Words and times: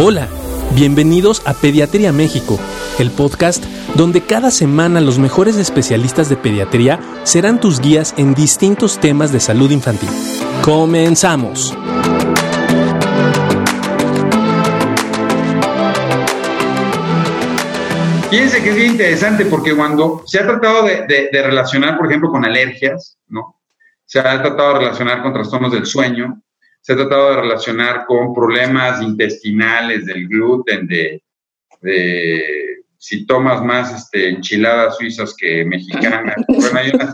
Hola, 0.00 0.28
bienvenidos 0.76 1.42
a 1.44 1.54
Pediatría 1.54 2.12
México, 2.12 2.56
el 3.00 3.10
podcast 3.10 3.64
donde 3.96 4.20
cada 4.20 4.52
semana 4.52 5.00
los 5.00 5.18
mejores 5.18 5.56
especialistas 5.56 6.28
de 6.28 6.36
pediatría 6.36 7.00
serán 7.24 7.58
tus 7.58 7.80
guías 7.80 8.14
en 8.16 8.32
distintos 8.32 9.00
temas 9.00 9.32
de 9.32 9.40
salud 9.40 9.72
infantil. 9.72 10.08
Comenzamos. 10.64 11.76
Fíjense 18.30 18.62
que 18.62 18.70
es 18.70 18.76
bien 18.76 18.92
interesante 18.92 19.46
porque 19.46 19.74
cuando 19.74 20.22
se 20.26 20.38
ha 20.38 20.46
tratado 20.46 20.84
de, 20.84 21.28
relacionar, 21.32 21.98
por 21.98 22.06
ejemplo, 22.06 22.30
con 22.30 22.44
alergias, 22.44 23.18
¿no? 23.26 23.56
Se 24.06 24.20
ha 24.20 24.40
tratado 24.40 24.74
de 24.74 24.78
relacionar 24.78 25.22
con 25.22 25.32
trastornos 25.32 25.72
del 25.72 25.86
sueño, 25.86 26.40
se 26.80 26.92
ha 26.92 26.96
tratado 26.96 27.30
de 27.30 27.40
relacionar 27.42 28.04
con 28.06 28.34
problemas 28.34 29.02
intestinales 29.02 30.06
del 30.06 30.28
gluten, 30.28 30.86
de, 30.86 31.22
si 32.96 33.26
tomas 33.26 33.62
más 33.62 33.94
este, 33.94 34.28
enchiladas 34.28 34.96
suizas 34.96 35.34
que 35.38 35.64
mexicanas. 35.64 36.36
bueno, 36.48 36.78
hay 36.78 36.90
unas 36.90 37.12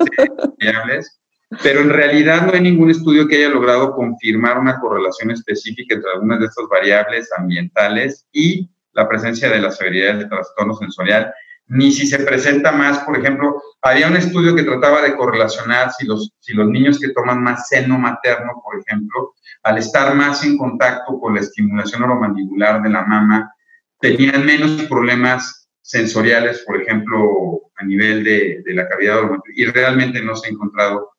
variables, 0.59 1.21
pero 1.63 1.81
en 1.81 1.91
realidad 1.91 2.47
no 2.47 2.53
hay 2.53 2.61
ningún 2.61 2.91
estudio 2.91 3.29
que 3.29 3.37
haya 3.37 3.49
logrado 3.49 3.93
confirmar 3.93 4.59
una 4.59 4.81
correlación 4.81 5.31
específica 5.31 5.95
entre 5.95 6.11
algunas 6.13 6.41
de 6.41 6.47
estas 6.47 6.67
variables 6.69 7.31
ambientales 7.37 8.27
y 8.33 8.69
la 8.93 9.09
presencia 9.09 9.51
de 9.51 9.61
la 9.61 9.71
severidad 9.71 10.19
de 10.19 10.27
trastorno 10.27 10.75
sensorial, 10.75 11.33
ni 11.67 11.93
si 11.93 12.07
se 12.07 12.19
presenta 12.19 12.73
más, 12.73 12.99
por 13.01 13.19
ejemplo, 13.19 13.61
había 13.83 14.09
un 14.09 14.17
estudio 14.17 14.55
que 14.55 14.63
trataba 14.63 15.03
de 15.03 15.17
correlacionar 15.17 15.93
si 15.93 16.07
los, 16.07 16.33
si 16.39 16.53
los 16.53 16.69
niños 16.69 16.99
que 16.99 17.11
toman 17.11 17.43
más 17.43 17.69
seno 17.69 17.99
materno, 17.99 18.63
por 18.63 18.81
ejemplo, 18.81 19.35
al 19.65 19.79
estar 19.79 20.15
más 20.15 20.45
en 20.45 20.59
contacto 20.59 21.19
con 21.19 21.35
la 21.35 21.41
estimulación 21.41 22.03
oromandibular 22.03 22.83
de 22.83 22.91
la 22.91 23.05
mama, 23.05 23.53
tenían 23.99 24.45
menos 24.45 24.83
problemas 24.83 25.71
sensoriales, 25.81 26.63
por 26.67 26.81
ejemplo, 26.81 27.63
a 27.77 27.85
nivel 27.85 28.23
de, 28.23 28.63
la 28.67 28.87
cavidad 28.87 29.19
oromandibular, 29.19 29.59
y 29.59 29.65
realmente 29.73 30.23
no 30.23 30.37
se 30.37 30.49
ha 30.49 30.53
encontrado 30.53 31.13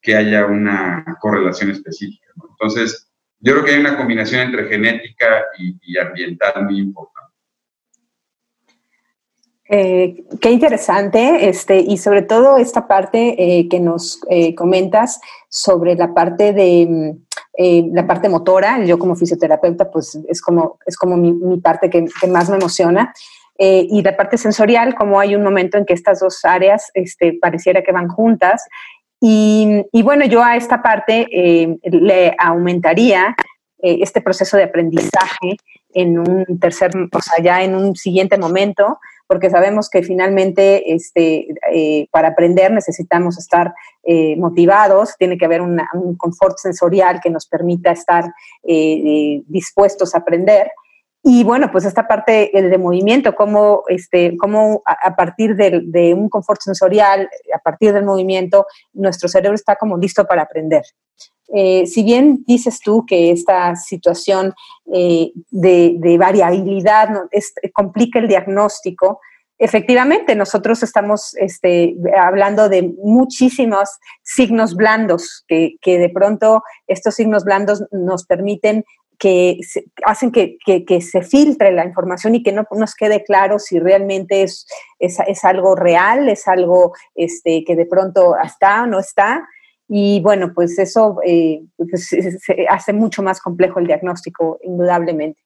que 0.00 0.16
haya 0.16 0.46
una 0.46 1.04
correlación 1.20 1.70
específica. 1.70 2.26
Entonces, 2.50 3.10
yo 3.40 3.52
creo 3.52 3.64
que 3.64 3.72
hay 3.72 3.80
una 3.80 3.96
combinación 3.98 4.40
entre 4.40 4.66
genética 4.68 5.44
y, 5.58 5.98
ambiental 5.98 6.64
muy 6.64 6.78
importante. 6.78 7.34
Eh, 9.68 10.24
qué 10.40 10.50
interesante, 10.50 11.48
este, 11.48 11.80
y 11.80 11.98
sobre 11.98 12.22
todo 12.22 12.56
esta 12.58 12.86
parte 12.86 13.34
eh, 13.38 13.68
que 13.68 13.80
nos 13.80 14.20
eh, 14.30 14.54
comentas 14.54 15.20
sobre 15.48 15.94
la 15.94 16.14
parte 16.14 16.52
de 16.52 17.16
la 17.56 18.06
parte 18.06 18.28
motora. 18.28 18.84
Yo 18.84 18.98
como 18.98 19.14
fisioterapeuta, 19.14 19.90
pues 19.90 20.18
es 20.28 20.40
como, 20.40 20.78
es 20.86 20.96
como 20.96 21.16
mi, 21.16 21.58
parte 21.58 21.88
que, 21.90 22.06
más 22.28 22.50
me 22.50 22.56
emociona. 22.56 23.12
y 23.56 24.02
la 24.02 24.16
parte 24.16 24.36
sensorial, 24.36 24.94
como 24.94 25.20
hay 25.20 25.36
un 25.36 25.42
momento 25.42 25.78
en 25.78 25.84
que 25.84 25.94
estas 25.94 26.20
dos 26.20 26.44
áreas 26.44 26.90
este, 26.94 27.38
pareciera 27.40 27.82
que 27.82 27.92
van 27.92 28.08
juntas 28.08 28.66
y, 29.26 30.02
bueno, 30.02 30.26
yo 30.26 30.42
a 30.42 30.54
esta 30.54 30.82
parte 30.82 31.26
eh, 31.32 31.78
le 31.82 32.34
aumentaría 32.38 33.34
eh, 33.82 33.98
este 34.02 34.20
proceso 34.20 34.58
de 34.58 34.64
aprendizaje 34.64 35.56
en 35.94 36.18
un 36.18 36.58
tercer, 36.60 36.90
o 37.10 37.20
sea, 37.22 37.42
ya 37.42 37.62
en 37.62 37.74
un 37.74 37.96
siguiente 37.96 38.36
momento, 38.36 38.98
porque 39.26 39.50
sabemos 39.50 39.88
que 39.88 40.02
finalmente 40.02 40.92
este, 40.94 41.48
eh, 41.72 42.06
para 42.10 42.28
aprender 42.28 42.72
necesitamos 42.72 43.38
estar 43.38 43.72
motivados, 44.36 45.16
tiene 45.18 45.38
que 45.38 45.46
haber 45.46 45.62
un 45.62 45.80
confort 46.18 46.58
sensorial 46.58 47.20
que 47.22 47.30
nos 47.30 47.46
permita 47.46 47.90
estar 47.90 48.34
dispuestos 49.48 50.14
a 50.14 50.18
aprender. 50.18 50.70
Y 51.26 51.42
bueno, 51.42 51.70
pues 51.72 51.86
esta 51.86 52.06
parte 52.06 52.50
de 52.52 52.78
movimiento, 52.78 53.34
cómo, 53.34 53.84
este, 53.88 54.36
cómo 54.36 54.82
a, 54.84 55.16
partir 55.16 55.56
de, 55.56 56.12
un 56.12 56.28
confort 56.28 56.60
sensorial, 56.60 57.30
a 57.54 57.58
partir 57.60 57.94
del 57.94 58.04
movimiento, 58.04 58.66
nuestro 58.92 59.26
cerebro 59.30 59.54
está 59.54 59.76
como 59.76 59.96
listo 59.96 60.26
para 60.26 60.42
aprender. 60.42 60.82
Eh, 61.54 61.86
si 61.86 62.02
bien 62.02 62.44
dices 62.46 62.78
tú 62.80 63.06
que 63.06 63.30
esta 63.30 63.74
situación 63.74 64.52
eh, 64.92 65.32
de, 65.50 66.16
variabilidad 66.18 67.08
complica 67.72 68.18
el 68.18 68.28
diagnóstico, 68.28 69.20
efectivamente 69.56 70.34
nosotros 70.34 70.82
estamos 70.82 71.34
este, 71.36 71.96
hablando 72.20 72.68
de 72.68 72.92
muchísimos 73.02 73.88
signos 74.22 74.74
blandos, 74.74 75.42
que, 75.48 75.76
que, 75.80 75.98
de 75.98 76.10
pronto 76.10 76.62
estos 76.86 77.14
signos 77.14 77.44
blandos 77.44 77.82
nos 77.92 78.26
permiten 78.26 78.84
que 79.24 79.58
hacen 80.04 80.30
que, 80.30 80.58
se 81.00 81.22
filtre 81.22 81.72
la 81.72 81.86
información 81.86 82.34
y 82.34 82.42
que 82.42 82.52
no 82.52 82.66
nos 82.72 82.94
quede 82.94 83.24
claro 83.24 83.58
si 83.58 83.78
realmente 83.78 84.42
es, 84.42 84.66
es, 84.98 85.44
algo 85.44 85.74
real, 85.74 86.28
es 86.28 86.46
algo 86.46 86.92
este, 87.14 87.64
que 87.64 87.74
de 87.74 87.86
pronto 87.86 88.34
está 88.44 88.82
o 88.82 88.86
no 88.86 89.00
está. 89.00 89.48
Y 89.88 90.20
bueno, 90.20 90.52
pues 90.54 90.78
eso 90.78 91.16
eh, 91.26 91.62
pues, 91.78 92.14
hace 92.68 92.92
mucho 92.92 93.22
más 93.22 93.40
complejo 93.40 93.78
el 93.78 93.86
diagnóstico, 93.86 94.58
indudablemente. 94.62 95.40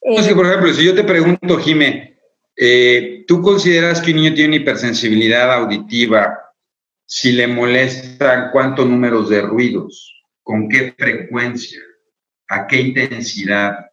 Eh, 0.00 0.34
por 0.34 0.46
ejemplo, 0.46 0.72
si 0.72 0.86
yo 0.86 0.94
te 0.94 1.04
pregunto, 1.04 1.58
Jime, 1.58 2.18
eh, 2.56 3.26
¿tú 3.28 3.42
consideras 3.42 4.00
que 4.00 4.12
un 4.12 4.22
niño 4.22 4.34
tiene 4.34 4.56
hipersensibilidad 4.56 5.52
auditiva 5.52 6.34
si 7.04 7.32
le 7.32 7.46
molestan 7.46 8.48
cuántos 8.52 8.86
números 8.86 9.28
de 9.28 9.42
ruidos? 9.42 10.14
¿Con 10.42 10.66
qué 10.70 10.94
frecuencia? 10.96 11.78
A 12.48 12.66
qué 12.66 12.80
intensidad. 12.80 13.86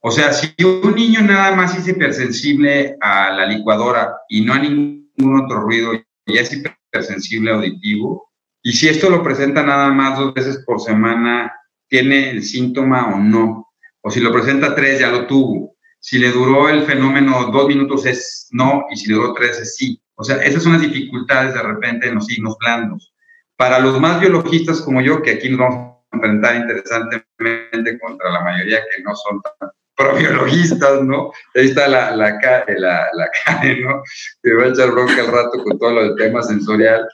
O 0.00 0.10
sea, 0.10 0.32
si 0.32 0.54
un 0.64 0.94
niño 0.94 1.22
nada 1.22 1.54
más 1.54 1.76
es 1.76 1.88
hipersensible 1.88 2.96
a 3.00 3.30
la 3.30 3.46
licuadora 3.46 4.14
y 4.28 4.42
no 4.42 4.54
a 4.54 4.58
ningún 4.58 5.42
otro 5.44 5.60
ruido, 5.60 5.92
ya 6.26 6.40
es 6.40 6.52
hipersensible 6.52 7.50
auditivo, 7.50 8.28
y 8.62 8.72
si 8.72 8.88
esto 8.88 9.08
lo 9.10 9.22
presenta 9.22 9.62
nada 9.62 9.90
más 9.92 10.18
dos 10.18 10.34
veces 10.34 10.62
por 10.66 10.80
semana, 10.80 11.52
¿tiene 11.88 12.30
el 12.30 12.42
síntoma 12.42 13.14
o 13.14 13.18
no? 13.18 13.68
O 14.02 14.10
si 14.10 14.20
lo 14.20 14.32
presenta 14.32 14.74
tres, 14.74 15.00
ya 15.00 15.10
lo 15.10 15.26
tuvo. 15.26 15.76
Si 16.00 16.18
le 16.18 16.30
duró 16.30 16.68
el 16.68 16.82
fenómeno 16.84 17.50
dos 17.50 17.66
minutos 17.66 18.06
es 18.06 18.48
no, 18.52 18.84
y 18.90 18.96
si 18.96 19.08
le 19.08 19.14
duró 19.14 19.32
tres 19.32 19.58
es 19.58 19.76
sí. 19.76 20.00
O 20.14 20.24
sea, 20.24 20.36
esas 20.36 20.62
son 20.62 20.72
las 20.72 20.82
dificultades 20.82 21.54
de 21.54 21.62
repente 21.62 22.08
en 22.08 22.16
los 22.16 22.26
signos 22.26 22.56
blandos. 22.58 23.12
Para 23.56 23.78
los 23.80 24.00
más 24.00 24.20
biologistas 24.20 24.80
como 24.80 25.00
yo, 25.00 25.22
que 25.22 25.32
aquí 25.32 25.48
nos 25.48 25.58
vamos 25.60 25.97
enfrentar 26.12 26.56
interesantemente 26.56 27.98
contra 28.00 28.30
la 28.30 28.40
mayoría 28.40 28.80
que 28.80 29.02
no 29.02 29.14
son 29.14 29.40
tan 29.42 29.70
probiologistas, 29.98 31.02
¿no? 31.02 31.32
Ahí 31.56 31.66
está 31.66 31.88
la, 31.88 32.14
la, 32.14 32.38
la, 32.78 33.08
la 33.12 33.30
¿no? 33.82 34.02
Que 34.42 34.54
va 34.54 34.64
a 34.64 34.68
echar 34.68 34.92
bronca 34.92 35.20
al 35.20 35.26
rato 35.26 35.62
con 35.64 35.78
todo 35.78 35.90
lo 35.90 36.02
del 36.04 36.14
tema 36.14 36.40
sensorial. 36.42 37.06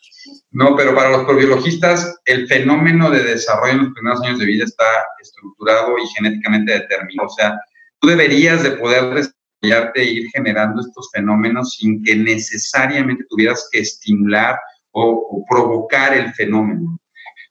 No, 0.50 0.76
pero 0.76 0.94
para 0.94 1.10
los 1.10 1.24
probiologistas, 1.24 2.20
el 2.26 2.46
fenómeno 2.46 3.10
de 3.10 3.22
desarrollo 3.24 3.72
en 3.72 3.84
los 3.84 3.94
primeros 3.94 4.22
años 4.22 4.38
de 4.38 4.44
vida 4.44 4.64
está 4.64 4.84
estructurado 5.20 5.98
y 5.98 6.06
genéticamente 6.08 6.72
determinado. 6.72 7.26
O 7.26 7.32
sea, 7.32 7.58
tú 8.00 8.08
deberías 8.08 8.62
de 8.62 8.72
poder 8.72 9.04
desarrollarte 9.14 10.02
e 10.02 10.04
ir 10.04 10.30
generando 10.30 10.82
estos 10.82 11.10
fenómenos 11.10 11.76
sin 11.78 12.04
que 12.04 12.14
necesariamente 12.14 13.24
tuvieras 13.30 13.66
que 13.72 13.80
estimular 13.80 14.58
o 14.92 15.44
provocar 15.48 16.14
el 16.14 16.32
fenómeno. 16.34 16.98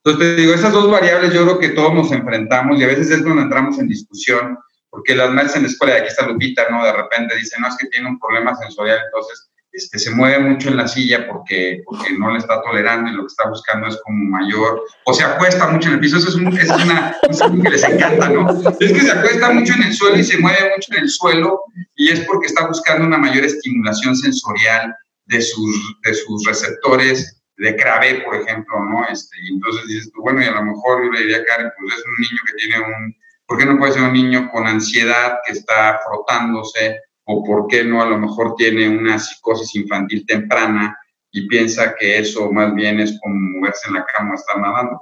Entonces, 0.05 0.35
te 0.35 0.41
digo, 0.41 0.53
esas 0.53 0.73
dos 0.73 0.91
variables 0.91 1.33
yo 1.33 1.43
creo 1.43 1.59
que 1.59 1.69
todos 1.69 1.93
nos 1.93 2.11
enfrentamos 2.11 2.77
y 2.77 2.83
a 2.83 2.87
veces 2.87 3.09
es 3.09 3.21
cuando 3.21 3.41
entramos 3.41 3.79
en 3.79 3.87
discusión, 3.87 4.57
porque 4.89 5.15
las 5.15 5.31
madres 5.31 5.55
en 5.55 5.63
la 5.63 5.69
escuela, 5.69 5.93
de 5.93 5.99
aquí 6.01 6.09
está 6.09 6.27
Lupita, 6.27 6.67
¿no? 6.69 6.83
De 6.83 6.91
repente 6.91 7.35
dicen, 7.37 7.61
no, 7.61 7.69
es 7.69 7.77
que 7.77 7.87
tiene 7.87 8.09
un 8.09 8.19
problema 8.19 8.53
sensorial, 8.55 8.99
entonces 9.05 9.49
este, 9.71 9.97
se 9.97 10.11
mueve 10.11 10.39
mucho 10.39 10.69
en 10.69 10.77
la 10.77 10.88
silla 10.88 11.25
porque, 11.27 11.81
porque 11.85 12.13
no 12.19 12.31
le 12.31 12.38
está 12.38 12.61
tolerando 12.61 13.09
y 13.09 13.15
lo 13.15 13.21
que 13.21 13.27
está 13.27 13.50
buscando 13.50 13.88
es 13.88 13.97
como 14.03 14.29
mayor, 14.29 14.83
o 15.05 15.13
se 15.13 15.23
acuesta 15.23 15.67
mucho 15.67 15.88
en 15.88 15.95
el 15.95 16.00
piso, 16.01 16.17
eso 16.17 16.29
es, 16.29 16.35
un, 16.35 16.47
es 16.56 16.69
una 16.69 17.15
que 17.63 17.69
les 17.69 17.83
encanta, 17.83 18.29
¿no? 18.29 18.51
Es 18.79 18.91
que 18.91 18.99
se 18.99 19.11
acuesta 19.11 19.51
mucho 19.51 19.73
en 19.73 19.83
el 19.83 19.94
suelo 19.94 20.17
y 20.17 20.23
se 20.23 20.38
mueve 20.38 20.73
mucho 20.75 20.94
en 20.94 21.03
el 21.03 21.09
suelo 21.09 21.61
y 21.95 22.09
es 22.09 22.19
porque 22.21 22.47
está 22.47 22.67
buscando 22.67 23.07
una 23.07 23.17
mayor 23.17 23.45
estimulación 23.45 24.15
sensorial 24.17 24.94
de 25.25 25.41
sus, 25.41 25.97
de 26.03 26.13
sus 26.13 26.45
receptores 26.45 27.43
de 27.57 27.75
Crave, 27.75 28.21
por 28.25 28.35
ejemplo, 28.35 28.79
¿no? 28.83 29.05
Este, 29.07 29.38
y 29.44 29.53
entonces 29.53 29.88
dices 29.88 30.11
tú, 30.11 30.21
bueno, 30.21 30.41
y 30.41 30.45
a 30.45 30.51
lo 30.51 30.63
mejor 30.63 31.03
yo 31.03 31.11
le 31.11 31.19
diría 31.19 31.38
a 31.38 31.45
Karen, 31.45 31.71
pues 31.77 31.94
es 31.94 32.05
un 32.05 32.15
niño 32.17 32.41
que 32.47 32.53
tiene 32.55 32.79
un, 32.79 33.15
¿por 33.45 33.57
qué 33.57 33.65
no 33.65 33.77
puede 33.77 33.94
ser 33.94 34.03
un 34.03 34.13
niño 34.13 34.50
con 34.51 34.67
ansiedad 34.67 35.39
que 35.45 35.53
está 35.53 36.00
frotándose? 36.05 37.00
O 37.25 37.44
por 37.44 37.67
qué 37.67 37.85
no 37.85 38.01
a 38.01 38.05
lo 38.05 38.17
mejor 38.17 38.55
tiene 38.55 38.89
una 38.89 39.17
psicosis 39.17 39.75
infantil 39.75 40.25
temprana 40.25 40.97
y 41.31 41.47
piensa 41.47 41.95
que 41.95 42.19
eso 42.19 42.51
más 42.51 42.75
bien 42.75 43.00
es 43.00 43.17
como 43.21 43.35
moverse 43.35 43.88
en 43.88 43.94
la 43.95 44.06
cama 44.06 44.31
o 44.31 44.35
estar 44.35 44.59
nadando. 44.59 45.01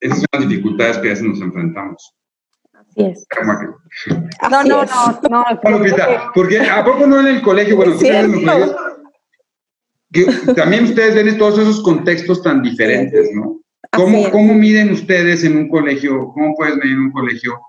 Esas 0.00 0.18
son 0.18 0.26
las 0.32 0.48
dificultades 0.48 0.98
que 0.98 1.08
a 1.08 1.10
veces 1.10 1.24
nos 1.24 1.40
enfrentamos. 1.40 2.14
Así 2.72 3.04
es. 3.04 3.26
No, 4.50 4.64
no, 4.64 4.84
no, 4.84 5.28
no. 5.28 5.44
porque 6.34 6.60
¿a 6.60 6.84
poco 6.84 7.06
no 7.06 7.20
en 7.20 7.26
el 7.28 7.42
colegio? 7.42 7.76
Bueno, 7.76 7.94
sí, 10.12 10.26
también 10.56 10.84
ustedes 10.84 11.14
ven 11.14 11.38
todos 11.38 11.58
esos 11.58 11.82
contextos 11.82 12.42
tan 12.42 12.62
diferentes, 12.62 13.30
¿no? 13.34 13.60
¿Cómo, 13.92 14.30
¿Cómo, 14.30 14.54
miden 14.54 14.92
ustedes 14.92 15.42
en 15.44 15.56
un 15.56 15.68
colegio? 15.68 16.28
¿Cómo 16.34 16.54
puedes 16.56 16.76
medir 16.76 16.92
en 16.92 17.00
un 17.00 17.12
colegio 17.12 17.60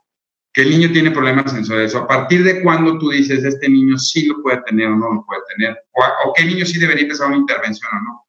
que 0.54 0.62
el 0.62 0.70
niño 0.70 0.92
tiene 0.92 1.12
problemas 1.12 1.52
sensoriales? 1.52 1.96
¿A 1.96 2.08
partir 2.08 2.44
de 2.44 2.62
cuándo 2.62 2.98
tú 3.00 3.10
dices, 3.10 3.44
este 3.44 3.68
niño 3.70 3.98
sí 3.98 4.28
lo 4.28 4.42
puede 4.44 4.62
tener 4.68 4.88
o 4.88 4.96
no 4.96 5.14
lo 5.14 5.26
puede 5.26 5.42
tener? 5.56 5.78
¿O, 6.26 6.34
qué 6.34 6.46
niño 6.46 6.66
sí 6.66 6.80
debería 6.80 7.04
empezar 7.04 7.28
una 7.28 7.38
intervención 7.38 7.90
o 7.92 8.04
no? 8.04 8.26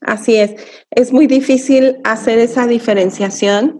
Así 0.00 0.36
es. 0.36 0.54
Es 0.90 1.12
muy 1.12 1.26
difícil 1.26 1.98
hacer 2.04 2.38
esa 2.38 2.66
diferenciación 2.66 3.78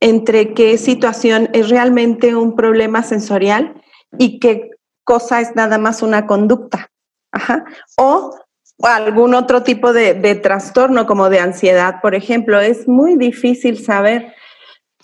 entre 0.00 0.54
qué 0.54 0.78
situación 0.78 1.48
es 1.54 1.70
realmente 1.70 2.36
un 2.36 2.54
problema 2.54 3.02
sensorial 3.02 3.82
y 4.18 4.38
qué 4.38 4.70
cosa 5.04 5.40
es 5.40 5.56
nada 5.56 5.78
más 5.78 6.02
una 6.02 6.26
conducta. 6.26 6.90
Ajá. 7.32 7.64
O 7.96 8.36
algún 8.82 9.34
otro 9.34 9.62
tipo 9.62 9.92
de, 9.92 10.34
trastorno 10.36 11.06
como 11.06 11.30
de 11.30 11.40
ansiedad, 11.40 12.00
por 12.00 12.14
ejemplo. 12.14 12.60
Es 12.60 12.88
muy 12.88 13.16
difícil 13.16 13.82
saber. 13.82 14.34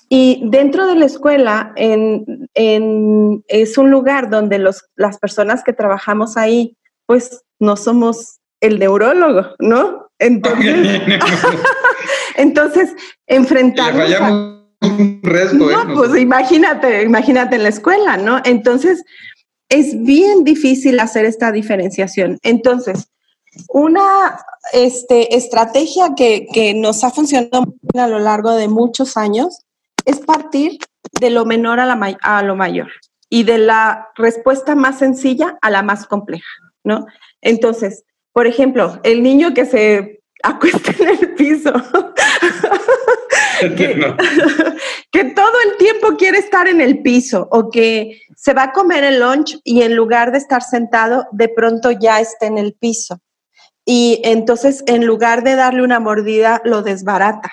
Y 0.08 0.42
dentro 0.46 0.86
de 0.86 0.96
la 0.96 1.06
escuela 1.06 1.72
es 1.76 3.78
un 3.78 3.90
lugar 3.90 4.30
donde 4.30 4.58
los, 4.58 4.84
las 4.96 5.18
personas 5.18 5.62
que 5.62 5.72
trabajamos 5.72 6.36
ahí, 6.36 6.76
pues 7.06 7.42
no 7.58 7.76
somos 7.76 8.38
el 8.60 8.78
neurólogo, 8.78 9.54
¿no? 9.58 10.08
Entonces, 10.18 11.02
entonces 12.36 12.94
enfrentamos... 13.26 14.10
un 14.80 15.20
resto, 15.22 15.70
¿eh? 15.70 15.76
pues 15.94 16.16
imagínate, 16.16 17.02
imagínate 17.02 17.56
en 17.56 17.62
la 17.62 17.68
escuela, 17.68 18.16
¿no? 18.16 18.40
Entonces, 18.44 19.04
es 19.68 20.02
bien 20.02 20.44
difícil 20.44 20.98
hacer 20.98 21.24
esta 21.24 21.52
diferenciación. 21.52 22.38
Entonces, 22.42 23.08
una 23.68 24.38
este, 24.72 25.36
estrategia 25.36 26.14
que, 26.16 26.74
nos 26.76 27.04
ha 27.04 27.10
funcionado 27.10 27.74
a 27.94 28.06
lo 28.06 28.18
largo 28.18 28.52
de 28.52 28.68
muchos 28.68 29.16
años 29.16 29.64
es 30.04 30.20
partir 30.20 30.78
de 31.20 31.30
lo 31.30 31.44
menor 31.44 31.80
a, 31.80 31.86
la, 31.86 32.18
a 32.22 32.42
lo 32.42 32.56
mayor 32.56 32.88
y 33.28 33.44
de 33.44 33.58
la 33.58 34.08
respuesta 34.16 34.74
más 34.74 34.98
sencilla 34.98 35.58
a 35.60 35.70
la 35.70 35.82
más 35.82 36.06
compleja, 36.06 36.48
¿no? 36.84 37.06
Entonces, 37.40 38.04
por 38.32 38.46
ejemplo, 38.46 39.00
el 39.02 39.22
niño 39.22 39.54
que 39.54 39.66
se 39.66 40.22
acuesta 40.42 40.92
en 40.98 41.08
el 41.08 41.34
piso, 41.34 41.72
que, 45.10 45.24
todo 45.34 45.52
el 45.66 45.76
tiempo 45.78 46.16
quiere 46.16 46.38
estar 46.38 46.68
en 46.68 46.80
el 46.80 47.02
piso 47.02 47.48
o 47.50 47.70
que 47.70 48.22
se 48.36 48.54
va 48.54 48.64
a 48.64 48.72
comer 48.72 49.04
el 49.04 49.20
lunch 49.20 49.58
y 49.64 49.82
en 49.82 49.96
lugar 49.96 50.32
de 50.32 50.38
estar 50.38 50.62
sentado, 50.62 51.26
de 51.32 51.48
pronto 51.48 51.90
ya 51.90 52.20
está 52.20 52.46
en 52.46 52.58
el 52.58 52.74
piso. 52.74 53.20
Y 53.90 54.20
entonces, 54.22 54.84
en 54.86 55.06
lugar 55.06 55.42
de 55.42 55.54
darle 55.54 55.82
una 55.82 55.98
mordida, 55.98 56.60
lo 56.62 56.82
desbarata, 56.82 57.50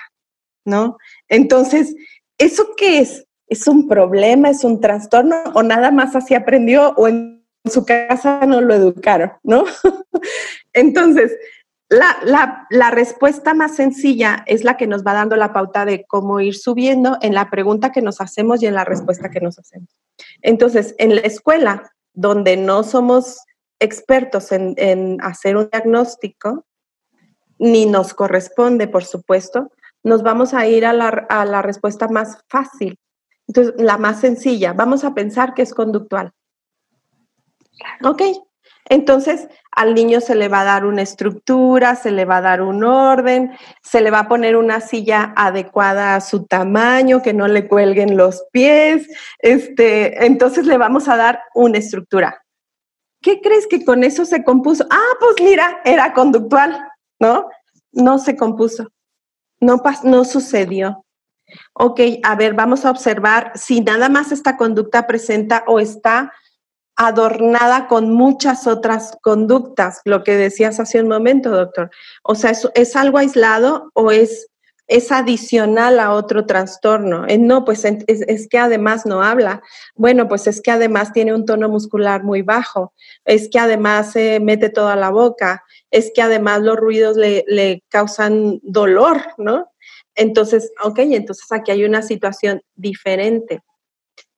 ¿no? 0.65 0.97
Entonces, 1.29 1.95
¿eso 2.37 2.75
qué 2.75 2.99
es? 2.99 3.25
¿Es 3.47 3.69
un 3.69 3.87
problema? 3.87 4.49
¿Es 4.49 4.65
un 4.65 4.81
trastorno? 4.81 5.37
¿O 5.53 5.63
nada 5.63 5.91
más 5.91 6.13
así 6.13 6.35
aprendió? 6.35 6.93
¿O 6.97 7.07
en 7.07 7.41
su 7.63 7.85
casa 7.85 8.45
no 8.45 8.59
lo 8.59 8.73
educaron, 8.73 9.31
¿no? 9.43 9.63
Entonces, 10.73 11.31
la, 11.87 12.91
respuesta 12.91 13.53
más 13.53 13.77
sencilla 13.77 14.43
es 14.45 14.65
la 14.65 14.75
que 14.75 14.87
nos 14.87 15.05
va 15.05 15.13
dando 15.13 15.37
la 15.37 15.53
pauta 15.53 15.85
de 15.85 16.03
cómo 16.05 16.41
ir 16.41 16.55
subiendo 16.55 17.17
en 17.21 17.33
la 17.33 17.49
pregunta 17.49 17.93
que 17.93 18.01
nos 18.01 18.19
hacemos 18.19 18.61
y 18.61 18.65
en 18.65 18.73
la 18.73 18.83
respuesta 18.83 19.31
que 19.31 19.39
nos 19.39 19.57
hacemos. 19.57 19.87
Entonces, 20.41 20.95
en 20.97 21.15
la 21.15 21.21
escuela, 21.21 21.93
donde 22.13 22.57
no 22.57 22.83
somos 22.83 23.39
expertos 23.80 24.51
en, 24.51 25.18
hacer 25.22 25.57
un 25.57 25.69
diagnóstico, 25.72 26.66
ni 27.57 27.86
nos 27.86 28.13
corresponde, 28.13 28.88
por 28.88 29.06
supuesto, 29.06 29.72
nos 30.04 30.24
vamos 30.24 30.54
a 30.54 30.68
ir 30.68 30.86
a 30.86 30.94
la, 30.94 31.10
a 31.30 31.45
la 31.45 31.62
respuesta 31.62 32.07
más 32.07 32.38
fácil. 32.48 33.00
Entonces, 33.48 33.74
la 33.77 33.98
más 33.98 34.19
sencilla, 34.19 34.74
vamos 34.74 35.04
a 35.04 35.13
pensar 35.13 35.54
que 35.54 35.62
es 35.62 35.74
conductual. 35.74 36.31
Ok, 38.04 38.22
entonces, 38.88 39.48
al 39.72 39.95
niño 39.95 40.21
se 40.21 40.36
le 40.36 40.48
va 40.48 40.62
a 40.62 40.66
dar 40.66 40.86
una 40.86 41.01
estructura, 41.01 41.95
se 41.95 42.12
le 42.12 42.25
va 42.25 42.38
a 42.38 42.42
dar 42.42 42.62
un 42.62 42.83
orden, 42.83 43.51
se 43.81 44.01
le 44.01 44.12
va 44.12 44.19
a 44.19 44.28
poner 44.28 44.56
una 44.56 44.80
silla 44.80 45.33
adecuada 45.36 46.16
a 46.16 46.21
su 46.21 46.45
tamaño, 46.45 47.21
que 47.21 47.33
no 47.33 47.48
le 47.48 47.68
cuelguen 47.68 48.16
los 48.16 48.45
pies. 48.51 49.07
Este, 49.39 50.25
entonces 50.25 50.68
le 50.68 50.78
vamos 50.78 51.07
a 51.07 51.18
dar 51.18 51.42
una 51.56 51.80
estructura. 51.80 52.44
¿Qué 53.25 53.42
crees 53.42 53.66
que 53.66 53.83
con 53.83 54.04
eso 54.04 54.24
se 54.24 54.44
compuso? 54.44 54.86
Ah, 54.92 55.16
pues 55.19 55.33
mira, 55.42 55.81
era 55.83 56.13
conductual, 56.13 56.80
¿no? 57.19 57.50
No 57.92 58.19
se 58.19 58.38
compuso. 58.38 58.92
No, 59.60 59.81
no 60.04 60.25
sucedió. 60.25 61.04
Ok, 61.74 62.01
a 62.22 62.36
ver, 62.36 62.54
vamos 62.54 62.86
a 62.86 62.92
observar 62.92 63.51
si 63.56 63.81
nada 63.81 64.10
más 64.10 64.31
esta 64.31 64.57
conducta 64.57 65.07
presenta 65.07 65.63
o 65.66 65.80
está 65.80 66.33
adornada 66.95 67.88
con 67.88 68.13
muchas 68.13 68.68
otras 68.68 69.18
conductas, 69.24 70.01
lo 70.06 70.24
que 70.24 70.38
decías 70.38 70.80
hace 70.80 71.01
un 71.01 71.07
momento, 71.07 71.50
doctor. 71.50 71.89
O 72.21 72.36
sea, 72.36 72.51
¿es, 72.75 72.95
algo 72.95 73.18
aislado 73.18 73.89
o 73.95 74.12
es, 74.12 74.50
es 74.87 75.11
adicional 75.11 75.99
a 75.99 76.13
otro 76.13 76.45
trastorno? 76.45 77.25
Eh, 77.27 77.37
no, 77.37 77.65
pues 77.65 77.85
es, 77.85 78.47
que 78.47 78.57
además 78.57 79.05
no 79.05 79.23
habla. 79.23 79.61
Bueno, 79.95 80.27
pues 80.27 80.47
es 80.47 80.61
que 80.61 80.71
además 80.71 81.11
tiene 81.13 81.33
un 81.33 81.45
tono 81.45 81.69
muscular 81.69 82.23
muy 82.23 82.41
bajo. 82.41 82.93
Es 83.23 83.49
que 83.49 83.59
además 83.59 84.11
se 84.11 84.39
mete 84.39 84.69
toda 84.69 84.95
la 84.95 85.09
boca. 85.09 85.63
Es 85.91 86.11
que 86.13 86.21
además 86.21 86.61
los 86.61 86.77
ruidos 86.77 87.17
le, 87.17 87.43
le 87.47 87.83
causan 87.89 88.59
dolor, 88.61 89.21
¿no? 89.37 89.71
Entonces, 90.13 90.71
ok, 90.83 90.99
entonces 90.99 91.51
aquí 91.51 91.71
hay 91.71 91.83
una 91.83 92.01
situación 92.01 92.61
diferente. 92.75 93.61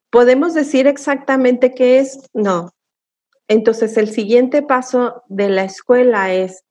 ¿Podemos 0.10 0.54
decir 0.54 0.88
exactamente 0.88 1.74
qué 1.74 2.00
es? 2.00 2.20
No. 2.34 2.72
Entonces, 3.50 3.98
el 3.98 4.10
siguiente 4.10 4.62
paso 4.62 5.24
de 5.28 5.50
la 5.50 5.64
escuela 5.64 6.34
es 6.34 6.64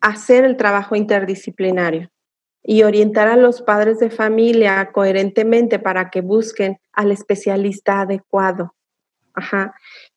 hacer 0.00 0.44
el 0.44 0.56
trabajo 0.56 0.96
interdisciplinario 0.96 2.12
y 2.64 2.82
orientar 2.82 3.28
a 3.28 3.36
los 3.36 3.62
padres 3.62 3.98
de 3.98 4.10
familia 4.10 4.90
coherentemente 4.92 5.78
para 5.78 6.10
que 6.10 6.20
busquen 6.20 6.78
al 6.92 7.10
especialista 7.10 8.00
adecuado. 8.00 8.74
Ajá. 9.34 9.74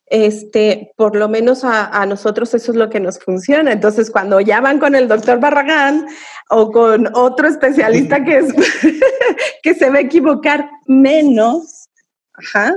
Este, 0.07 0.93
por 0.97 1.15
lo 1.15 1.27
menos 1.27 1.63
a, 1.63 2.05
nosotros 2.05 2.53
eso 2.53 2.71
es 2.71 2.77
lo 2.77 2.89
que 2.89 2.99
nos 2.99 3.17
funciona. 3.19 3.71
Entonces, 3.71 4.11
cuando 4.11 4.39
ya 4.39 4.61
van 4.61 4.79
con 4.79 4.93
el 4.93 5.07
doctor 5.07 5.39
Barragán 5.39 6.05
o 6.49 6.71
con 6.71 7.09
otro 7.15 7.47
especialista 7.47 8.23
que, 8.23 8.37
es, 8.37 8.53
que 9.63 9.73
se 9.73 9.89
va 9.89 9.97
a 9.97 10.01
equivocar 10.01 10.69
menos, 10.85 11.89
ajá, 12.33 12.75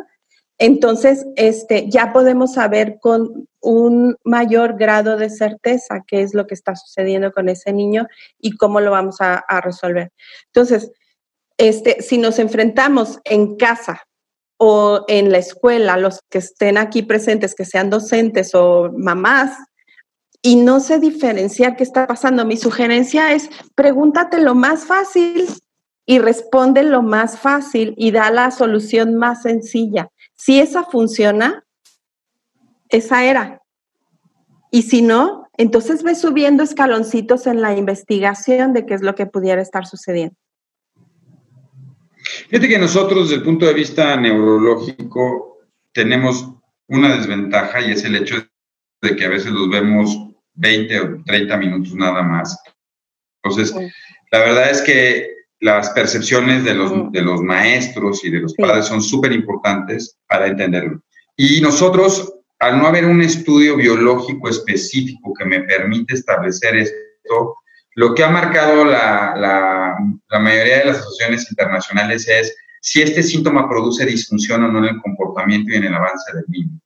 entonces 0.58 1.24
este, 1.36 1.88
ya 1.88 2.12
podemos 2.12 2.54
saber 2.54 2.98
con 3.00 3.48
un 3.60 4.16
mayor 4.24 4.76
grado 4.76 5.16
de 5.16 5.30
certeza 5.30 6.04
qué 6.06 6.22
es 6.22 6.34
lo 6.34 6.46
que 6.46 6.54
está 6.54 6.74
sucediendo 6.74 7.32
con 7.32 7.48
ese 7.48 7.72
niño 7.72 8.06
y 8.38 8.56
cómo 8.56 8.80
lo 8.80 8.90
vamos 8.90 9.16
a, 9.20 9.44
resolver. 9.60 10.12
Entonces, 10.46 10.90
este, 11.56 12.02
si 12.02 12.18
nos 12.18 12.38
enfrentamos 12.38 13.20
en 13.24 13.56
casa 13.56 14.02
o 14.58 15.04
en 15.06 15.30
la 15.30 15.38
escuela, 15.38 15.96
los 15.96 16.20
que 16.28 16.38
estén 16.38 16.76
aquí 16.76 17.02
presentes, 17.02 17.54
que 17.54 17.64
sean 17.64 17.90
docentes 17.90 18.54
o 18.54 18.90
mamás, 18.96 19.56
y 20.42 20.56
no 20.56 20.80
sé 20.80 20.98
diferenciar 20.98 21.76
qué 21.76 21.82
está 21.82 22.06
pasando, 22.06 22.44
mi 22.44 22.56
sugerencia 22.56 23.32
es 23.32 23.48
pregúntate 23.74 24.40
lo 24.40 24.54
más 24.54 24.84
fácil 24.84 25.46
y 26.10 26.20
responde 26.20 26.84
lo 26.84 27.02
más 27.02 27.38
fácil 27.38 27.92
y 27.98 28.12
da 28.12 28.30
la 28.30 28.50
solución 28.50 29.16
más 29.16 29.42
sencilla. 29.42 30.08
Si 30.36 30.58
esa 30.58 30.84
funciona, 30.84 31.66
esa 32.88 33.26
era. 33.26 33.60
Y 34.70 34.82
si 34.82 35.02
no, 35.02 35.50
entonces 35.58 36.02
ve 36.02 36.14
subiendo 36.14 36.62
escaloncitos 36.62 37.46
en 37.46 37.60
la 37.60 37.76
investigación 37.76 38.72
de 38.72 38.86
qué 38.86 38.94
es 38.94 39.02
lo 39.02 39.14
que 39.14 39.26
pudiera 39.26 39.60
estar 39.60 39.84
sucediendo. 39.84 40.34
Fíjate 42.48 42.68
que 42.68 42.78
nosotros 42.78 43.28
desde 43.28 43.40
el 43.40 43.44
punto 43.44 43.66
de 43.66 43.74
vista 43.74 44.16
neurológico 44.16 45.58
tenemos 45.92 46.54
una 46.86 47.16
desventaja 47.16 47.82
y 47.82 47.92
es 47.92 48.02
el 48.04 48.16
hecho 48.16 48.36
de 49.02 49.14
que 49.14 49.26
a 49.26 49.28
veces 49.28 49.52
los 49.52 49.68
vemos 49.68 50.16
20 50.54 51.00
o 51.00 51.22
30 51.26 51.56
minutos 51.58 51.94
nada 51.94 52.22
más. 52.22 52.58
Entonces, 53.42 53.74
la 54.32 54.38
verdad 54.38 54.70
es 54.70 54.80
que 54.80 55.37
las 55.60 55.90
percepciones 55.90 56.64
de 56.64 56.74
los, 56.74 57.12
de 57.12 57.22
los 57.22 57.40
maestros 57.40 58.24
y 58.24 58.30
de 58.30 58.40
los 58.40 58.54
padres 58.54 58.86
son 58.86 59.02
súper 59.02 59.32
importantes 59.32 60.16
para 60.28 60.46
entenderlo. 60.46 61.02
Y 61.36 61.60
nosotros, 61.60 62.32
al 62.58 62.78
no 62.78 62.86
haber 62.86 63.06
un 63.06 63.22
estudio 63.22 63.76
biológico 63.76 64.48
específico 64.48 65.32
que 65.38 65.44
me 65.44 65.60
permite 65.60 66.14
establecer 66.14 66.76
esto, 66.76 67.56
lo 67.94 68.14
que 68.14 68.22
ha 68.22 68.30
marcado 68.30 68.84
la, 68.84 69.34
la, 69.36 69.96
la, 70.28 70.38
mayoría 70.38 70.78
de 70.78 70.84
las 70.86 70.98
asociaciones 70.98 71.50
internacionales 71.50 72.28
es 72.28 72.56
si 72.80 73.02
este 73.02 73.24
síntoma 73.24 73.68
produce 73.68 74.06
disfunción 74.06 74.62
o 74.62 74.68
no 74.68 74.78
en 74.78 74.94
el 74.94 75.00
comportamiento 75.00 75.72
y 75.72 75.76
en 75.76 75.84
el 75.84 75.94
avance 75.94 76.32
del 76.32 76.44
niño. 76.48 76.80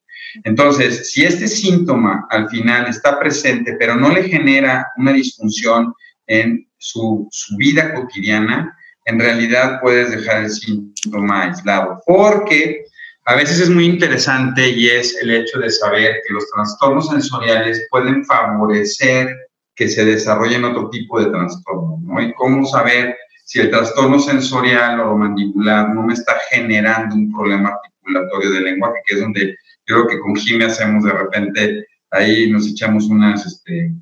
Entonces, 0.45 1.11
si 1.11 1.25
este 1.25 1.47
síntoma 1.49 2.27
al 2.31 2.49
final 2.49 2.89
está 2.89 3.19
presente, 3.19 3.77
pero 3.79 3.95
no 3.95 4.11
le 4.11 4.25
genera 4.25 4.87
una 4.97 5.13
disfunción 5.13 5.93
en 6.27 6.67
su, 6.83 7.29
su 7.31 7.57
vida 7.57 7.95
cotidiana, 7.95 8.77
en 9.05 9.19
realidad 9.19 9.81
puedes 9.81 10.11
dejar 10.11 10.45
el 10.45 10.51
síntoma 10.51 11.45
aislado, 11.45 12.01
porque 12.07 12.85
a 13.25 13.37
veces 13.37 13.61
es 13.61 13.71
muy 13.71 13.85
interesante 13.85 14.69
y 14.69 14.89
es 14.89 15.17
el 15.23 15.31
hecho 15.31 15.61
de 15.61 15.71
saber 15.71 16.21
que 16.27 16.35
los 16.35 16.51
trastornos 16.51 17.09
sensoriales 17.09 17.87
pueden 17.91 18.25
favorecer 18.25 19.37
que 19.75 19.89
se 19.89 20.05
desarrollen 20.05 20.65
otro 20.65 20.91
tipo 20.91 21.21
de 21.21 21.31
trastorno, 21.31 21.99
¿no? 22.03 22.21
Y 22.21 22.35
cómo 22.35 22.67
saber 22.67 23.17
si 23.45 23.61
el 23.61 23.71
trastorno 23.71 24.19
sensorial 24.19 25.01
o 25.01 25.17
mandibular 25.17 25.95
no 25.95 26.03
me 26.03 26.15
está 26.15 26.35
generando 26.51 27.15
un 27.15 27.33
problema 27.33 27.71
articulatorio 27.71 28.51
del 28.51 28.65
lenguaje, 28.65 29.01
que 29.07 29.15
es 29.15 29.21
donde 29.21 29.57
yo 29.87 29.95
creo 29.95 30.07
que 30.07 30.19
con 30.19 30.37
Jimmy 30.37 30.65
hacemos 30.65 31.05
de 31.05 31.13
repente, 31.13 31.87
ahí 32.11 32.51
nos 32.51 32.67
echamos 32.69 33.07
unos 33.07 33.47
este, 33.47 33.93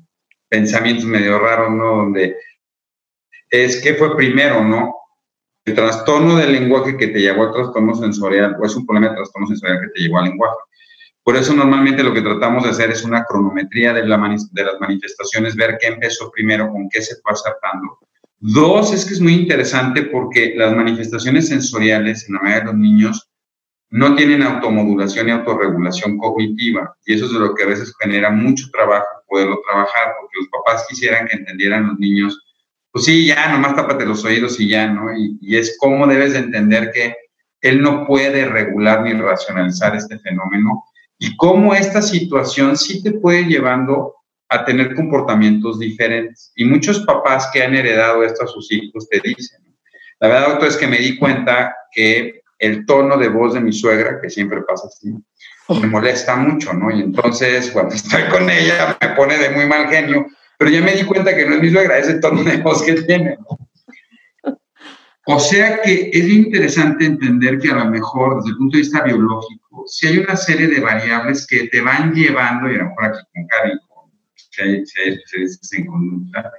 pensamientos 0.49 1.05
medio 1.05 1.39
raros, 1.39 1.71
¿no? 1.71 1.97
Donde 1.97 2.35
es 3.51 3.81
qué 3.81 3.95
fue 3.95 4.15
primero, 4.15 4.63
¿no? 4.63 4.95
El 5.65 5.75
trastorno 5.75 6.37
del 6.37 6.53
lenguaje 6.53 6.97
que 6.97 7.09
te 7.09 7.19
llevó 7.19 7.43
al 7.43 7.53
trastorno 7.53 7.93
sensorial, 7.93 8.55
o 8.59 8.65
es 8.65 8.75
un 8.75 8.85
problema 8.85 9.09
de 9.09 9.17
trastorno 9.17 9.47
sensorial 9.47 9.81
que 9.81 9.89
te 9.89 10.01
llevó 10.01 10.19
al 10.19 10.29
lenguaje. 10.29 10.57
Por 11.23 11.35
eso 11.35 11.53
normalmente 11.53 12.01
lo 12.01 12.13
que 12.13 12.21
tratamos 12.21 12.63
de 12.63 12.71
hacer 12.71 12.89
es 12.89 13.03
una 13.03 13.25
cronometría 13.25 13.93
de, 13.93 14.07
la 14.07 14.17
de 14.51 14.63
las 14.63 14.79
manifestaciones, 14.79 15.55
ver 15.55 15.77
qué 15.79 15.87
empezó 15.87 16.31
primero, 16.31 16.71
con 16.71 16.89
qué 16.89 17.01
se 17.01 17.15
fue 17.21 17.33
acertando. 17.33 17.99
Dos, 18.39 18.91
es 18.91 19.05
que 19.05 19.13
es 19.13 19.21
muy 19.21 19.33
interesante 19.33 20.03
porque 20.03 20.53
las 20.55 20.75
manifestaciones 20.75 21.49
sensoriales 21.49 22.27
en 22.27 22.35
la 22.35 22.41
mayoría 22.41 22.59
de 22.61 22.65
los 22.71 22.75
niños 22.75 23.29
no 23.91 24.15
tienen 24.15 24.41
automodulación 24.41 25.27
y 25.27 25.31
autorregulación 25.31 26.17
cognitiva. 26.17 26.95
Y 27.05 27.13
eso 27.13 27.25
es 27.25 27.33
de 27.33 27.39
lo 27.39 27.53
que 27.53 27.63
a 27.63 27.67
veces 27.67 27.93
genera 27.99 28.31
mucho 28.31 28.67
trabajo 28.71 29.05
poderlo 29.27 29.61
trabajar, 29.67 30.15
porque 30.19 30.39
los 30.39 30.47
papás 30.49 30.87
quisieran 30.89 31.27
que 31.27 31.37
entendieran 31.37 31.87
los 31.87 31.99
niños 31.99 32.41
pues 32.91 33.05
sí, 33.05 33.25
ya, 33.25 33.51
nomás 33.51 33.75
tápate 33.75 34.05
los 34.05 34.23
oídos 34.25 34.59
y 34.59 34.69
ya, 34.69 34.87
¿no? 34.87 35.07
Y, 35.15 35.55
es 35.55 35.77
cómo 35.79 36.07
debes 36.07 36.33
de 36.33 36.39
entender 36.39 36.91
que 36.93 37.15
él 37.61 37.81
no 37.81 38.05
puede 38.05 38.45
regular 38.45 39.03
ni 39.03 39.13
racionalizar 39.13 39.95
este 39.95 40.19
fenómeno 40.19 40.85
y 41.17 41.35
cómo 41.37 41.73
esta 41.73 42.01
situación 42.01 42.75
sí 42.75 43.01
te 43.03 43.11
puede 43.11 43.45
llevando 43.45 44.15
a 44.49 44.65
tener 44.65 44.95
comportamientos 44.95 45.79
diferentes. 45.79 46.51
Y 46.55 46.65
muchos 46.65 46.99
papás 47.05 47.49
que 47.53 47.63
han 47.63 47.75
heredado 47.75 48.23
esto 48.23 48.43
a 48.43 48.47
sus 48.47 48.71
hijos 48.71 49.07
te 49.07 49.21
dicen, 49.23 49.61
la 50.19 50.27
verdad, 50.27 50.49
doctor, 50.49 50.67
es 50.67 50.77
que 50.77 50.87
me 50.87 50.97
di 50.97 51.17
cuenta 51.17 51.73
que 51.91 52.41
el 52.59 52.85
tono 52.85 53.17
de 53.17 53.29
voz 53.29 53.53
de 53.53 53.61
mi 53.61 53.71
suegra, 53.71 54.19
que 54.21 54.29
siempre 54.29 54.61
pasa 54.61 54.87
así, 54.87 55.13
me 55.79 55.87
molesta 55.87 56.35
mucho, 56.35 56.73
¿no? 56.73 56.91
Y 56.95 57.01
entonces, 57.01 57.71
cuando 57.71 57.95
estoy 57.95 58.23
con 58.25 58.49
ella, 58.49 58.97
me 59.01 59.09
pone 59.09 59.37
de 59.37 59.49
muy 59.49 59.65
mal 59.65 59.87
genio, 59.87 60.27
pero 60.61 60.73
ya 60.73 60.81
me 60.83 60.93
di 60.93 61.03
cuenta 61.05 61.35
que 61.35 61.43
no 61.43 61.55
es 61.55 61.61
mi 61.63 61.71
suegra, 61.71 61.97
es 61.97 62.07
el 62.07 62.19
tono 62.19 62.43
de 62.43 62.57
voz 62.57 62.83
que 62.83 62.93
tiene. 62.93 63.35
O 65.25 65.39
sea 65.39 65.81
que 65.81 66.11
es 66.13 66.29
interesante 66.29 67.03
entender 67.03 67.57
que 67.57 67.71
a 67.71 67.83
lo 67.83 67.85
mejor 67.85 68.35
desde 68.35 68.51
el 68.51 68.57
punto 68.57 68.77
de 68.77 68.83
vista 68.83 69.01
biológico, 69.01 69.85
si 69.87 70.05
hay 70.05 70.19
una 70.19 70.35
serie 70.35 70.67
de 70.67 70.79
variables 70.79 71.47
que 71.47 71.67
te 71.69 71.81
van 71.81 72.13
llevando, 72.13 72.69
y 72.71 72.75
a 72.75 72.77
lo 72.77 72.89
mejor 72.89 73.05
aquí 73.05 73.17
con 73.33 73.47
Cari, 73.47 74.85
si, 74.85 75.85
conducta, 75.87 76.51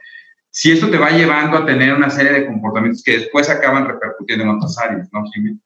si 0.51 0.73
esto 0.73 0.91
te 0.91 0.99
va 0.99 1.11
llevando 1.11 1.59
a 1.59 1.65
tener 1.65 1.95
una 1.95 2.11
serie 2.11 2.33
de 2.33 2.47
comportamientos 2.47 3.05
que 3.05 3.19
después 3.19 3.49
acaban 3.49 3.87
repercutiendo 3.87 4.43
en 4.43 4.51
otras 4.51 4.79
áreas, 4.79 5.09
¿no, 5.13 5.23
Jimmy? 5.33 5.61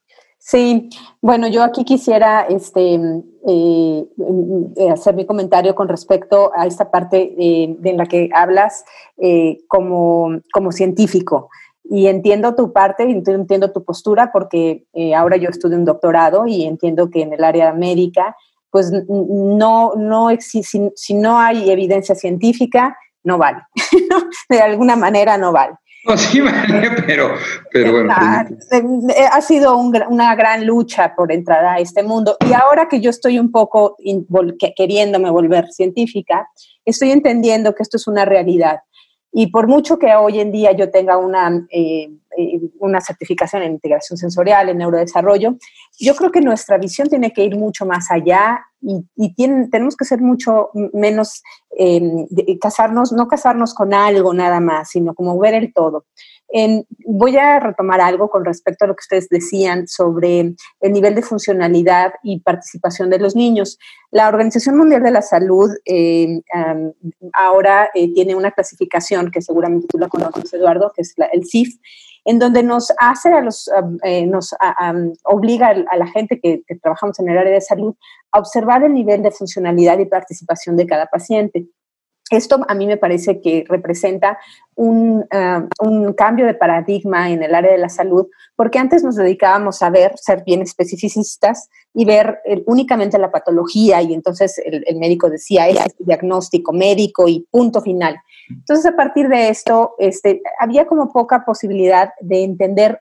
Sí, 0.49 0.91
bueno, 1.21 1.49
yo 1.49 1.65
aquí 1.65 1.83
quisiera 1.83 2.43
este, 2.43 2.95
eh, 2.95 4.05
eh, 4.77 4.91
hacer 4.91 5.17
mi 5.17 5.27
comentario 5.27 5.75
con 5.75 5.89
respecto 5.89 6.53
a 6.55 6.69
esta 6.69 6.89
parte 6.89 7.35
eh, 7.37 7.77
en 7.83 7.97
la 7.97 8.07
que 8.07 8.31
hablas 8.33 8.85
como, 9.67 10.39
como 10.53 10.71
científico. 10.71 11.49
Y 11.83 12.07
entiendo 12.07 12.55
tu 12.55 12.73
parte, 12.73 13.03
entiendo 13.03 13.73
tu 13.73 13.85
postura, 13.85 14.31
porque 14.33 14.85
ahora 15.17 15.37
yo 15.37 15.49
estudio 15.49 15.79
un 15.79 15.85
doctorado 15.85 16.47
y 16.47 16.65
entiendo 16.65 17.11
que 17.11 17.23
en 17.23 17.33
el 17.33 17.43
área 17.43 17.73
médica, 17.73 18.37
pues 18.71 18.93
no, 19.09 19.95
no 19.97 20.31
existe, 20.31 20.93
si 20.95 21.15
no 21.15 21.41
hay 21.41 21.71
evidencia 21.71 22.15
científica, 22.15 22.97
no 23.25 23.37
vale. 23.37 23.63
de 24.49 24.61
alguna 24.61 24.95
manera 24.95 25.37
no 25.39 25.51
vale. 25.51 25.75
No, 26.09 26.17
sí 26.17 26.41
vale, 26.41 26.91
pero, 27.07 27.35
pero 27.73 27.93
bueno. 27.93 28.15
Pues, 28.49 29.17
eh, 29.17 29.27
ha 29.31 29.41
sido 29.41 29.77
una 29.77 30.35
gran 30.37 30.65
lucha 30.65 31.15
por 31.17 31.33
entrar 31.33 31.65
a 31.65 31.79
este 31.79 32.03
mundo 32.03 32.37
y 32.49 32.53
ahora 32.53 32.89
que 32.89 33.01
yo 33.01 33.11
estoy 33.11 33.39
un 33.39 33.51
poco 33.51 33.97
queriéndome 34.77 35.31
volver 35.31 35.67
científica, 35.73 36.49
estoy 36.85 37.11
entendiendo 37.11 37.75
que 37.75 37.83
esto 37.83 37.97
es 37.97 38.07
una 38.07 38.25
realidad. 38.25 38.81
Y 39.33 39.49
por 39.49 39.67
mucho 39.67 39.99
que 39.99 40.15
hoy 40.15 40.41
en 40.41 40.53
día 40.53 40.73
yo 40.73 40.91
tenga 40.91 41.19
una, 41.19 41.67
eh, 41.71 42.09
una 42.79 43.01
certificación 43.01 43.63
en 43.63 43.73
integración 43.73 44.17
sensorial, 44.17 44.69
en 44.69 44.79
neurodesarrollo, 44.79 45.57
yo 45.99 46.15
creo 46.15 46.31
que 46.31 46.41
nuestra 46.41 46.79
visión 46.79 47.09
tiene 47.09 47.33
que 47.33 47.45
ir 47.45 47.57
mucho 47.57 47.87
más 47.87 48.11
allá 48.11 48.65
y, 48.81 49.05
y 49.17 49.35
tenemos 49.71 49.97
que 49.97 50.05
ser 50.05 50.21
mucho 50.21 50.71
menos, 50.93 51.43
em, 51.77 52.27
casarnos, 52.61 53.13
no 53.13 53.27
casarnos 53.27 53.75
con 53.75 53.95
algo 53.95 54.35
nada 54.35 54.61
más, 54.61 54.91
sino 54.91 55.15
como 55.15 55.39
ver 55.39 55.55
el 55.55 55.73
todo. 55.73 56.05
voy 57.05 57.37
a 57.37 57.59
retomar 57.59 58.01
algo 58.01 58.31
con 58.31 58.45
respecto 58.45 58.85
a 58.85 58.89
lo 58.89 58.95
que 58.95 59.03
ustedes 59.03 59.29
decían 59.29 59.89
sobre 59.89 60.55
el 60.81 60.93
nivel 60.93 61.15
de 61.15 61.23
funcionalidad 61.23 62.15
y 62.23 62.41
participación 62.41 63.11
de 63.11 63.19
los 63.19 63.35
niños. 63.35 63.79
La 64.13 64.29
Organización 64.29 64.77
Mundial 64.77 65.03
de 65.03 65.11
la 65.11 65.23
Salud 65.23 65.71
em, 65.85 66.43
ahora 67.33 67.91
eh, 67.95 68.13
tiene 68.15 68.35
una 68.37 68.53
clasificación 68.53 69.31
que 69.33 69.43
seguramente 69.43 69.89
tú 69.89 69.99
la 69.99 70.09
conoces, 70.09 70.53
Eduardo, 70.53 70.93
que 70.95 71.03
es 71.03 71.15
el 71.33 71.45
CIF, 71.45 71.75
en 72.27 72.41
donde 72.41 72.65
nos 72.65 72.93
hace 72.99 73.33
a 73.33 73.41
los, 73.41 73.71
eh, 74.03 74.27
nos 74.27 74.55
obliga 75.23 75.69
a 75.69 75.97
la 75.97 76.07
gente 76.09 76.41
que, 76.41 76.63
trabajamos 76.83 77.19
en 77.21 77.29
el 77.29 77.39
área 77.39 77.53
de 77.53 77.61
salud 77.61 77.95
a 78.33 78.41
observar 78.41 78.83
el 78.83 78.93
nivel 78.93 79.23
de 79.23 79.31
funcionalidad 79.31 79.99
y 79.99 80.07
participación 80.07 80.77
de 80.77 80.87
cada 80.87 81.07
paciente. 81.07 81.67
Esto 82.31 82.65
a 82.67 82.75
mí 82.75 82.87
me 82.87 82.97
parece 82.97 83.41
que 83.41 83.65
representa 83.69 84.39
un, 84.75 85.25
un, 85.81 86.13
cambio 86.15 86.45
de 86.45 86.55
paradigma 86.55 87.31
en 87.31 87.43
el 87.43 87.55
área 87.55 87.71
de 87.71 87.79
la 87.79 87.89
salud, 87.89 88.27
porque 88.57 88.79
antes 88.79 89.05
nos 89.05 89.15
dedicábamos 89.15 89.81
a 89.83 89.91
ver, 89.91 90.13
ser 90.17 90.43
bien 90.45 90.61
especificistas 90.61 91.69
y 91.95 92.05
ver 92.05 92.41
únicamente 92.67 93.19
la 93.19 93.31
patología 93.31 94.03
y 94.03 94.13
entonces 94.13 94.61
el, 94.65 94.83
el 94.87 94.97
médico 94.97 95.31
decía, 95.31 95.69
es 95.69 95.95
diagnóstico 95.99 96.73
médico 96.73 97.29
y 97.29 97.47
punto 97.51 97.81
final. 97.81 98.21
Entonces, 98.49 98.87
a 98.87 98.97
partir 98.97 99.29
de 99.29 99.49
esto, 99.49 99.95
este, 99.99 100.43
había 100.59 100.87
como 100.87 101.13
poca 101.13 101.45
posibilidad 101.45 102.11
de 102.21 102.45
entender 102.45 103.01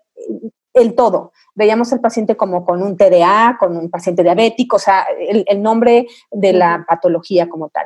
el 0.74 0.96
todo. 0.96 1.32
Veíamos 1.54 1.92
al 1.94 2.02
paciente 2.02 2.36
como 2.36 2.66
con 2.66 2.82
un 2.82 2.98
TDA, 2.98 3.58
con 3.60 3.78
un 3.78 3.90
paciente 3.90 4.24
diabético, 4.24 4.76
o 4.76 4.80
sea, 4.80 5.06
el, 5.20 5.62
nombre 5.62 6.08
de 6.32 6.54
la 6.54 6.84
patología 6.88 7.48
como 7.48 7.70
tal. 7.70 7.86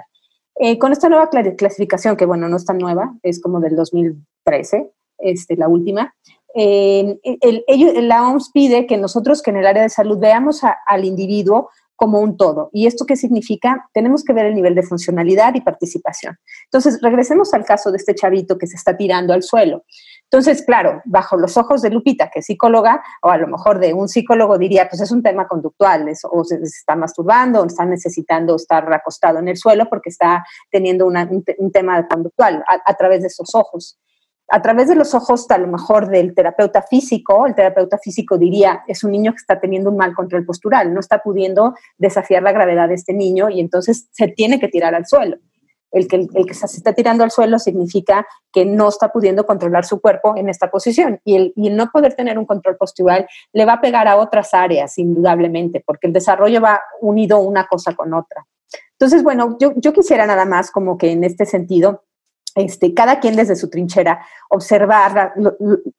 Eh, 0.61 0.77
con 0.77 0.91
esta 0.91 1.07
nueva 1.07 1.29
clasificación, 1.57 2.17
que 2.17 2.25
bueno, 2.25 2.49
no 2.49 2.57
es 2.57 2.65
tan 2.65 2.77
nueva, 2.77 3.15
es 3.23 3.41
como 3.41 3.61
del 3.61 3.77
2013, 3.77 4.91
este, 5.19 5.55
la 5.55 5.69
última, 5.69 6.13
eh, 6.53 7.17
la 8.01 8.27
OMS 8.27 8.51
pide 8.51 8.85
que 8.85 8.97
nosotros 8.97 9.41
que 9.41 9.51
en 9.51 9.57
el 9.57 9.67
área 9.67 9.83
de 9.83 9.89
salud 9.89 10.19
veamos 10.19 10.61
al 10.85 11.05
individuo 11.05 11.69
como 11.95 12.19
un 12.19 12.37
todo. 12.37 12.69
¿Y 12.73 12.87
esto 12.87 13.05
qué 13.05 13.15
significa? 13.15 13.89
Tenemos 13.93 14.23
que 14.23 14.33
ver 14.33 14.45
el 14.47 14.55
nivel 14.55 14.73
de 14.73 14.83
funcionalidad 14.83 15.53
y 15.55 15.61
participación. 15.61 16.37
Entonces, 16.65 16.99
regresemos 17.01 17.53
al 17.53 17.65
caso 17.65 17.91
de 17.91 17.97
este 17.97 18.15
chavito 18.15 18.57
que 18.57 18.67
se 18.67 18.77
está 18.77 18.95
tirando 18.95 19.33
al 19.33 19.43
suelo. 19.43 19.83
Entonces, 20.31 20.63
claro, 20.63 21.01
bajo 21.05 21.37
los 21.37 21.57
ojos 21.57 21.81
de 21.81 21.89
Lupita, 21.89 22.29
que 22.29 22.39
es 22.39 22.45
psicóloga, 22.45 23.01
o 23.23 23.29
a 23.29 23.37
lo 23.37 23.47
mejor 23.47 23.79
de 23.79 23.93
un 23.93 24.07
psicólogo 24.07 24.57
diría, 24.59 24.87
pues 24.87 25.01
es 25.01 25.11
un 25.11 25.23
tema 25.23 25.47
conductual, 25.47 26.05
o 26.31 26.43
se, 26.43 26.55
está 26.61 26.95
masturbando, 26.95 27.61
o 27.61 27.65
está 27.65 27.85
necesitando 27.85 28.55
estar 28.55 28.91
acostado 28.93 29.39
en 29.39 29.47
el 29.47 29.57
suelo 29.57 29.89
porque 29.89 30.09
está 30.09 30.45
teniendo 30.69 31.07
un, 31.07 31.43
tema 31.71 32.07
conductual 32.07 32.63
a 32.67 32.93
través 32.93 33.21
de 33.21 33.27
esos 33.27 33.55
ojos 33.55 33.97
a 34.49 34.61
través 34.61 34.87
de 34.87 34.95
los 34.95 35.13
ojos 35.13 35.49
a 35.49 35.57
lo 35.57 35.67
mejor 35.67 36.09
del 36.09 36.33
terapeuta 36.33 36.81
físico, 36.81 37.45
el 37.45 37.55
terapeuta 37.55 37.97
físico 37.97 38.37
diría, 38.37 38.83
es 38.87 39.03
un 39.03 39.11
niño 39.11 39.31
que 39.31 39.37
está 39.37 39.59
teniendo 39.59 39.91
un 39.91 39.97
mal 39.97 40.15
control 40.15 40.45
postural, 40.45 40.93
no 40.93 40.99
está 40.99 41.19
pudiendo 41.19 41.75
desafiar 41.97 42.41
la 42.43 42.51
gravedad 42.51 42.89
de 42.89 42.95
este 42.95 43.13
niño 43.13 43.49
y 43.49 43.59
entonces 43.59 44.09
se 44.11 44.27
tiene 44.27 44.59
que 44.59 44.67
tirar 44.67 44.95
al 44.95 45.05
suelo. 45.05 45.37
El 45.91 46.07
que, 46.07 46.53
se 46.53 46.65
está 46.65 46.93
tirando 46.93 47.23
al 47.23 47.31
suelo 47.31 47.57
significa 47.57 48.27
que 48.51 48.65
no 48.65 48.89
está 48.89 49.11
pudiendo 49.11 49.45
controlar 49.45 49.85
su 49.85 49.99
cuerpo 49.99 50.35
en 50.37 50.49
esta 50.49 50.69
posición 50.69 51.19
y 51.23 51.35
el, 51.35 51.53
no 51.55 51.89
poder 51.91 52.13
tener 52.13 52.37
un 52.37 52.45
control 52.45 52.77
postural 52.77 53.27
le 53.53 53.65
va 53.65 53.73
a 53.73 53.81
pegar 53.81 54.07
a 54.07 54.17
otras 54.17 54.53
áreas, 54.53 54.97
indudablemente, 54.97 55.83
porque 55.85 56.07
el 56.07 56.13
desarrollo 56.13 56.61
va 56.61 56.81
unido 57.01 57.39
una 57.39 57.67
cosa 57.67 57.95
con 57.95 58.13
otra. 58.13 58.45
Entonces, 58.91 59.23
bueno, 59.23 59.57
yo, 59.59 59.73
yo 59.77 59.93
quisiera 59.93 60.25
nada 60.25 60.45
más 60.45 60.71
como 60.71 60.97
que 60.97 61.11
en 61.11 61.23
este 61.23 61.45
sentido 61.45 62.03
este, 62.55 62.93
cada 62.93 63.19
quien 63.19 63.35
desde 63.35 63.55
su 63.55 63.69
trinchera, 63.69 64.25
observar, 64.49 65.33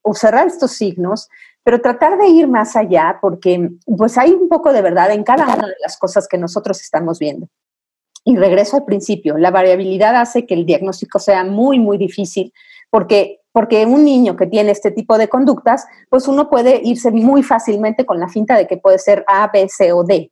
observar 0.01 0.47
estos 0.47 0.71
signos, 0.71 1.29
pero 1.63 1.81
tratar 1.81 2.17
de 2.17 2.27
ir 2.27 2.47
más 2.47 2.75
allá 2.75 3.17
porque 3.21 3.69
pues 3.97 4.17
hay 4.17 4.31
un 4.31 4.49
poco 4.49 4.73
de 4.73 4.81
verdad 4.81 5.11
en 5.11 5.23
cada 5.23 5.45
una 5.45 5.67
de 5.67 5.75
las 5.81 5.97
cosas 5.97 6.27
que 6.27 6.37
nosotros 6.37 6.81
estamos 6.81 7.19
viendo. 7.19 7.47
Y 8.23 8.35
regreso 8.35 8.77
al 8.77 8.85
principio, 8.85 9.37
la 9.37 9.51
variabilidad 9.51 10.15
hace 10.15 10.45
que 10.45 10.53
el 10.53 10.65
diagnóstico 10.65 11.19
sea 11.19 11.43
muy, 11.43 11.79
muy 11.79 11.97
difícil 11.97 12.53
porque 12.89 13.41
porque 13.51 13.85
un 13.85 14.05
niño 14.05 14.35
que 14.35 14.47
tiene 14.47 14.71
este 14.71 14.91
tipo 14.91 15.17
de 15.17 15.27
conductas, 15.27 15.85
pues 16.09 16.27
uno 16.27 16.49
puede 16.49 16.81
irse 16.83 17.11
muy 17.11 17.43
fácilmente 17.43 18.05
con 18.05 18.19
la 18.19 18.29
finta 18.29 18.55
de 18.57 18.67
que 18.67 18.77
puede 18.77 18.97
ser 18.97 19.25
A, 19.27 19.49
B, 19.51 19.67
C 19.67 19.91
o 19.91 20.03
D. 20.03 20.31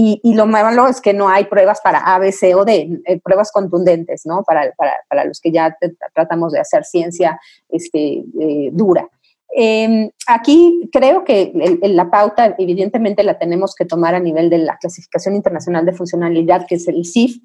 Y, 0.00 0.20
lo 0.34 0.46
malo 0.46 0.86
es 0.86 1.00
que 1.00 1.12
no 1.12 1.28
hay 1.28 1.46
pruebas 1.46 1.80
para 1.80 1.98
A, 1.98 2.20
B, 2.20 2.30
C 2.30 2.54
o 2.54 2.64
D, 2.64 3.00
eh, 3.04 3.18
pruebas 3.18 3.50
contundentes, 3.50 4.24
¿no? 4.26 4.44
Para, 4.44 4.72
para, 4.76 5.24
los 5.24 5.40
que 5.40 5.50
ya 5.50 5.76
tratamos 6.14 6.52
de 6.52 6.60
hacer 6.60 6.84
ciencia 6.84 7.40
este, 7.68 8.22
eh, 8.40 8.70
dura. 8.72 9.08
Em, 9.50 10.10
aquí 10.26 10.88
creo 10.92 11.24
que 11.24 11.52
la 11.82 12.10
pauta, 12.10 12.54
evidentemente, 12.58 13.22
la 13.22 13.38
tenemos 13.38 13.74
que 13.74 13.84
tomar 13.84 14.14
a 14.14 14.20
nivel 14.20 14.50
de 14.50 14.58
la 14.58 14.76
Clasificación 14.76 15.34
Internacional 15.34 15.86
de 15.86 15.92
Funcionalidad, 15.92 16.66
que 16.66 16.76
es 16.76 16.86
el 16.88 17.04
CIF, 17.04 17.38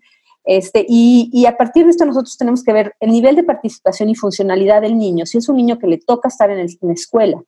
este, 0.46 0.86
y, 0.88 1.46
a 1.46 1.56
partir 1.56 1.86
de 1.86 1.92
esto 1.92 2.06
nosotros 2.06 2.38
tenemos 2.38 2.64
que 2.64 2.74
ver 2.74 2.96
el 3.00 3.12
nivel 3.12 3.36
de 3.36 3.44
participación 3.44 4.10
y 4.10 4.16
funcionalidad 4.16 4.82
del 4.82 4.98
niño. 4.98 5.26
Si 5.26 5.38
es 5.38 5.48
un 5.48 5.56
niño 5.56 5.80
que 5.80 5.88
le 5.88 5.98
toca 5.98 6.28
estar 6.28 6.50
en, 6.50 6.60
en 6.60 6.78
la 6.82 6.94
escuela, 6.94 7.42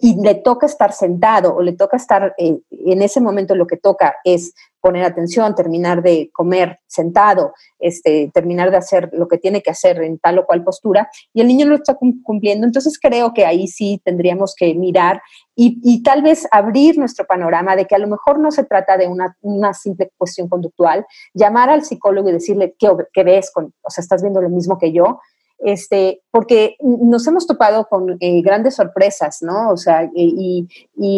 y 0.00 0.20
le 0.22 0.36
toca 0.36 0.66
estar 0.66 0.92
sentado 0.92 1.54
o 1.54 1.62
le 1.62 1.72
toca 1.72 1.96
estar, 1.96 2.34
eh, 2.38 2.58
en 2.70 3.02
ese 3.02 3.20
momento 3.20 3.54
lo 3.56 3.66
que 3.66 3.76
toca 3.76 4.14
es 4.24 4.54
poner 4.80 5.04
atención, 5.04 5.56
terminar 5.56 6.02
de 6.02 6.30
comer 6.32 6.78
sentado, 6.86 7.52
este, 7.80 8.30
terminar 8.32 8.70
de 8.70 8.76
hacer 8.76 9.10
lo 9.12 9.26
que 9.26 9.38
tiene 9.38 9.60
que 9.60 9.70
hacer 9.70 10.00
en 10.02 10.18
tal 10.18 10.38
o 10.38 10.46
cual 10.46 10.62
postura, 10.62 11.10
y 11.32 11.40
el 11.40 11.48
niño 11.48 11.66
no 11.66 11.72
lo 11.72 11.78
está 11.78 11.98
cumpliendo. 12.22 12.64
Entonces 12.64 12.98
creo 13.00 13.34
que 13.34 13.44
ahí 13.44 13.66
sí 13.66 14.00
tendríamos 14.04 14.54
que 14.56 14.74
mirar 14.74 15.20
y, 15.56 16.02
tal 16.04 16.22
vez 16.22 16.46
abrir 16.52 16.96
nuestro 16.96 17.26
panorama 17.26 17.74
de 17.74 17.86
que 17.86 17.96
a 17.96 17.98
lo 17.98 18.06
mejor 18.06 18.38
no 18.38 18.52
se 18.52 18.62
trata 18.62 18.96
de 18.96 19.08
una, 19.08 19.36
una 19.40 19.74
simple 19.74 20.12
cuestión 20.16 20.48
conductual, 20.48 21.04
llamar 21.34 21.70
al 21.70 21.84
psicólogo 21.84 22.28
y 22.28 22.32
decirle, 22.32 22.76
¿qué, 22.78 22.88
qué 23.12 23.24
ves? 23.24 23.50
Con, 23.52 23.74
o 23.82 23.90
sea, 23.90 24.02
¿estás 24.02 24.22
viendo 24.22 24.40
lo 24.40 24.48
mismo 24.48 24.78
que 24.78 24.92
yo? 24.92 25.18
Este, 25.58 26.22
porque 26.30 26.76
nos 26.80 27.26
hemos 27.26 27.46
topado 27.46 27.86
con 27.88 28.16
eh, 28.20 28.42
grandes 28.42 28.76
sorpresas, 28.76 29.38
¿no? 29.42 29.70
O 29.70 29.76
sea, 29.76 30.08
y, 30.14 30.68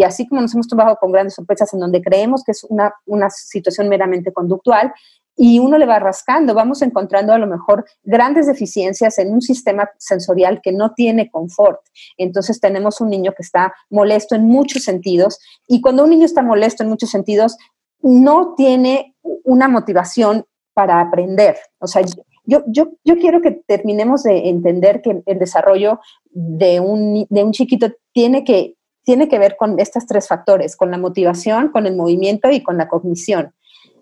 así 0.04 0.26
como 0.26 0.40
nos 0.40 0.54
hemos 0.54 0.68
topado 0.68 0.96
con 0.96 1.12
grandes 1.12 1.34
sorpresas 1.34 1.72
en 1.74 1.80
donde 1.80 2.02
creemos 2.02 2.42
que 2.44 2.52
es 2.52 2.64
una, 2.64 2.94
una 3.06 3.28
situación 3.30 3.88
meramente 3.88 4.32
conductual, 4.32 4.92
y 5.36 5.58
uno 5.58 5.78
le 5.78 5.86
va 5.86 5.98
rascando, 5.98 6.52
vamos 6.52 6.82
encontrando 6.82 7.32
a 7.32 7.38
lo 7.38 7.46
mejor 7.46 7.86
grandes 8.02 8.46
deficiencias 8.46 9.18
en 9.18 9.32
un 9.32 9.40
sistema 9.40 9.88
sensorial 9.96 10.60
que 10.62 10.70
no 10.70 10.92
tiene 10.92 11.30
confort. 11.30 11.80
Entonces 12.18 12.60
tenemos 12.60 13.00
un 13.00 13.08
niño 13.08 13.32
que 13.32 13.42
está 13.42 13.72
molesto 13.88 14.34
en 14.34 14.44
muchos 14.44 14.84
sentidos 14.84 15.38
y 15.66 15.80
cuando 15.80 16.04
un 16.04 16.10
niño 16.10 16.26
está 16.26 16.42
molesto 16.42 16.82
en 16.82 16.90
muchos 16.90 17.08
sentidos, 17.08 17.56
no 18.02 18.54
tiene 18.54 19.16
una 19.44 19.66
motivación 19.66 20.44
para 20.74 21.00
aprender. 21.00 21.56
O 21.78 21.86
sea, 21.86 22.02
yo, 22.50 22.64
yo, 22.66 22.90
yo 23.04 23.16
quiero 23.16 23.40
que 23.40 23.52
terminemos 23.52 24.24
de 24.24 24.48
entender 24.48 25.02
que 25.02 25.22
el 25.24 25.38
desarrollo 25.38 26.00
de 26.30 26.80
un, 26.80 27.26
de 27.30 27.44
un 27.44 27.52
chiquito 27.52 27.92
tiene 28.12 28.42
que, 28.42 28.74
tiene 29.04 29.28
que 29.28 29.38
ver 29.38 29.56
con 29.56 29.78
estos 29.78 30.04
tres 30.06 30.26
factores, 30.26 30.76
con 30.76 30.90
la 30.90 30.98
motivación, 30.98 31.68
con 31.68 31.86
el 31.86 31.94
movimiento 31.94 32.50
y 32.50 32.60
con 32.60 32.76
la 32.76 32.88
cognición. 32.88 33.54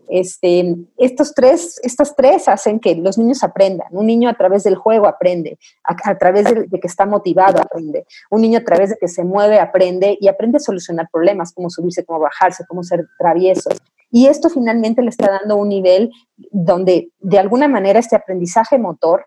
Este, 0.09 0.75
estos, 0.97 1.35
tres, 1.35 1.79
estos 1.83 2.17
tres 2.17 2.49
hacen 2.49 2.81
que 2.81 2.95
los 2.95 3.19
niños 3.19 3.45
aprendan. 3.45 3.89
Un 3.91 4.07
niño 4.07 4.31
a 4.31 4.35
través 4.35 4.65
del 4.65 4.77
juego 4.77 5.07
aprende, 5.07 5.59
a, 5.85 6.17
través 6.17 6.45
de, 6.45 6.81
que 6.81 6.87
está 6.87 7.05
motivado 7.05 7.61
aprende. 7.61 8.07
Un 8.31 8.41
niño 8.41 8.61
a 8.61 8.65
través 8.65 8.89
de 8.89 8.97
que 8.99 9.09
se 9.09 9.25
mueve 9.25 9.61
aprende 9.61 10.17
y 10.19 10.29
aprende 10.29 10.57
a 10.57 10.61
solucionar 10.61 11.11
problemas, 11.13 11.53
cómo 11.53 11.69
subirse, 11.69 12.07
cómo 12.07 12.21
bajarse, 12.21 12.65
cómo 12.67 12.83
ser 12.83 13.07
travieso. 13.19 13.69
Y 14.11 14.27
esto 14.27 14.49
finalmente 14.49 15.03
le 15.03 15.11
está 15.11 15.31
dando 15.31 15.57
un 15.57 15.69
nivel 15.69 16.11
donde 16.51 17.11
de 17.21 17.39
alguna 17.39 17.69
manera 17.69 17.99
este 17.99 18.17
aprendizaje 18.17 18.79
motor, 18.79 19.27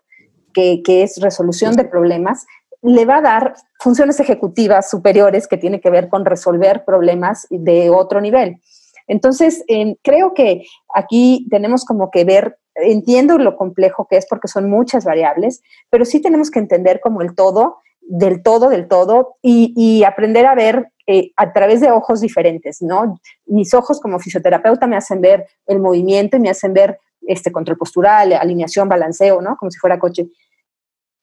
que, 0.52 0.82
es 0.86 1.20
resolución 1.20 1.76
de 1.76 1.84
problemas, 1.84 2.46
le 2.82 3.04
va 3.04 3.18
a 3.18 3.22
dar 3.22 3.54
funciones 3.78 4.20
ejecutivas 4.20 4.90
superiores 4.90 5.46
que 5.46 5.56
tiene 5.56 5.80
que 5.80 5.90
ver 5.90 6.08
con 6.08 6.24
resolver 6.24 6.84
problemas 6.84 7.46
de 7.48 7.90
otro 7.90 8.20
nivel. 8.20 8.60
Entonces, 9.06 9.64
creo 10.02 10.34
que 10.34 10.64
aquí 10.94 11.46
tenemos 11.50 11.84
como 11.84 12.10
que 12.10 12.24
ver, 12.24 12.58
entiendo 12.74 13.38
lo 13.38 13.56
complejo 13.56 14.06
que 14.10 14.16
es 14.16 14.26
porque 14.28 14.48
son 14.48 14.68
muchas 14.68 15.04
variables, 15.04 15.62
pero 15.90 16.04
sí 16.04 16.20
tenemos 16.20 16.50
que 16.50 16.58
entender 16.58 17.00
como 17.00 17.22
el 17.22 17.34
todo, 17.34 17.78
del 18.00 18.42
todo, 18.42 18.68
del 18.68 18.88
todo, 18.88 19.36
y 19.42 20.04
aprender 20.04 20.46
a 20.46 20.54
ver 20.54 20.91
eh, 21.06 21.32
a 21.36 21.52
través 21.52 21.80
de 21.80 21.90
ojos 21.90 22.20
diferentes, 22.20 22.80
¿no? 22.82 23.20
Mis 23.46 23.74
ojos 23.74 24.00
como 24.00 24.18
fisioterapeuta 24.18 24.86
me 24.86 24.96
hacen 24.96 25.20
ver 25.20 25.46
el 25.66 25.80
movimiento 25.80 26.36
y 26.36 26.40
me 26.40 26.50
hacen 26.50 26.72
ver 26.72 26.98
este 27.22 27.52
control 27.52 27.78
postural, 27.78 28.32
alineación, 28.32 28.88
balanceo, 28.88 29.40
¿no? 29.40 29.56
Como 29.56 29.70
si 29.70 29.78
fuera 29.78 29.98
coche. 29.98 30.28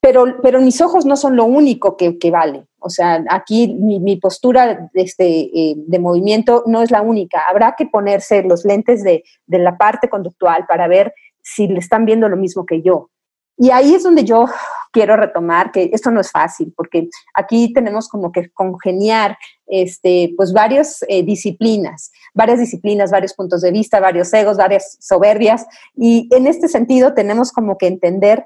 Pero, 0.02 0.42
pero 0.42 0.62
mis 0.62 0.80
ojos 0.82 1.06
no 1.06 1.16
son 1.16 1.36
lo 1.36 1.46
único 1.46 1.98
que, 1.98 2.18
vale. 2.32 2.66
O 2.80 2.90
sea, 2.90 3.24
aquí 3.30 3.76
mi, 3.80 4.16
postura 4.16 4.90
de, 4.94 5.02
este, 5.02 5.26
eh, 5.26 5.76
de 5.76 6.00
movimiento 6.00 6.64
no 6.68 6.82
es 6.82 6.92
la 6.92 7.02
única. 7.02 7.44
Habrá 7.50 7.76
que 7.78 7.86
ponerse 7.86 8.44
los 8.44 8.64
lentes 8.64 9.04
de, 9.04 9.24
de 9.46 9.60
la 9.60 9.78
parte 9.78 10.08
conductual 10.08 10.66
para 10.68 10.88
ver 10.88 11.14
si 11.42 11.68
le 11.68 11.80
están 11.80 12.06
viendo 12.06 12.30
lo 12.30 12.38
mismo 12.38 12.66
que 12.66 12.82
yo. 12.82 13.10
Y 13.58 13.72
ahí 13.72 13.94
es 13.94 14.04
donde 14.04 14.24
yo 14.24 14.46
quiero 14.92 15.18
retomar 15.18 15.72
que 15.72 15.90
esto 15.92 16.12
no 16.12 16.22
es 16.22 16.32
fácil, 16.32 16.74
porque 16.76 17.10
aquí 17.34 17.74
tenemos 17.74 18.08
como 18.08 18.32
que 18.32 18.50
congeniar 18.52 19.38
este, 19.70 20.34
pues 20.36 20.54
varias 20.54 21.06
eh, 21.08 21.24
disciplinas, 21.24 22.12
varias 22.34 22.60
disciplinas, 22.60 23.12
varios 23.12 23.34
puntos 23.34 23.62
de 23.62 23.72
vista, 23.72 24.00
varios 24.00 24.34
egos, 24.34 24.58
varias 24.58 24.98
soberbias, 25.00 25.66
y 25.96 26.28
en 26.32 26.48
este 26.48 26.68
sentido 26.68 27.14
tenemos 27.14 27.52
como 27.52 27.78
que 27.78 27.88
entender 27.88 28.46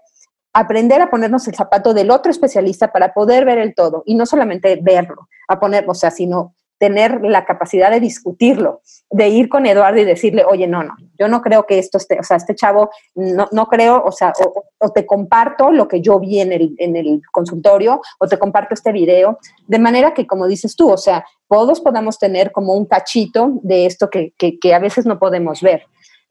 aprender 0.53 1.01
a 1.01 1.09
ponernos 1.09 1.47
el 1.47 1.55
zapato 1.55 1.95
del 1.95 2.12
otro 2.12 2.31
especialista 2.31 2.91
para 2.91 3.13
poder 3.13 3.43
ver 3.43 3.57
el 3.57 3.73
todo 3.73 4.03
y 4.05 4.13
no 4.13 4.27
solamente 4.27 4.79
verlo, 4.81 5.27
a 5.47 5.59
poner, 5.59 5.86
o 5.88 5.95
sea, 5.95 6.12
sino 6.12 6.53
tener 6.83 7.21
la 7.23 7.45
capacidad 7.45 7.89
de 7.89 8.01
discutirlo, 8.01 8.81
de 9.09 9.29
ir 9.29 9.47
con 9.47 9.65
Eduardo 9.65 10.01
y 10.01 10.03
decirle, 10.03 10.43
oye, 10.43 10.67
no, 10.67 10.83
no, 10.83 10.93
yo 11.17 11.29
no 11.29 11.41
creo 11.41 11.65
que 11.65 11.79
esto 11.79 11.97
esté, 11.97 12.19
o 12.19 12.23
sea, 12.23 12.35
este 12.35 12.55
chavo, 12.55 12.89
no, 13.15 13.47
no 13.53 13.67
creo, 13.67 14.03
o 14.03 14.11
sea, 14.11 14.33
o, 14.79 14.89
te 14.91 15.05
comparto 15.05 15.71
lo 15.71 15.87
que 15.87 16.01
yo 16.01 16.19
vi 16.19 16.41
en 16.41 16.51
el, 16.51 16.75
en 16.79 16.97
el 16.97 17.21
consultorio, 17.31 18.01
o 18.19 18.27
te 18.27 18.37
comparto 18.37 18.73
este 18.73 18.91
video, 18.91 19.39
de 19.65 19.79
manera 19.79 20.13
que, 20.13 20.27
como 20.27 20.45
dices 20.45 20.75
tú, 20.75 20.91
o 20.91 20.97
sea, 20.97 21.25
todos 21.47 21.79
podamos 21.79 22.19
tener 22.19 22.51
como 22.51 22.73
un 22.73 22.83
cachito 22.83 23.51
de 23.61 23.85
esto 23.85 24.09
que, 24.09 24.33
que, 24.37 24.73
a 24.73 24.79
veces 24.79 25.05
no 25.05 25.19
podemos 25.19 25.61
ver. 25.61 25.83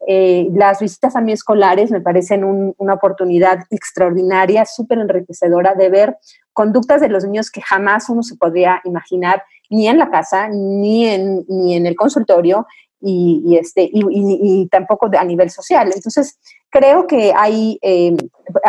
Eh, 0.05 0.49
las 0.53 0.81
visitas 0.81 1.15
a 1.15 1.21
mí 1.21 1.31
escolares 1.31 1.89
me 1.89 2.01
parecen 2.01 2.43
una 2.77 2.93
oportunidad 2.93 3.59
extraordinaria, 3.71 4.65
súper 4.65 4.99
enriquecedora 4.99 5.73
de 5.73 5.89
ver 5.89 6.17
conductas 6.51 7.01
de 7.01 7.09
los 7.09 7.23
niños 7.23 7.49
que 7.49 7.61
jamás 7.61 8.07
uno 8.09 8.21
se 8.21 8.35
podría 8.35 8.81
imaginar 8.83 9.41
ni 9.73 9.87
en 9.87 9.97
la 9.97 10.09
casa, 10.09 10.47
ni 10.47 11.07
en, 11.07 11.45
ni 11.47 11.75
en 11.75 11.87
el 11.87 11.95
consultorio, 11.95 12.67
y, 13.05 13.57
este, 13.59 13.89
y, 13.91 14.67
tampoco 14.71 15.09
a 15.17 15.25
nivel 15.25 15.49
social. 15.49 15.91
Entonces, 15.93 16.37
creo 16.69 17.05
que 17.05 17.33
hay, 17.35 17.77
em, 17.81 18.15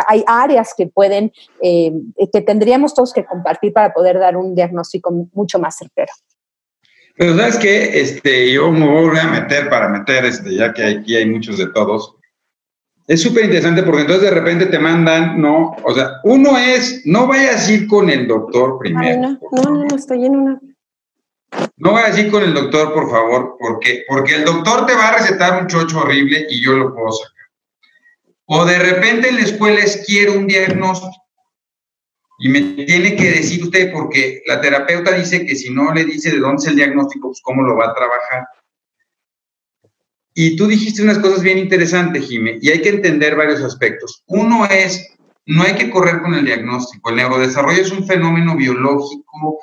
hay 0.07 0.23
áreas 0.27 0.73
que 0.75 0.87
pueden, 0.87 1.31
em, 1.61 2.11
que 2.33 2.41
tendríamos 2.41 2.93
todos 2.93 3.13
que 3.13 3.23
compartir 3.23 3.71
para 3.71 3.93
poder 3.93 4.19
dar 4.19 4.35
un 4.35 4.53
diagnóstico 4.53 5.29
mucho 5.33 5.57
más 5.57 5.77
certero. 5.77 6.11
Pero 7.17 7.37
sabes 7.37 7.57
que 7.57 8.01
este, 8.01 8.51
yo 8.51 8.69
me 8.71 8.85
voy 8.85 9.17
a 9.17 9.27
meter 9.27 9.69
para 9.69 9.87
meter, 9.87 10.25
este, 10.25 10.53
ya 10.53 10.73
que 10.73 10.83
aquí 10.83 11.15
hay 11.15 11.29
muchos 11.29 11.57
de 11.57 11.67
todos. 11.67 12.15
Es 13.07 13.21
súper 13.21 13.45
interesante 13.45 13.83
porque 13.83 14.01
entonces 14.01 14.29
de 14.29 14.35
repente 14.35 14.65
te 14.65 14.79
mandan, 14.79 15.39
no, 15.39 15.77
o 15.81 15.93
sea, 15.93 16.19
uno 16.25 16.57
es, 16.57 17.03
no 17.05 17.25
vayas 17.27 17.69
a 17.69 17.71
ir 17.71 17.87
con 17.87 18.09
el 18.09 18.27
doctor 18.27 18.77
primero. 18.79 19.21
no, 19.21 19.61
no, 19.63 19.85
no, 19.85 19.95
estoy 19.95 20.25
en 20.25 20.35
una 20.35 20.59
no 21.77 21.91
voy 21.91 22.01
a 22.01 22.07
decir 22.07 22.31
con 22.31 22.43
el 22.43 22.53
doctor, 22.53 22.93
por 22.93 23.09
favor, 23.09 23.57
porque, 23.59 24.03
porque 24.07 24.35
el 24.35 24.45
doctor 24.45 24.85
te 24.85 24.95
va 24.95 25.09
a 25.09 25.17
recetar 25.17 25.61
un 25.61 25.67
chocho 25.67 25.99
horrible 25.99 26.47
y 26.49 26.63
yo 26.63 26.73
lo 26.73 26.93
puedo 26.93 27.11
sacar. 27.11 27.35
O 28.45 28.65
de 28.65 28.79
repente 28.79 29.29
en 29.29 29.35
la 29.35 29.41
escuela 29.41 29.79
es 29.79 30.03
quiero 30.05 30.33
un 30.33 30.47
diagnóstico 30.47 31.25
y 32.37 32.49
me 32.49 32.61
tiene 32.61 33.15
que 33.15 33.31
decir 33.31 33.63
usted, 33.63 33.91
porque 33.91 34.41
la 34.45 34.59
terapeuta 34.59 35.11
dice 35.11 35.45
que 35.45 35.55
si 35.55 35.69
no 35.69 35.93
le 35.93 36.05
dice 36.05 36.31
de 36.31 36.39
dónde 36.39 36.61
es 36.61 36.67
el 36.67 36.75
diagnóstico, 36.75 37.29
pues 37.29 37.41
cómo 37.41 37.63
lo 37.63 37.77
va 37.77 37.89
a 37.89 37.95
trabajar. 37.95 38.45
Y 40.33 40.57
tú 40.57 40.67
dijiste 40.67 41.01
unas 41.01 41.19
cosas 41.19 41.41
bien 41.41 41.57
interesantes, 41.57 42.27
Jimé, 42.27 42.59
y 42.61 42.69
hay 42.69 42.81
que 42.81 42.89
entender 42.89 43.37
varios 43.37 43.61
aspectos. 43.61 44.23
Uno 44.27 44.65
es, 44.65 45.15
no 45.45 45.63
hay 45.63 45.75
que 45.75 45.89
correr 45.89 46.21
con 46.21 46.33
el 46.33 46.43
diagnóstico. 46.43 47.09
El 47.09 47.15
neurodesarrollo 47.15 47.81
es 47.81 47.91
un 47.91 48.05
fenómeno 48.05 48.57
biológico 48.57 49.59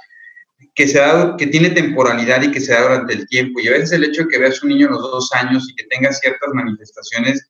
que, 0.83 0.89
se 0.89 0.99
da, 0.99 1.37
que 1.37 1.47
tiene 1.47 1.71
temporalidad 1.71 2.43
y 2.43 2.51
que 2.51 2.61
se 2.61 2.73
da 2.73 2.83
durante 2.83 3.15
el 3.15 3.29
tiempo. 3.29 3.61
Y 3.61 3.69
a 3.69 3.73
veces 3.73 3.93
el 3.93 4.03
hecho 4.03 4.23
de 4.23 4.29
que 4.29 4.39
veas 4.39 4.61
un 4.65 4.71
niño 4.71 4.89
a 4.89 4.91
los 4.91 5.03
dos 5.03 5.33
años 5.33 5.69
y 5.71 5.77
que 5.77 5.85
tenga 5.85 6.13
ciertas 6.13 6.51
manifestaciones 6.53 7.49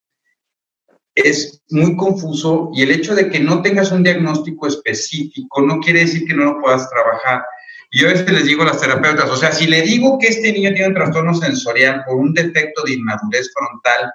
es 1.14 1.62
muy 1.70 1.96
confuso 1.96 2.70
y 2.74 2.82
el 2.82 2.90
hecho 2.90 3.14
de 3.14 3.30
que 3.30 3.40
no 3.40 3.62
tengas 3.62 3.90
un 3.90 4.02
diagnóstico 4.02 4.66
específico 4.66 5.62
no 5.62 5.80
quiere 5.80 6.00
decir 6.00 6.26
que 6.26 6.34
no 6.34 6.44
lo 6.44 6.60
puedas 6.60 6.90
trabajar. 6.90 7.42
Y 7.90 8.04
a 8.04 8.08
veces 8.08 8.30
les 8.30 8.44
digo 8.44 8.64
a 8.64 8.66
las 8.66 8.80
terapeutas, 8.80 9.30
o 9.30 9.36
sea, 9.36 9.50
si 9.50 9.66
le 9.66 9.80
digo 9.80 10.18
que 10.18 10.28
este 10.28 10.52
niño 10.52 10.74
tiene 10.74 10.88
un 10.88 10.94
trastorno 10.94 11.32
sensorial 11.32 12.04
por 12.06 12.16
un 12.16 12.34
defecto 12.34 12.82
de 12.84 12.92
inmadurez 12.92 13.50
frontal, 13.54 14.12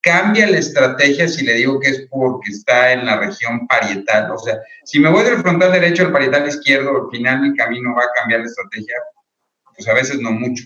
cambia 0.00 0.46
la 0.46 0.58
estrategia 0.58 1.28
si 1.28 1.44
le 1.44 1.54
digo 1.54 1.80
que 1.80 1.88
es 1.88 2.06
porque 2.10 2.50
está 2.50 2.92
en 2.92 3.06
la 3.06 3.18
región 3.18 3.66
parietal. 3.66 4.30
O 4.30 4.38
sea, 4.38 4.58
si 4.84 5.00
me 5.00 5.10
voy 5.10 5.24
del 5.24 5.38
frontal 5.38 5.72
derecho 5.72 6.04
al 6.04 6.12
parietal 6.12 6.48
izquierdo, 6.48 7.04
al 7.04 7.10
final 7.10 7.40
mi 7.40 7.56
camino 7.56 7.94
va 7.94 8.04
a 8.04 8.12
cambiar 8.18 8.40
la 8.40 8.46
estrategia. 8.46 8.94
Pues 9.74 9.88
a 9.88 9.94
veces 9.94 10.20
no 10.20 10.32
mucho. 10.32 10.64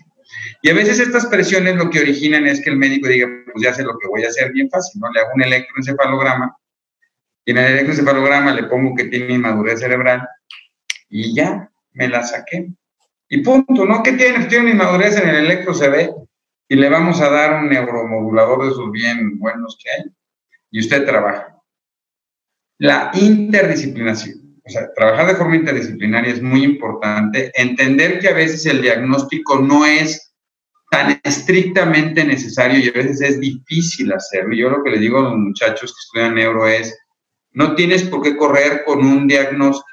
Y 0.62 0.70
a 0.70 0.74
veces 0.74 0.98
estas 0.98 1.26
presiones 1.26 1.76
lo 1.76 1.90
que 1.90 2.00
originan 2.00 2.46
es 2.46 2.62
que 2.62 2.70
el 2.70 2.76
médico 2.76 3.08
diga, 3.08 3.28
pues 3.52 3.64
ya 3.64 3.74
sé 3.74 3.82
lo 3.82 3.98
que 3.98 4.08
voy 4.08 4.24
a 4.24 4.28
hacer 4.28 4.52
bien 4.52 4.70
fácil, 4.70 5.00
¿no? 5.00 5.10
Le 5.12 5.20
hago 5.20 5.30
un 5.34 5.42
electroencefalograma 5.42 6.56
y 7.44 7.50
en 7.50 7.58
el 7.58 7.72
electroencefalograma 7.72 8.54
le 8.54 8.64
pongo 8.64 8.94
que 8.94 9.04
tiene 9.04 9.34
inmadurez 9.34 9.80
cerebral 9.80 10.26
y 11.08 11.34
ya, 11.34 11.70
me 11.92 12.08
la 12.08 12.22
saqué. 12.22 12.68
Y 13.28 13.38
punto, 13.38 13.84
¿no? 13.84 14.02
¿Qué 14.02 14.12
tiene? 14.12 14.46
Tiene 14.46 14.64
una 14.64 14.72
inmadurez 14.72 15.16
en 15.16 15.28
el 15.28 15.36
electro, 15.36 15.74
se 15.74 15.88
ve, 15.88 16.10
y 16.68 16.76
le 16.76 16.88
vamos 16.88 17.20
a 17.20 17.30
dar 17.30 17.62
un 17.62 17.68
neuromodulador 17.68 18.64
de 18.64 18.70
esos 18.70 18.90
bien 18.90 19.38
buenos 19.38 19.78
que 19.82 19.90
hay. 19.90 20.04
Y 20.70 20.80
usted 20.80 21.04
trabaja. 21.04 21.58
La 22.78 23.10
interdisciplinación. 23.14 24.60
O 24.64 24.70
sea, 24.70 24.92
trabajar 24.94 25.26
de 25.26 25.34
forma 25.34 25.56
interdisciplinaria 25.56 26.32
es 26.32 26.42
muy 26.42 26.64
importante. 26.64 27.50
Entender 27.54 28.20
que 28.20 28.28
a 28.28 28.34
veces 28.34 28.64
el 28.66 28.80
diagnóstico 28.80 29.58
no 29.58 29.84
es 29.84 30.32
tan 30.90 31.20
estrictamente 31.24 32.24
necesario 32.24 32.78
y 32.78 32.88
a 32.88 32.92
veces 32.92 33.20
es 33.22 33.40
difícil 33.40 34.12
hacerlo. 34.12 34.54
Yo 34.54 34.70
lo 34.70 34.82
que 34.82 34.90
le 34.90 34.98
digo 34.98 35.18
a 35.18 35.22
los 35.22 35.36
muchachos 35.36 35.92
que 35.92 36.00
estudian 36.06 36.34
neuro 36.34 36.68
es, 36.68 36.96
no 37.52 37.74
tienes 37.74 38.04
por 38.04 38.22
qué 38.22 38.36
correr 38.36 38.82
con 38.84 39.04
un 39.04 39.26
diagnóstico 39.26 39.91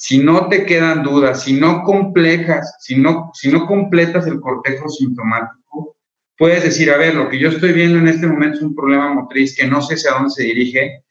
si 0.00 0.18
no 0.18 0.48
te 0.48 0.64
quedan 0.64 1.02
dudas, 1.02 1.42
si 1.42 1.54
no 1.54 1.82
complejas, 1.82 2.76
si 2.78 2.94
no, 2.94 3.32
si 3.34 3.50
no 3.50 3.66
completas 3.66 4.28
el 4.28 4.38
cortejo 4.38 4.88
sintomático, 4.88 5.96
puedes 6.36 6.62
decir, 6.62 6.92
a 6.92 6.96
ver, 6.96 7.16
lo 7.16 7.28
que 7.28 7.40
yo 7.40 7.48
estoy 7.48 7.72
viendo 7.72 7.98
en 7.98 8.06
este 8.06 8.28
momento 8.28 8.58
es 8.58 8.62
un 8.62 8.76
problema 8.76 9.12
motriz 9.12 9.56
que 9.56 9.66
no 9.66 9.82
sé 9.82 9.94
hacia 9.94 10.12
dónde 10.12 10.30
se 10.30 10.44
dirige, 10.44 11.02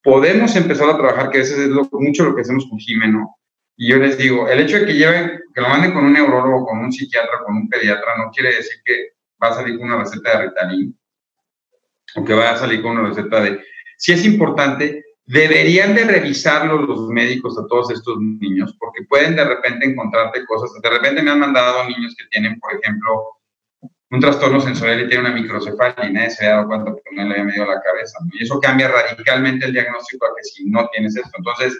podemos 0.00 0.54
empezar 0.54 0.88
a 0.88 0.96
trabajar, 0.96 1.30
que 1.30 1.38
a 1.38 1.40
veces 1.40 1.58
es 1.58 1.70
mucho 1.90 2.22
lo 2.22 2.36
que 2.36 2.42
hacemos 2.42 2.68
con 2.70 2.78
Jimeno. 2.78 3.36
Y 3.76 3.88
yo 3.90 3.96
les 3.96 4.16
digo, 4.16 4.48
el 4.48 4.60
hecho 4.60 4.78
de 4.78 4.86
que 4.86 4.94
lleven, 4.94 5.40
que 5.52 5.60
lo 5.60 5.68
manden 5.68 5.92
con 5.92 6.04
un 6.04 6.12
neurólogo, 6.12 6.66
con 6.66 6.78
un 6.78 6.92
psiquiatra, 6.92 7.40
con 7.44 7.56
un 7.56 7.68
pediatra, 7.68 8.16
no 8.16 8.30
quiere 8.30 8.54
decir 8.54 8.76
que 8.84 9.08
va 9.42 9.48
a 9.48 9.54
salir 9.54 9.76
con 9.76 9.88
una 9.88 10.04
receta 10.04 10.38
de 10.38 10.46
Ritalin 10.46 10.96
o 12.14 12.24
que 12.24 12.32
va 12.32 12.52
a 12.52 12.56
salir 12.56 12.80
con 12.80 12.92
una 12.96 13.08
receta 13.08 13.40
de... 13.40 13.60
Sí 13.96 14.12
es 14.12 14.24
importante 14.24 15.05
Deberían 15.26 15.94
de 15.94 16.04
revisarlo 16.04 16.82
los 16.82 17.08
médicos 17.08 17.58
a 17.58 17.66
todos 17.66 17.90
estos 17.90 18.16
niños 18.20 18.76
porque 18.78 19.04
pueden 19.08 19.34
de 19.34 19.44
repente 19.44 19.86
encontrarte 19.86 20.44
cosas. 20.46 20.70
De 20.80 20.88
repente 20.88 21.22
me 21.22 21.32
han 21.32 21.40
mandado 21.40 21.88
niños 21.88 22.14
que 22.16 22.26
tienen, 22.30 22.60
por 22.60 22.74
ejemplo, 22.74 23.36
un 24.10 24.20
trastorno 24.20 24.60
sensorial 24.60 25.00
y 25.00 25.08
tienen 25.08 25.26
una 25.26 25.34
microcefalia 25.34 26.08
y 26.08 26.12
nadie 26.12 26.30
se 26.30 26.46
ha 26.46 26.56
dado 26.56 26.68
cuenta 26.68 26.92
porque 26.92 27.10
no 27.12 27.24
le 27.24 27.32
había 27.32 27.44
medido 27.44 27.66
la 27.66 27.80
cabeza. 27.80 28.18
Y 28.32 28.44
eso 28.44 28.60
cambia 28.60 28.88
radicalmente 28.88 29.66
el 29.66 29.72
diagnóstico 29.72 30.26
a 30.26 30.30
que 30.36 30.44
si 30.44 30.64
no 30.70 30.88
tienes 30.92 31.16
esto. 31.16 31.32
Entonces, 31.36 31.76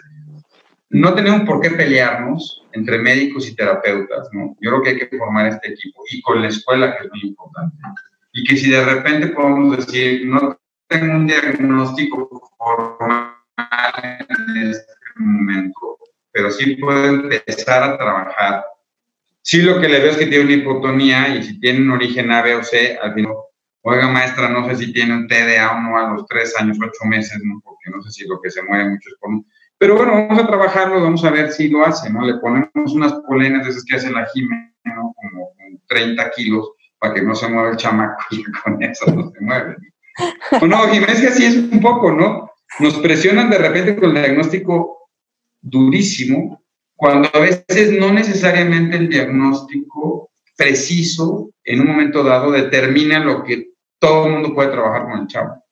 no 0.89 1.13
tenemos 1.13 1.41
por 1.41 1.61
qué 1.61 1.71
pelearnos 1.71 2.65
entre 2.73 2.97
médicos 2.97 3.47
y 3.47 3.55
terapeutas. 3.55 4.27
¿no? 4.33 4.55
Yo 4.59 4.71
creo 4.71 4.81
que 4.81 4.89
hay 4.89 5.09
que 5.09 5.17
formar 5.17 5.47
este 5.47 5.69
equipo 5.69 6.03
y 6.11 6.21
con 6.21 6.41
la 6.41 6.49
escuela, 6.49 6.97
que 6.97 7.05
es 7.05 7.11
muy 7.11 7.21
importante. 7.29 7.77
Y 8.33 8.43
que 8.43 8.57
si 8.57 8.69
de 8.69 8.83
repente 8.83 9.27
podemos 9.27 9.77
decir, 9.77 10.27
no 10.27 10.59
tengo 10.87 11.13
un 11.13 11.27
diagnóstico 11.27 12.51
formal, 12.57 13.36
en 13.57 14.69
este 14.69 14.93
momento, 15.15 15.97
pero 16.31 16.51
sí 16.51 16.75
puedo 16.75 17.05
empezar 17.05 17.83
a 17.83 17.97
trabajar. 17.97 18.65
Sí, 19.41 19.61
lo 19.61 19.79
que 19.79 19.87
le 19.87 19.99
veo 19.99 20.11
es 20.11 20.17
que 20.17 20.27
tiene 20.27 20.45
una 20.45 20.53
hipotonía 20.53 21.35
y 21.35 21.43
si 21.43 21.59
tiene 21.59 21.79
un 21.79 21.91
origen 21.91 22.31
A, 22.31 22.41
B 22.41 22.55
o 22.55 22.63
C, 22.63 22.97
al 23.01 23.13
final, 23.13 23.33
oiga 23.81 24.07
maestra, 24.09 24.49
no 24.49 24.67
sé 24.67 24.75
si 24.75 24.93
tiene 24.93 25.15
un 25.15 25.27
TDA 25.27 25.71
o 25.71 25.81
no 25.81 25.97
a 25.97 26.13
los 26.13 26.25
tres 26.27 26.53
años, 26.59 26.77
ocho 26.81 27.05
meses, 27.05 27.39
¿no? 27.43 27.61
porque 27.63 27.89
no 27.89 28.01
sé 28.03 28.11
si 28.11 28.27
lo 28.27 28.41
que 28.41 28.51
se 28.51 28.61
mueve 28.63 28.89
mucho 28.89 29.09
es 29.09 29.15
por 29.19 29.31
Pero 29.77 29.95
bueno, 29.95 30.11
vamos 30.11 30.43
a 30.43 30.47
trabajarlo, 30.47 31.01
vamos 31.01 31.23
a 31.23 31.31
ver 31.31 31.51
si 31.51 31.69
lo 31.69 31.85
hace, 31.85 32.09
¿no? 32.09 32.25
Le 32.25 32.35
ponemos 32.35 32.93
unas 32.93 33.13
polenas 33.27 33.65
esas 33.65 33.85
que 33.85 33.95
hace 33.95 34.11
la 34.11 34.25
Jimena, 34.25 34.73
¿no? 34.83 35.13
Como 35.15 35.53
30 35.87 36.29
kilos, 36.31 36.69
para 36.99 37.13
que 37.13 37.21
no 37.21 37.33
se 37.33 37.47
mueva 37.47 37.71
el 37.71 37.77
chamaco 37.77 38.21
y 38.31 38.43
con 38.63 38.83
eso 38.83 39.05
no 39.13 39.31
se 39.31 39.39
mueve. 39.39 39.77
no, 40.67 40.87
Jiménez, 40.89 41.21
que 41.21 41.27
así 41.27 41.45
es 41.45 41.55
un 41.55 41.79
poco, 41.79 42.11
¿no? 42.11 42.51
Nos 42.79 42.97
presionan 42.99 43.49
de 43.49 43.57
repente 43.57 43.95
con 43.95 44.15
el 44.15 44.23
diagnóstico 44.23 45.09
durísimo, 45.61 46.61
cuando 46.95 47.29
a 47.33 47.39
veces 47.39 47.91
no 47.99 48.11
necesariamente 48.11 48.97
el 48.97 49.09
diagnóstico 49.09 50.31
preciso 50.55 51.51
en 51.63 51.81
un 51.81 51.87
momento 51.87 52.23
dado 52.23 52.51
determina 52.51 53.19
lo 53.19 53.43
que 53.43 53.71
todo 53.99 54.25
el 54.25 54.33
mundo 54.33 54.53
puede 54.53 54.71
trabajar 54.71 55.03
con 55.03 55.19
el 55.19 55.27
chavo. 55.27 55.63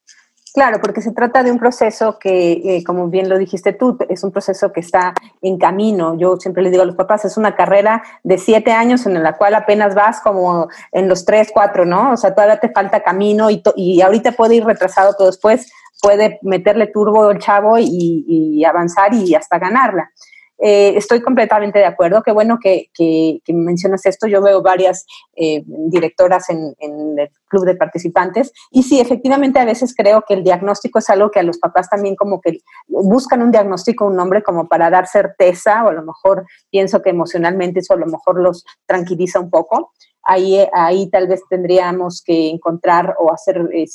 Claro, 0.55 0.79
porque 0.79 1.01
se 1.01 1.12
trata 1.12 1.43
de 1.43 1.51
un 1.51 1.60
proceso 1.60 2.17
que, 2.17 2.53
eh, 2.63 2.84
como 2.86 3.10
bien 3.10 3.27
lo 3.27 3.38
dijiste 3.38 3.73
tú, 3.73 3.97
es 4.08 4.23
un 4.23 4.31
proceso 4.31 4.71
que 4.71 4.79
está 4.79 5.13
en 5.41 5.58
camino. 5.58 6.17
Yo 6.17 6.38
siempre 6.38 6.63
les 6.63 6.71
digo 6.71 6.84
a 6.84 6.86
los 6.86 6.95
papás, 6.95 7.25
es 7.25 7.36
una 7.36 7.58
carrera 7.58 8.01
de 8.23 8.38
siete 8.38 8.71
años 8.71 9.05
en 9.05 9.21
la 9.21 9.36
cual 9.36 9.53
apenas 9.53 9.95
vas 9.95 10.21
como 10.21 10.69
en 10.93 11.10
los 11.10 11.25
tres, 11.25 11.49
cuatro, 11.53 11.84
¿no? 11.84 12.13
O 12.13 12.17
sea, 12.17 12.34
todavía 12.34 12.62
te 12.62 12.69
falta 12.69 13.03
camino 13.03 13.49
y, 13.49 13.62
y 13.75 13.99
ahorita 13.99 14.31
puede 14.31 14.55
ir 14.55 14.63
retrasado, 14.63 15.13
pero 15.17 15.27
después 15.27 15.69
puede 16.01 16.39
meterle 16.41 16.88
turbo 16.88 17.29
el 17.31 17.39
chavo 17.39 17.77
y, 17.79 18.63
avanzar 18.65 19.13
y 19.13 19.36
hasta 19.36 19.60
ganarla. 19.60 20.12
Eh, 20.58 20.94
estoy 20.96 21.22
completamente 21.22 21.80
de 21.80 21.86
acuerdo. 21.86 22.24
Qué 22.24 22.32
bueno 22.32 22.60
que, 22.62 22.89
mencionas 23.48 24.06
esto. 24.06 24.28
Yo 24.28 24.41
veo 24.41 24.62
varias 24.62 25.06
eh, 25.36 25.63
directoras 25.65 26.50
en, 26.50 26.76
el 26.80 27.30
club 27.48 27.65
de 27.65 27.76
participantes 27.76 28.52
y 28.72 28.84
sí, 28.84 29.00
efectivamente 29.00 29.60
a 29.60 29.65
veces 29.65 29.94
creo 29.96 30.24
que 30.28 30.34
el 30.34 30.44
diagnóstico 30.44 31.00
es 31.00 31.10
algo 31.10 31.30
que 31.30 31.39
a 31.39 31.44
los 31.44 31.58
papás 31.58 31.89
también 31.89 32.15
como 32.15 32.41
que 32.41 32.60
buscan 32.88 33.41
un 33.41 33.52
diagnóstico, 33.52 34.06
un 34.06 34.15
nombre 34.15 34.44
como 34.44 34.68
para 34.68 34.89
dar 34.89 35.08
certeza 35.08 35.84
o 35.86 35.89
a 35.89 35.94
lo 35.94 36.04
mejor 36.04 36.46
pienso 36.70 37.02
que 37.02 37.12
emocionalmente 37.12 37.80
eso 37.80 37.94
a 37.94 37.98
lo 37.98 38.08
mejor 38.08 38.41
los 38.41 38.65
tranquiliza 38.88 39.39
un 39.39 39.50
poco 39.50 39.94
ahí, 40.26 40.68
ahí 40.74 41.10
tal 41.10 41.28
vez 41.28 41.44
tendríamos 41.50 42.22
que 42.26 42.50
encontrar 42.50 43.15
o 43.20 43.32
hacer 43.32 43.70
eh, 43.72 43.86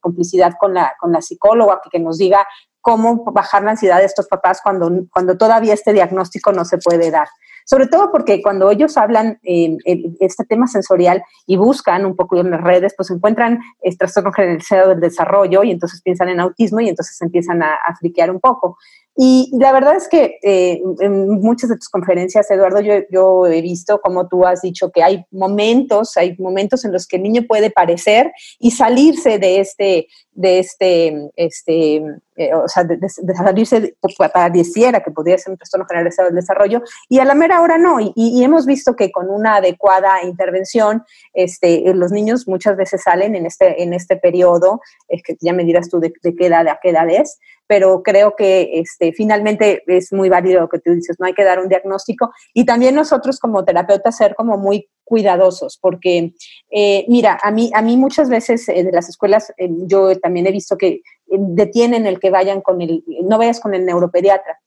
complicidad 0.00 0.52
con 0.60 0.74
la, 0.74 0.94
con 1.00 1.12
la 1.12 1.22
psicóloga 1.22 1.80
que, 1.90 1.98
nos 1.98 2.18
diga 2.18 2.46
cómo 2.82 3.24
bajar 3.24 3.62
la 3.62 3.70
ansiedad 3.70 3.98
de 3.98 4.04
estos 4.04 4.28
papás 4.28 4.60
cuando, 4.62 4.90
cuando 5.10 5.38
todavía 5.38 5.72
este 5.72 5.94
diagnóstico 5.94 6.52
no 6.52 6.66
se 6.66 6.76
puede 6.76 7.10
dar. 7.10 7.28
Sobre 7.64 7.86
todo 7.86 8.10
porque 8.10 8.42
cuando 8.42 8.70
ellos 8.70 8.96
hablan 8.96 9.38
eh, 9.44 9.76
este 10.20 10.44
tema 10.44 10.66
sensorial 10.66 11.22
y 11.46 11.56
buscan 11.56 12.04
un 12.04 12.16
poco 12.16 12.38
en 12.40 12.50
las 12.50 12.60
redes, 12.60 12.92
pues 12.96 13.10
encuentran 13.10 13.60
trastorno 13.98 14.32
generalizado 14.32 14.90
del 14.90 15.00
desarrollo 15.00 15.62
y 15.62 15.70
entonces 15.70 16.02
piensan 16.02 16.28
en 16.28 16.40
autismo 16.40 16.80
y 16.80 16.88
entonces 16.88 17.20
empiezan 17.22 17.62
a, 17.62 17.74
a 17.74 17.94
friquear 17.96 18.30
un 18.30 18.40
poco. 18.40 18.78
Y 19.16 19.50
la 19.58 19.72
verdad 19.72 19.96
es 19.96 20.08
que 20.08 20.38
eh, 20.42 20.80
en 21.00 21.28
muchas 21.28 21.68
de 21.68 21.76
tus 21.76 21.90
conferencias, 21.90 22.50
Eduardo, 22.50 22.80
yo, 22.80 22.94
yo, 23.10 23.46
he 23.46 23.60
visto, 23.60 24.00
como 24.00 24.26
tú 24.26 24.46
has 24.46 24.62
dicho, 24.62 24.90
que 24.90 25.02
hay 25.02 25.26
momentos, 25.30 26.16
hay 26.16 26.34
momentos 26.38 26.84
en 26.84 26.92
los 26.92 27.06
que 27.06 27.16
el 27.16 27.22
niño 27.22 27.42
puede 27.46 27.70
parecer 27.70 28.32
y 28.58 28.70
salirse 28.70 29.38
de 29.38 29.60
este, 29.60 30.06
de 30.32 30.58
este, 30.60 31.30
este 31.36 32.02
eh, 32.34 32.54
o 32.54 32.66
sea, 32.66 32.84
de, 32.84 32.98
salirse, 33.34 33.94
pareciera 34.32 35.00
que 35.00 35.10
podría 35.10 35.36
ser 35.36 35.50
un 35.50 35.58
trastorno 35.58 35.84
generalizado 35.86 36.28
del 36.28 36.36
desarrollo, 36.36 36.82
y 37.10 37.18
a 37.18 37.26
la 37.26 37.34
mera 37.34 37.60
hora 37.60 37.76
no. 37.76 37.98
Y, 38.00 38.42
hemos 38.42 38.64
visto 38.64 38.96
que 38.96 39.12
con 39.12 39.28
una 39.28 39.56
adecuada 39.56 40.22
intervención, 40.24 41.04
este, 41.34 41.92
los 41.94 42.10
niños 42.10 42.48
muchas 42.48 42.78
veces 42.78 43.02
salen 43.02 43.34
en 43.34 43.44
este, 43.44 43.82
en 43.82 43.92
este 43.92 44.16
periodo, 44.16 44.80
es 45.08 45.22
que 45.22 45.36
ya 45.42 45.52
me 45.52 45.64
dirás 45.64 45.90
tú 45.90 46.00
de, 46.00 46.14
de 46.22 46.34
qué 46.34 46.46
edad, 46.46 46.66
a 46.68 46.78
qué 46.82 46.88
edad 46.88 47.10
es, 47.10 47.38
pero 47.72 48.02
creo 48.02 48.36
que 48.36 48.68
este, 48.74 49.14
finalmente 49.14 49.82
es 49.86 50.12
muy 50.12 50.28
válido 50.28 50.60
lo 50.60 50.68
que 50.68 50.78
tú 50.78 50.92
dices, 50.92 51.16
no 51.18 51.24
hay 51.24 51.32
que 51.32 51.42
dar 51.42 51.58
un 51.58 51.68
diagnóstico 51.68 52.30
y 52.52 52.66
también 52.66 52.94
nosotros 52.94 53.40
como 53.40 53.64
terapeutas 53.64 54.14
ser 54.14 54.34
como 54.34 54.58
muy 54.58 54.90
cuidadosos, 55.04 55.78
porque 55.80 56.34
eh, 56.70 57.06
mira, 57.08 57.38
a 57.42 57.50
mí, 57.50 57.70
a 57.72 57.80
mí 57.80 57.96
muchas 57.96 58.28
veces 58.28 58.68
eh, 58.68 58.84
de 58.84 58.92
las 58.92 59.08
escuelas 59.08 59.54
eh, 59.56 59.70
yo 59.86 60.14
también 60.20 60.46
he 60.46 60.52
visto 60.52 60.76
que 60.76 61.00
detienen 61.26 62.04
el 62.04 62.20
que 62.20 62.28
vayan 62.28 62.60
con 62.60 62.82
el, 62.82 63.02
no 63.24 63.38
vayas 63.38 63.58
con 63.58 63.72
el 63.72 63.86
neuropediatra. 63.86 64.58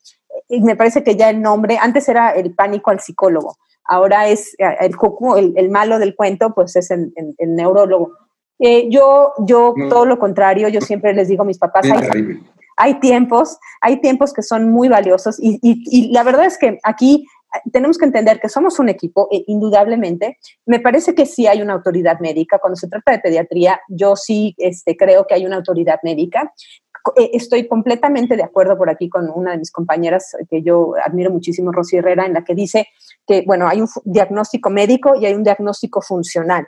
Y 0.48 0.60
me 0.62 0.74
parece 0.74 1.04
que 1.04 1.14
ya 1.14 1.30
el 1.30 1.40
nombre, 1.40 1.78
antes 1.80 2.08
era 2.08 2.30
el 2.30 2.56
pánico 2.56 2.90
al 2.90 2.98
psicólogo, 2.98 3.54
ahora 3.84 4.26
es 4.26 4.56
el, 4.58 5.54
el, 5.56 5.70
malo 5.70 6.00
del 6.00 6.16
cuento, 6.16 6.52
pues 6.56 6.74
es 6.74 6.90
el, 6.90 7.12
neurólogo. 7.38 8.14
yo, 8.58 9.32
yo 9.46 9.74
todo 9.88 10.06
lo 10.06 10.18
contrario, 10.18 10.68
yo 10.68 10.80
siempre 10.80 11.14
les 11.14 11.28
digo 11.28 11.44
a 11.44 11.46
mis 11.46 11.58
papás, 11.58 11.86
hay 11.88 12.40
tiempos, 13.00 13.58
hay 13.80 14.00
tiempos 14.00 14.32
que 14.32 14.42
son 14.42 14.70
muy 14.70 14.88
valiosos 14.88 15.38
y, 15.40 16.12
la 16.12 16.22
verdad 16.22 16.44
es 16.44 16.58
que 16.58 16.78
aquí 16.82 17.26
eh, 17.54 17.70
tenemos 17.72 17.98
que 17.98 18.04
entender 18.04 18.40
que 18.40 18.48
somos 18.48 18.78
un 18.78 18.88
equipo, 18.88 19.28
e 19.30 19.44
indudablemente. 19.46 20.38
Me 20.66 20.80
parece 20.80 21.14
que 21.14 21.26
sí 21.26 21.46
hay 21.46 21.62
una 21.62 21.74
autoridad 21.74 22.20
médica. 22.20 22.58
Cuando 22.58 22.76
se 22.76 22.88
trata 22.88 23.12
de 23.12 23.18
pediatría, 23.20 23.80
yo 23.88 24.16
sí 24.16 24.54
este, 24.58 24.96
creo 24.96 25.26
que 25.26 25.34
hay 25.34 25.46
una 25.46 25.56
autoridad 25.56 26.00
médica. 26.02 26.52
Eh, 27.16 27.30
estoy 27.34 27.68
completamente 27.68 28.36
de 28.36 28.42
acuerdo 28.42 28.76
por 28.76 28.90
aquí 28.90 29.08
con 29.08 29.30
una 29.34 29.52
de 29.52 29.58
mis 29.58 29.70
compañeras 29.70 30.36
que 30.50 30.62
yo 30.62 30.94
admiro 31.04 31.30
muchísimo, 31.30 31.72
Rosy 31.72 31.96
Herrera, 31.96 32.26
en 32.26 32.34
la 32.34 32.44
que 32.44 32.54
dice 32.54 32.88
que, 33.26 33.42
bueno, 33.46 33.68
hay 33.68 33.80
un 33.80 33.88
diagnóstico 34.04 34.70
médico 34.70 35.14
y 35.14 35.26
hay 35.26 35.34
un 35.34 35.44
diagnóstico 35.44 36.02
funcional. 36.02 36.66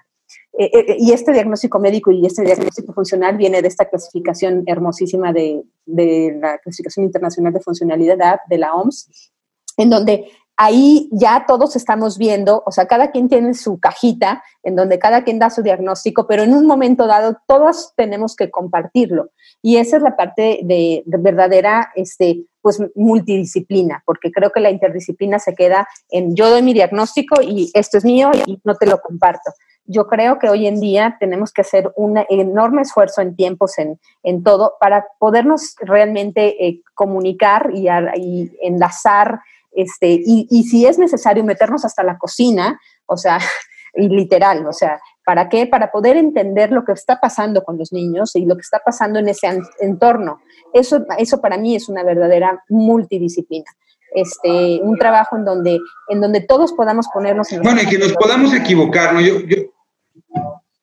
Eh, 0.56 0.70
eh, 0.72 0.96
y 0.98 1.12
este 1.12 1.32
diagnóstico 1.32 1.78
médico 1.78 2.10
y 2.10 2.26
este 2.26 2.42
diagnóstico 2.42 2.92
funcional 2.92 3.36
viene 3.36 3.62
de 3.62 3.68
esta 3.68 3.88
clasificación 3.88 4.64
hermosísima 4.66 5.32
de, 5.32 5.62
de 5.86 6.36
la 6.40 6.58
clasificación 6.58 7.06
internacional 7.06 7.52
de 7.52 7.60
funcionalidad 7.60 8.40
de 8.48 8.58
la 8.58 8.74
OMS, 8.74 9.32
en 9.76 9.90
donde 9.90 10.28
ahí 10.58 11.08
ya 11.12 11.44
todos 11.46 11.76
estamos 11.76 12.18
viendo, 12.18 12.64
o 12.66 12.72
sea, 12.72 12.86
cada 12.86 13.12
quien 13.12 13.28
tiene 13.28 13.54
su 13.54 13.78
cajita 13.78 14.42
en 14.64 14.74
donde 14.74 14.98
cada 14.98 15.22
quien 15.22 15.38
da 15.38 15.50
su 15.50 15.62
diagnóstico, 15.62 16.26
pero 16.26 16.42
en 16.42 16.52
un 16.52 16.66
momento 16.66 17.06
dado 17.06 17.36
todos 17.46 17.92
tenemos 17.96 18.34
que 18.34 18.50
compartirlo. 18.50 19.30
Y 19.62 19.76
esa 19.76 19.96
es 19.98 20.02
la 20.02 20.16
parte 20.16 20.60
de, 20.64 21.04
verdadera, 21.06 21.92
este, 21.94 22.44
pues 22.60 22.82
multidisciplina, 22.96 24.02
porque 24.04 24.32
creo 24.32 24.50
que 24.50 24.58
la 24.58 24.70
interdisciplina 24.70 25.38
se 25.38 25.54
queda 25.54 25.86
en 26.10 26.34
yo 26.34 26.50
doy 26.50 26.62
mi 26.62 26.74
diagnóstico 26.74 27.40
y 27.40 27.70
esto 27.72 27.96
es 27.96 28.04
mío 28.04 28.32
y 28.44 28.60
no 28.64 28.74
te 28.74 28.86
lo 28.86 29.00
comparto. 29.00 29.52
Yo 29.88 30.06
creo 30.06 30.38
que 30.38 30.48
hoy 30.48 30.66
en 30.66 30.80
día 30.80 31.16
tenemos 31.18 31.52
que 31.52 31.62
hacer 31.62 31.90
un 31.96 32.22
enorme 32.28 32.82
esfuerzo 32.82 33.20
en 33.22 33.34
tiempos, 33.34 33.78
en, 33.78 33.98
en 34.22 34.44
todo, 34.44 34.74
para 34.78 35.06
podernos 35.18 35.74
realmente 35.80 36.64
eh, 36.64 36.82
comunicar 36.94 37.70
y, 37.74 37.88
y 38.16 38.52
enlazar 38.62 39.40
este, 39.72 40.08
y, 40.10 40.46
y, 40.50 40.64
si 40.64 40.86
es 40.86 40.98
necesario 40.98 41.44
meternos 41.44 41.84
hasta 41.84 42.02
la 42.02 42.18
cocina, 42.18 42.80
o 43.06 43.16
sea, 43.16 43.38
y 43.94 44.08
literal, 44.08 44.66
o 44.66 44.72
sea, 44.72 45.00
¿para 45.24 45.48
qué? 45.48 45.66
Para 45.66 45.90
poder 45.90 46.16
entender 46.16 46.72
lo 46.72 46.84
que 46.84 46.92
está 46.92 47.20
pasando 47.20 47.62
con 47.62 47.78
los 47.78 47.92
niños 47.92 48.34
y 48.34 48.44
lo 48.44 48.56
que 48.56 48.62
está 48.62 48.80
pasando 48.84 49.18
en 49.18 49.28
ese 49.28 49.46
entorno. 49.80 50.40
Eso, 50.72 51.04
eso 51.18 51.40
para 51.40 51.58
mí 51.58 51.76
es 51.76 51.88
una 51.88 52.02
verdadera 52.02 52.64
multidisciplina. 52.68 53.70
Este, 54.14 54.80
un 54.82 54.96
trabajo 54.96 55.36
en 55.36 55.44
donde, 55.44 55.78
en 56.08 56.20
donde 56.20 56.40
todos 56.40 56.72
podamos 56.72 57.06
ponernos 57.12 57.52
en... 57.52 57.62
Bueno, 57.62 57.82
y 57.82 57.86
que 57.86 57.98
nos 57.98 58.14
podamos 58.14 58.54
equivocar, 58.54 59.12
¿no? 59.12 59.20
Yo, 59.20 59.40
yo, 59.40 59.58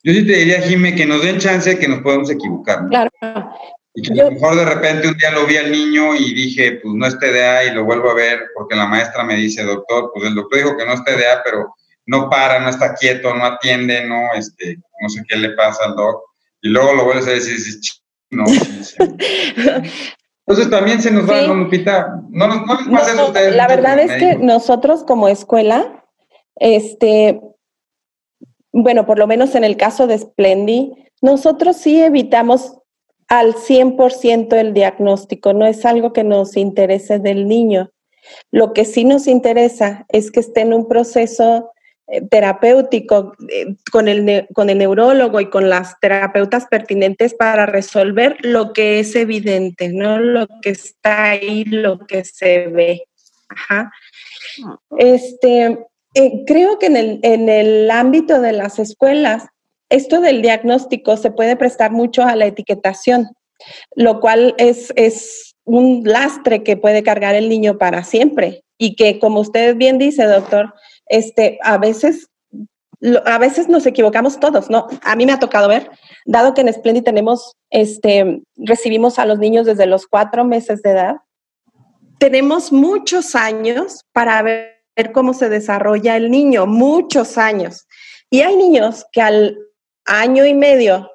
yo 0.05 0.13
sí 0.13 0.23
te 0.23 0.33
diría, 0.33 0.61
Jimé, 0.61 0.93
que 0.93 1.07
nos 1.07 1.23
den 1.23 1.39
chance 1.39 1.79
que 1.79 1.87
nos 1.87 2.01
podamos 2.01 2.29
equivocar. 2.29 2.83
¿no? 2.83 2.89
Claro. 2.89 3.09
Y 3.95 4.03
que 4.03 4.21
a 4.21 4.25
lo 4.25 4.31
mejor 4.33 4.55
de 4.55 4.65
repente 4.65 5.07
un 5.07 5.17
día 5.17 5.31
lo 5.31 5.47
vi 5.47 5.57
al 5.57 5.71
niño 5.71 6.13
y 6.13 6.31
dije, 6.35 6.79
pues 6.83 6.93
no 6.93 7.07
es 7.07 7.17
TDA 7.17 7.63
y 7.63 7.73
lo 7.73 7.85
vuelvo 7.85 8.11
a 8.11 8.13
ver 8.13 8.39
porque 8.53 8.75
la 8.75 8.85
maestra 8.85 9.23
me 9.23 9.35
dice, 9.35 9.63
doctor, 9.63 10.11
pues 10.13 10.27
el 10.27 10.35
doctor 10.35 10.59
dijo 10.59 10.77
que 10.77 10.85
no 10.85 10.93
es 10.93 11.03
TDA, 11.03 11.41
pero 11.43 11.73
no 12.05 12.29
para, 12.29 12.59
no 12.59 12.69
está 12.69 12.93
quieto, 12.93 13.33
no 13.33 13.45
atiende, 13.45 14.05
no, 14.05 14.31
este, 14.35 14.77
no 15.01 15.09
sé 15.09 15.23
qué 15.27 15.37
le 15.37 15.49
pasa 15.51 15.85
al 15.85 15.95
doc. 15.95 16.21
Y 16.61 16.69
luego 16.69 16.93
lo 16.93 17.05
vuelves 17.05 17.25
a 17.25 17.31
decir 17.31 17.57
no. 18.29 18.45
Entonces 20.47 20.69
también 20.69 21.01
se 21.01 21.09
nos 21.09 21.27
va, 21.27 21.39
sí. 21.39 21.47
Lupita, 21.47 22.21
no, 22.29 22.47
no, 22.47 22.63
no 22.63 22.75
les 22.75 22.87
pasa 22.89 23.15
no, 23.15 23.21
a 23.21 23.25
ustedes. 23.25 23.55
La 23.55 23.67
verdad 23.67 23.97
es 23.97 24.11
que 24.11 24.35
nosotros 24.35 25.03
como 25.03 25.29
escuela, 25.29 26.05
este, 26.57 27.41
bueno, 28.75 29.05
por 29.05 29.17
lo 29.17 29.25
menos 29.25 29.55
en 29.55 29.63
el 29.63 29.77
caso 29.77 30.05
de 30.05 30.17
Splendy, 30.17 30.91
nosotros 31.21 31.77
sí 31.77 32.01
evitamos 32.01 32.77
al 33.29 33.55
100% 33.55 34.53
el 34.53 34.73
diagnóstico, 34.73 35.53
no 35.53 35.65
es 35.65 35.85
algo 35.85 36.11
que 36.11 36.25
nos 36.25 36.57
interese 36.57 37.17
del 37.19 37.47
niño. 37.47 37.89
Lo 38.51 38.73
que 38.73 38.83
sí 38.83 39.05
nos 39.05 39.27
interesa 39.27 40.05
es 40.09 40.29
que 40.29 40.41
esté 40.41 40.61
en 40.61 40.73
un 40.73 40.89
proceso 40.89 41.71
eh, 42.07 42.21
terapéutico 42.27 43.31
eh, 43.49 43.77
con, 43.93 44.09
el, 44.09 44.45
con 44.53 44.69
el 44.69 44.79
neurólogo 44.79 45.39
y 45.39 45.49
con 45.49 45.69
las 45.69 45.97
terapeutas 46.01 46.67
pertinentes 46.67 47.33
para 47.33 47.65
resolver 47.65 48.37
lo 48.41 48.73
que 48.73 48.99
es 48.99 49.15
evidente, 49.15 49.87
no 49.87 50.19
lo 50.19 50.47
que 50.61 50.71
está 50.71 51.29
ahí, 51.29 51.63
lo 51.63 51.99
que 51.99 52.25
se 52.25 52.67
ve. 52.67 53.07
Ajá. 53.47 53.89
Este, 54.97 55.79
eh, 56.15 56.43
creo 56.47 56.79
que 56.79 56.87
en 56.87 56.97
el, 56.97 57.19
en 57.23 57.49
el 57.49 57.91
ámbito 57.91 58.41
de 58.41 58.53
las 58.53 58.79
escuelas 58.79 59.45
esto 59.89 60.19
del 60.19 60.41
diagnóstico 60.41 61.15
se 61.17 61.31
puede 61.31 61.55
prestar 61.55 61.91
mucho 61.91 62.23
a 62.23 62.35
la 62.35 62.47
etiquetación, 62.47 63.29
lo 63.95 64.19
cual 64.19 64.55
es, 64.57 64.91
es 64.95 65.55
un 65.63 66.01
lastre 66.05 66.63
que 66.63 66.77
puede 66.77 67.03
cargar 67.03 67.35
el 67.35 67.49
niño 67.49 67.77
para 67.77 68.03
siempre 68.03 68.63
y 68.77 68.95
que, 68.95 69.19
como 69.19 69.39
usted 69.39 69.75
bien 69.75 69.97
dice, 69.97 70.25
doctor, 70.25 70.73
este, 71.07 71.59
a 71.61 71.77
veces 71.77 72.29
a 73.25 73.37
veces 73.37 73.67
nos 73.67 73.85
equivocamos 73.85 74.39
todos, 74.39 74.69
¿no? 74.69 74.87
A 75.03 75.15
mí 75.15 75.25
me 75.25 75.33
ha 75.33 75.39
tocado 75.39 75.67
ver, 75.67 75.91
dado 76.25 76.53
que 76.53 76.61
en 76.61 76.73
Splendid 76.73 77.03
tenemos, 77.03 77.55
este, 77.69 78.41
recibimos 78.55 79.19
a 79.19 79.25
los 79.25 79.37
niños 79.37 79.65
desde 79.65 79.85
los 79.85 80.07
cuatro 80.07 80.43
meses 80.43 80.81
de 80.81 80.91
edad, 80.91 81.15
tenemos 82.17 82.71
muchos 82.71 83.35
años 83.35 84.01
para 84.11 84.41
ver 84.41 84.74
cómo 85.13 85.33
se 85.33 85.49
desarrolla 85.49 86.15
el 86.15 86.31
niño, 86.31 86.65
muchos 86.65 87.37
años. 87.37 87.87
Y 88.29 88.41
hay 88.41 88.55
niños 88.55 89.05
que 89.11 89.21
al 89.21 89.57
año 90.05 90.45
y 90.45 90.53
medio 90.53 91.11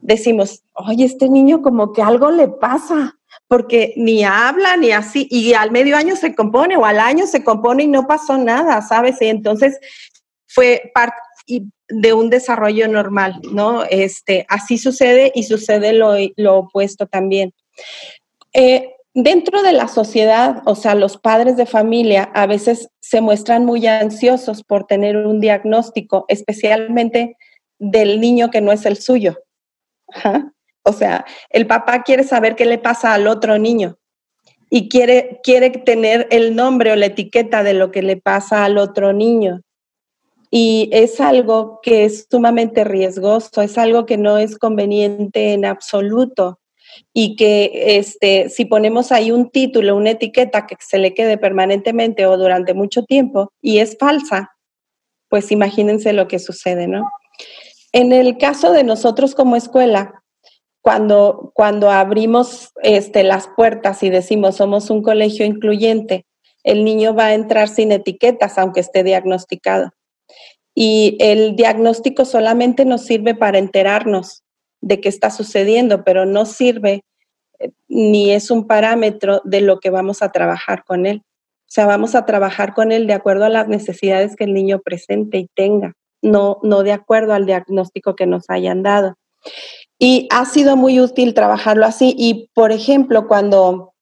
decimos, 0.00 0.62
oye, 0.74 1.04
este 1.04 1.28
niño 1.28 1.62
como 1.62 1.92
que 1.92 2.02
algo 2.02 2.30
le 2.30 2.48
pasa, 2.48 3.18
porque 3.48 3.94
ni 3.96 4.24
habla 4.24 4.76
ni 4.76 4.90
así, 4.90 5.26
y 5.30 5.54
al 5.54 5.70
medio 5.70 5.96
año 5.96 6.16
se 6.16 6.34
compone 6.34 6.76
o 6.76 6.84
al 6.84 7.00
año 7.00 7.26
se 7.26 7.42
compone 7.42 7.84
y 7.84 7.88
no 7.88 8.06
pasó 8.06 8.36
nada, 8.38 8.82
¿sabes? 8.82 9.20
Y 9.20 9.26
entonces 9.26 9.78
fue 10.46 10.90
parte 10.94 11.16
de 11.88 12.12
un 12.12 12.30
desarrollo 12.30 12.88
normal, 12.88 13.40
¿no? 13.50 13.84
Este, 13.84 14.46
así 14.48 14.78
sucede 14.78 15.32
y 15.34 15.44
sucede 15.44 15.92
lo, 15.92 16.14
lo 16.36 16.58
opuesto 16.58 17.06
también. 17.06 17.52
Eh, 18.52 18.94
dentro 19.14 19.62
de 19.62 19.72
la 19.72 19.88
sociedad, 19.88 20.62
o 20.66 20.74
sea, 20.74 20.94
los 20.94 21.16
padres 21.16 21.56
de 21.56 21.66
familia 21.66 22.24
a 22.34 22.46
veces 22.46 22.88
se 23.00 23.20
muestran 23.20 23.64
muy 23.64 23.86
ansiosos 23.86 24.64
por 24.64 24.86
tener 24.86 25.16
un 25.16 25.40
diagnóstico, 25.40 26.24
especialmente 26.28 27.36
del 27.78 28.20
niño 28.20 28.50
que 28.50 28.60
no 28.60 28.72
es 28.72 28.84
el 28.84 28.96
suyo. 28.96 29.38
O 30.86 30.92
sea, 30.92 31.24
el 31.48 31.66
papá 31.66 32.02
quiere 32.02 32.24
saber 32.24 32.56
qué 32.56 32.66
le 32.66 32.76
pasa 32.76 33.14
al 33.14 33.26
otro 33.26 33.58
niño 33.58 33.96
y 34.68 34.90
quiere, 34.90 35.40
quiere 35.42 35.70
tener 35.70 36.28
el 36.30 36.54
nombre 36.54 36.92
o 36.92 36.96
la 36.96 37.06
etiqueta 37.06 37.62
de 37.62 37.72
lo 37.72 37.90
que 37.90 38.02
le 38.02 38.18
pasa 38.18 38.66
al 38.66 38.76
otro 38.76 39.14
niño. 39.14 39.62
Y 40.50 40.90
es 40.92 41.22
algo 41.22 41.80
que 41.82 42.04
es 42.04 42.26
sumamente 42.30 42.84
riesgoso, 42.84 43.62
es 43.62 43.78
algo 43.78 44.04
que 44.04 44.18
no 44.18 44.36
es 44.36 44.58
conveniente 44.58 45.54
en 45.54 45.64
absoluto 45.64 46.58
y 47.12 47.36
que 47.36 47.96
este, 47.98 48.48
si 48.48 48.64
ponemos 48.64 49.12
ahí 49.12 49.30
un 49.30 49.50
título, 49.50 49.96
una 49.96 50.10
etiqueta 50.10 50.66
que 50.66 50.76
se 50.80 50.98
le 50.98 51.14
quede 51.14 51.38
permanentemente 51.38 52.26
o 52.26 52.36
durante 52.36 52.74
mucho 52.74 53.04
tiempo 53.04 53.52
y 53.60 53.78
es 53.78 53.96
falsa, 53.98 54.52
pues 55.28 55.50
imagínense 55.50 56.12
lo 56.12 56.28
que 56.28 56.38
sucede, 56.38 56.86
¿no? 56.86 57.10
En 57.92 58.12
el 58.12 58.38
caso 58.38 58.72
de 58.72 58.84
nosotros 58.84 59.34
como 59.34 59.56
escuela, 59.56 60.22
cuando, 60.80 61.50
cuando 61.54 61.90
abrimos 61.90 62.70
este, 62.82 63.24
las 63.24 63.48
puertas 63.56 64.02
y 64.02 64.10
decimos 64.10 64.56
somos 64.56 64.90
un 64.90 65.02
colegio 65.02 65.46
incluyente, 65.46 66.26
el 66.62 66.84
niño 66.84 67.14
va 67.14 67.26
a 67.26 67.34
entrar 67.34 67.68
sin 67.68 67.92
etiquetas, 67.92 68.58
aunque 68.58 68.80
esté 68.80 69.02
diagnosticado. 69.02 69.90
Y 70.74 71.16
el 71.20 71.56
diagnóstico 71.56 72.24
solamente 72.24 72.84
nos 72.84 73.02
sirve 73.02 73.34
para 73.34 73.58
enterarnos 73.58 74.43
de 74.84 75.00
qué 75.00 75.08
está 75.08 75.30
sucediendo, 75.30 76.04
pero 76.04 76.26
no 76.26 76.44
sirve 76.44 77.02
eh, 77.58 77.70
ni 77.88 78.30
es 78.32 78.50
un 78.50 78.66
parámetro 78.66 79.40
de 79.44 79.60
lo 79.60 79.80
que 79.80 79.90
vamos 79.90 80.22
a 80.22 80.30
trabajar 80.30 80.84
con 80.84 81.06
él. 81.06 81.22
O 81.24 81.72
sea, 81.74 81.86
vamos 81.86 82.14
a 82.14 82.26
trabajar 82.26 82.74
con 82.74 82.92
él 82.92 83.06
de 83.06 83.14
acuerdo 83.14 83.46
a 83.46 83.48
las 83.48 83.66
necesidades 83.68 84.36
que 84.36 84.44
el 84.44 84.52
niño 84.52 84.80
presente 84.80 85.38
y 85.38 85.48
tenga 85.54 85.94
no, 86.24 86.58
no 86.62 86.82
de 86.82 86.92
acuerdo 86.92 87.34
al 87.34 87.46
diagnóstico 87.46 88.16
que 88.16 88.26
nos 88.26 88.44
hayan 88.48 88.82
dado. 88.82 89.14
Y 89.98 90.26
ha 90.30 90.44
sido 90.46 90.76
muy 90.76 90.98
útil 91.00 91.34
trabajarlo 91.34 91.86
así. 91.86 92.14
Y, 92.18 92.50
por 92.54 92.72
ejemplo, 92.72 93.28
cuando 93.28 93.92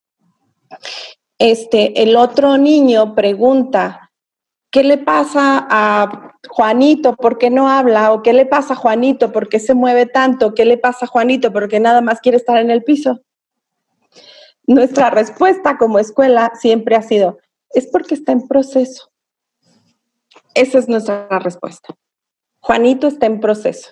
este, 1.38 2.02
el 2.02 2.16
otro 2.16 2.56
niño 2.56 3.14
pregunta, 3.14 4.10
¿qué 4.70 4.84
le 4.84 4.98
pasa 4.98 5.66
a 5.68 6.31
Juanito? 6.48 7.14
¿Por 7.14 7.38
qué 7.38 7.50
no 7.50 7.68
habla? 7.68 8.12
¿O 8.12 8.22
qué 8.22 8.32
le 8.32 8.46
pasa 8.46 8.74
a 8.74 8.76
Juanito? 8.76 9.32
¿Por 9.32 9.48
qué 9.48 9.60
se 9.60 9.74
mueve 9.74 10.06
tanto? 10.06 10.54
¿Qué 10.54 10.64
le 10.64 10.78
pasa 10.78 11.06
a 11.06 11.08
Juanito? 11.08 11.52
¿Por 11.52 11.68
qué 11.68 11.80
nada 11.80 12.00
más 12.00 12.20
quiere 12.20 12.36
estar 12.36 12.58
en 12.58 12.70
el 12.70 12.82
piso? 12.82 13.20
Nuestra 14.66 15.10
respuesta 15.10 15.76
como 15.76 15.98
escuela 15.98 16.52
siempre 16.54 16.96
ha 16.96 17.02
sido, 17.02 17.38
es 17.70 17.88
porque 17.88 18.14
está 18.14 18.32
en 18.32 18.46
proceso. 18.46 19.10
Esa 20.54 20.78
es 20.78 20.88
nuestra 20.88 21.26
respuesta. 21.38 21.94
Juanito 22.60 23.08
está 23.08 23.26
en 23.26 23.40
proceso. 23.40 23.90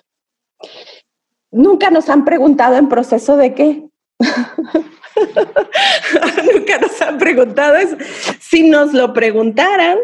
Nunca 1.51 1.89
nos 1.89 2.09
han 2.09 2.23
preguntado 2.23 2.75
en 2.75 2.87
proceso 2.87 3.35
de 3.35 3.53
qué. 3.53 3.89
Nunca 6.53 6.77
nos 6.79 7.01
han 7.01 7.17
preguntado. 7.17 7.77
Si 8.39 8.69
nos 8.69 8.93
lo 8.93 9.13
preguntaran, 9.13 9.97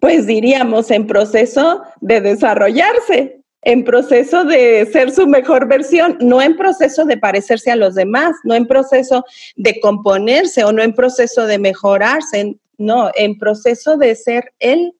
pues 0.00 0.26
diríamos 0.26 0.90
en 0.90 1.06
proceso 1.06 1.82
de 2.00 2.20
desarrollarse, 2.20 3.40
en 3.62 3.84
proceso 3.84 4.44
de 4.44 4.88
ser 4.90 5.10
su 5.10 5.26
mejor 5.26 5.68
versión, 5.68 6.16
no 6.20 6.40
en 6.40 6.56
proceso 6.56 7.04
de 7.04 7.18
parecerse 7.18 7.70
a 7.70 7.76
los 7.76 7.94
demás, 7.94 8.34
no 8.44 8.54
en 8.54 8.66
proceso 8.66 9.24
de 9.56 9.78
componerse 9.80 10.64
o 10.64 10.72
no 10.72 10.82
en 10.82 10.94
proceso 10.94 11.46
de 11.46 11.58
mejorarse, 11.58 12.56
no, 12.78 13.10
en 13.14 13.38
proceso 13.38 13.98
de 13.98 14.14
ser 14.14 14.52
él 14.58 14.94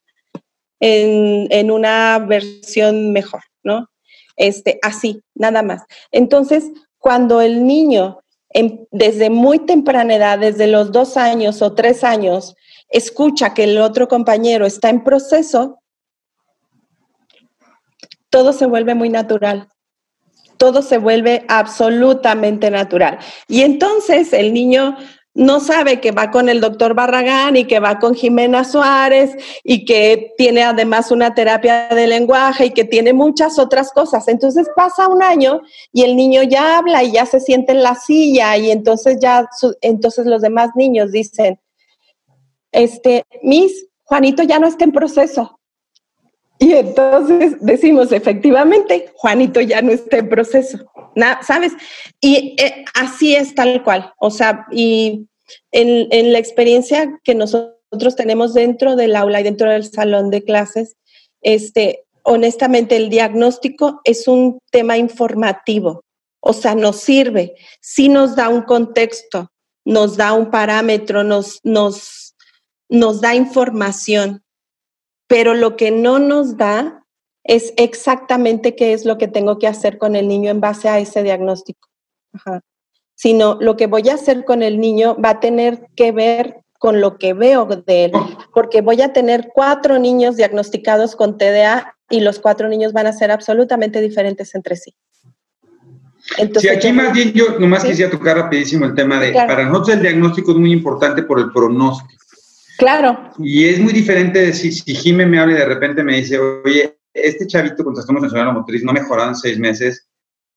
en, 0.80 1.70
una 1.70 2.18
versión 2.18 3.12
mejor, 3.12 3.40
¿no? 3.62 3.88
este, 4.36 4.78
así, 4.82 5.22
nada 5.34 5.62
más. 5.62 5.82
Entonces, 6.12 6.64
cuando 6.98 7.40
el 7.40 7.66
niño 7.66 8.20
desde 8.90 9.30
muy 9.30 9.60
temprana 9.60 10.16
edad, 10.16 10.38
desde 10.38 10.66
los 10.66 10.90
dos 10.90 11.16
años 11.16 11.62
o 11.62 11.74
tres 11.74 12.02
años, 12.02 12.56
escucha 12.90 13.54
que 13.54 13.64
el 13.64 13.78
otro 13.78 14.08
compañero 14.08 14.66
está 14.66 14.90
en 14.90 15.02
proceso, 15.02 15.80
todo 18.28 18.52
se 18.52 18.66
vuelve 18.66 18.94
muy 18.94 19.08
natural. 19.08 19.68
Todo 20.56 20.82
se 20.82 20.98
vuelve 20.98 21.44
absolutamente 21.48 22.70
natural. 22.70 23.18
Y 23.48 23.62
entonces 23.62 24.32
el 24.32 24.52
niño 24.52 24.96
no 25.32 25.60
sabe 25.60 26.00
que 26.00 26.10
va 26.10 26.30
con 26.30 26.48
el 26.48 26.60
doctor 26.60 26.94
Barragán 26.94 27.56
y 27.56 27.64
que 27.64 27.80
va 27.80 27.98
con 27.98 28.14
Jimena 28.14 28.64
Suárez 28.64 29.36
y 29.64 29.84
que 29.84 30.32
tiene 30.36 30.62
además 30.64 31.10
una 31.10 31.34
terapia 31.34 31.88
de 31.88 32.06
lenguaje 32.06 32.66
y 32.66 32.70
que 32.70 32.84
tiene 32.84 33.12
muchas 33.12 33.58
otras 33.58 33.92
cosas. 33.92 34.28
Entonces 34.28 34.68
pasa 34.76 35.08
un 35.08 35.22
año 35.22 35.60
y 35.92 36.02
el 36.02 36.16
niño 36.16 36.42
ya 36.42 36.78
habla 36.78 37.02
y 37.04 37.12
ya 37.12 37.26
se 37.26 37.40
siente 37.40 37.72
en 37.72 37.82
la 37.82 37.94
silla 37.94 38.56
y 38.56 38.70
entonces 38.70 39.18
ya, 39.20 39.48
entonces 39.80 40.26
los 40.26 40.42
demás 40.42 40.70
niños 40.74 41.12
dicen, 41.12 41.58
este, 42.72 43.24
Miss, 43.42 43.86
Juanito 44.04 44.42
ya 44.42 44.58
no 44.58 44.66
está 44.66 44.84
en 44.84 44.92
proceso. 44.92 45.58
Y 46.58 46.74
entonces 46.74 47.56
decimos, 47.60 48.12
efectivamente, 48.12 49.10
Juanito 49.14 49.62
ya 49.62 49.80
no 49.80 49.92
está 49.92 50.18
en 50.18 50.28
proceso, 50.28 50.78
¿sabes? 51.42 51.72
Y 52.20 52.54
eh, 52.62 52.84
así 52.94 53.34
es 53.34 53.54
tal 53.54 53.82
cual. 53.82 54.12
O 54.18 54.30
sea, 54.30 54.66
y 54.70 55.26
en, 55.72 56.08
en, 56.10 56.34
la 56.34 56.38
experiencia 56.38 57.18
que 57.24 57.34
nosotros 57.34 58.14
tenemos 58.14 58.52
dentro 58.52 58.94
del 58.94 59.16
aula 59.16 59.40
y 59.40 59.44
dentro 59.44 59.70
del 59.70 59.90
salón 59.90 60.28
de 60.28 60.44
clases, 60.44 60.96
este, 61.40 62.04
honestamente, 62.24 62.96
el 62.96 63.08
diagnóstico 63.08 64.00
es 64.04 64.28
un 64.28 64.58
tema 64.70 64.98
informativo. 64.98 66.04
O 66.40 66.52
sea, 66.52 66.74
nos 66.74 66.96
sirve, 66.96 67.54
sí 67.80 68.08
nos 68.08 68.36
da 68.36 68.48
un 68.48 68.62
contexto, 68.62 69.48
nos 69.84 70.16
da 70.16 70.32
un 70.32 70.50
parámetro, 70.50 71.22
nos, 71.24 71.60
nos, 71.64 72.29
nos 72.90 73.20
da 73.20 73.34
información 73.34 74.42
pero 75.30 75.54
lo 75.54 75.76
que 75.76 75.92
no 75.92 76.18
nos 76.18 76.56
da 76.56 77.04
es 77.44 77.72
exactamente 77.76 78.74
qué 78.74 78.92
es 78.92 79.04
lo 79.04 79.16
que 79.16 79.28
tengo 79.28 79.60
que 79.60 79.68
hacer 79.68 79.96
con 79.96 80.16
el 80.16 80.26
niño 80.26 80.50
en 80.50 80.60
base 80.60 80.88
a 80.88 80.98
ese 80.98 81.22
diagnóstico. 81.22 81.88
Sino 83.14 83.56
lo 83.60 83.76
que 83.76 83.86
voy 83.86 84.08
a 84.08 84.14
hacer 84.14 84.44
con 84.44 84.64
el 84.64 84.80
niño 84.80 85.16
va 85.24 85.30
a 85.30 85.40
tener 85.40 85.86
que 85.94 86.10
ver 86.10 86.64
con 86.80 87.00
lo 87.00 87.16
que 87.16 87.32
veo 87.32 87.64
de 87.64 88.06
él, 88.06 88.12
porque 88.52 88.80
voy 88.80 89.02
a 89.02 89.12
tener 89.12 89.50
cuatro 89.54 90.00
niños 90.00 90.36
diagnosticados 90.36 91.14
con 91.14 91.38
TDA 91.38 91.94
y 92.10 92.20
los 92.22 92.40
cuatro 92.40 92.68
niños 92.68 92.92
van 92.92 93.06
a 93.06 93.12
ser 93.12 93.30
absolutamente 93.30 94.00
diferentes 94.00 94.52
entre 94.56 94.74
sí. 94.74 94.96
Entonces, 96.38 96.72
sí, 96.72 96.76
aquí 96.76 96.92
más 96.92 97.12
bien 97.12 97.32
yo 97.34 97.56
nomás 97.60 97.84
quisiera 97.84 98.10
tocar 98.10 98.36
rapidísimo 98.36 98.84
el 98.84 98.94
tema 98.94 99.20
de, 99.20 99.32
para 99.32 99.64
nosotros 99.66 99.96
el 99.96 100.02
diagnóstico 100.02 100.50
es 100.50 100.56
muy 100.56 100.72
importante 100.72 101.22
por 101.22 101.38
el 101.38 101.52
pronóstico. 101.52 102.19
Claro. 102.80 103.30
Y 103.38 103.66
es 103.66 103.78
muy 103.78 103.92
diferente 103.92 104.38
decir, 104.38 104.72
si 104.72 104.94
Jimé 104.94 105.26
me 105.26 105.38
habla 105.38 105.52
y 105.54 105.58
de 105.58 105.66
repente 105.66 106.02
me 106.02 106.16
dice, 106.16 106.38
oye, 106.38 106.98
este 107.12 107.46
chavito 107.46 107.84
con 107.84 107.92
trastorno 107.92 108.22
sensorial 108.22 108.54
motriz 108.54 108.82
no 108.82 108.94
en 108.96 109.34
seis 109.36 109.58
meses, 109.58 110.08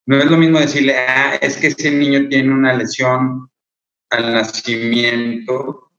no 0.06 0.18
es 0.18 0.26
lo 0.32 0.38
mismo 0.38 0.58
decirle, 0.58 0.96
ah, 0.98 1.36
es 1.42 1.58
que 1.58 1.68
ese 1.68 1.92
niño 1.92 2.30
tiene 2.30 2.54
una 2.54 2.74
lesión 2.74 3.50
al 4.10 4.34
nacimiento 4.34 5.92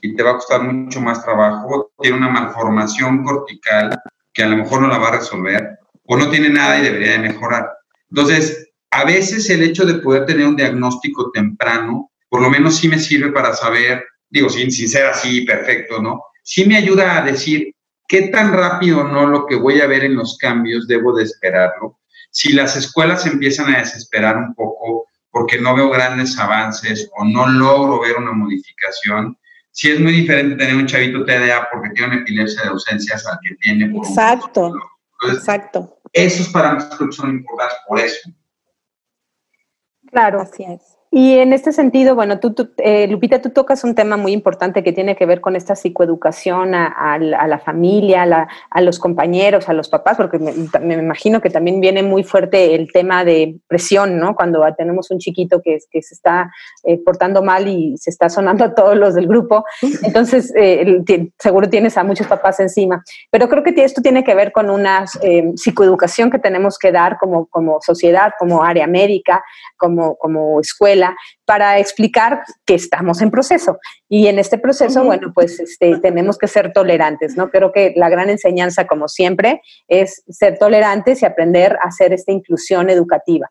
y 0.00 0.14
te 0.14 0.22
va 0.22 0.30
a 0.30 0.34
costar 0.34 0.62
mucho 0.62 1.00
más 1.00 1.24
trabajo, 1.24 1.90
tiene 2.00 2.18
una 2.18 2.28
malformación 2.28 3.24
cortical 3.24 4.00
que 4.32 4.44
a 4.44 4.48
lo 4.48 4.58
mejor 4.58 4.80
no 4.80 4.86
la 4.86 4.98
va 4.98 5.08
a 5.08 5.18
resolver, 5.18 5.76
o 6.04 6.16
no 6.16 6.30
tiene 6.30 6.50
nada 6.50 6.78
y 6.78 6.84
debería 6.84 7.12
de 7.12 7.30
mejorar. 7.30 7.68
Entonces, 8.10 8.70
a 8.92 9.04
veces 9.04 9.50
el 9.50 9.64
hecho 9.64 9.84
de 9.84 9.94
poder 9.94 10.24
tener 10.24 10.46
un 10.46 10.54
diagnóstico 10.54 11.32
temprano, 11.32 12.12
por 12.28 12.42
lo 12.42 12.48
menos 12.48 12.76
sí 12.76 12.88
me 12.88 13.00
sirve 13.00 13.32
para 13.32 13.54
saber 13.54 14.04
digo, 14.30 14.48
sin, 14.48 14.70
sin 14.70 14.88
ser 14.88 15.06
así 15.06 15.42
perfecto, 15.42 16.00
¿no? 16.00 16.22
Sí 16.42 16.64
me 16.64 16.76
ayuda 16.76 17.18
a 17.18 17.22
decir 17.22 17.74
qué 18.06 18.28
tan 18.28 18.52
rápido 18.52 19.04
no 19.04 19.26
lo 19.26 19.46
que 19.46 19.56
voy 19.56 19.80
a 19.80 19.86
ver 19.86 20.04
en 20.04 20.16
los 20.16 20.38
cambios 20.38 20.88
debo 20.88 21.14
de 21.14 21.24
esperarlo. 21.24 21.98
Si 22.30 22.52
las 22.52 22.76
escuelas 22.76 23.26
empiezan 23.26 23.74
a 23.74 23.78
desesperar 23.78 24.36
un 24.36 24.54
poco 24.54 25.06
porque 25.30 25.60
no 25.60 25.74
veo 25.74 25.90
grandes 25.90 26.38
avances 26.38 27.10
o 27.16 27.24
no 27.24 27.46
logro 27.46 28.00
ver 28.00 28.16
una 28.16 28.32
modificación, 28.32 29.38
sí 29.70 29.90
es 29.90 30.00
muy 30.00 30.12
diferente 30.12 30.56
tener 30.56 30.74
un 30.74 30.86
chavito 30.86 31.24
TDA 31.24 31.68
porque 31.70 31.90
tiene 31.90 32.12
una 32.12 32.22
epilepsia 32.22 32.62
de 32.62 32.68
ausencias 32.68 33.26
al 33.26 33.38
que 33.42 33.54
tiene 33.56 33.90
por 33.90 34.06
Exacto, 34.06 34.74
exacto. 35.30 36.00
Esos 36.12 36.48
parámetros 36.48 37.14
son 37.14 37.30
importantes 37.30 37.78
por 37.86 38.00
eso. 38.00 38.30
Claro, 40.10 40.40
así 40.40 40.64
es. 40.64 40.97
Y 41.10 41.38
en 41.38 41.54
este 41.54 41.72
sentido, 41.72 42.14
bueno, 42.14 42.38
tú, 42.38 42.54
eh, 42.76 43.06
Lupita, 43.08 43.40
tú 43.40 43.48
tocas 43.48 43.82
un 43.82 43.94
tema 43.94 44.18
muy 44.18 44.32
importante 44.32 44.82
que 44.84 44.92
tiene 44.92 45.16
que 45.16 45.24
ver 45.24 45.40
con 45.40 45.56
esta 45.56 45.74
psicoeducación 45.74 46.74
a, 46.74 47.18
la 47.18 47.58
familia, 47.58 48.46
a, 48.70 48.80
los 48.82 48.98
compañeros, 48.98 49.70
a 49.70 49.72
los 49.72 49.88
papás, 49.88 50.18
porque 50.18 50.38
me, 50.38 50.94
imagino 50.94 51.40
que 51.40 51.48
también 51.48 51.80
viene 51.80 52.02
muy 52.02 52.24
fuerte 52.24 52.74
el 52.74 52.92
tema 52.92 53.24
de 53.24 53.56
presión, 53.68 54.18
¿no? 54.18 54.36
Cuando 54.36 54.62
tenemos 54.76 55.10
un 55.10 55.18
chiquito 55.18 55.62
que, 55.62 55.78
se 55.80 56.14
está 56.14 56.52
eh, 56.84 56.98
portando 57.02 57.42
mal 57.42 57.66
y 57.68 57.96
se 57.96 58.10
está 58.10 58.28
sonando 58.28 58.64
a 58.64 58.74
todos 58.74 58.96
los 58.96 59.14
del 59.14 59.26
grupo, 59.26 59.64
entonces 60.02 60.52
eh, 60.56 61.02
seguro 61.38 61.70
tienes 61.70 61.96
a 61.96 62.04
muchos 62.04 62.26
papás 62.26 62.60
encima. 62.60 63.02
Pero 63.30 63.48
creo 63.48 63.62
que 63.62 63.74
esto 63.82 64.02
tiene 64.02 64.24
que 64.24 64.34
ver 64.34 64.52
con 64.52 64.68
una 64.68 65.06
psicoeducación 65.06 66.30
que 66.30 66.38
tenemos 66.38 66.78
que 66.78 66.92
dar 66.92 67.16
como, 67.16 67.46
como 67.46 67.80
sociedad, 67.80 68.32
como 68.38 68.62
área 68.62 68.86
médica, 68.86 69.42
como, 69.78 70.16
como 70.16 70.60
escuela 70.60 70.97
para 71.44 71.78
explicar 71.78 72.42
que 72.66 72.74
estamos 72.74 73.22
en 73.22 73.30
proceso. 73.30 73.78
Y 74.08 74.26
en 74.26 74.38
este 74.38 74.58
proceso, 74.58 75.04
bueno, 75.04 75.32
pues 75.34 75.60
este, 75.60 75.98
tenemos 75.98 76.38
que 76.38 76.48
ser 76.48 76.72
tolerantes, 76.72 77.36
¿no? 77.36 77.50
Creo 77.50 77.72
que 77.72 77.92
la 77.96 78.08
gran 78.08 78.30
enseñanza, 78.30 78.86
como 78.86 79.08
siempre, 79.08 79.60
es 79.86 80.22
ser 80.28 80.58
tolerantes 80.58 81.22
y 81.22 81.26
aprender 81.26 81.76
a 81.82 81.88
hacer 81.88 82.12
esta 82.12 82.32
inclusión 82.32 82.90
educativa. 82.90 83.50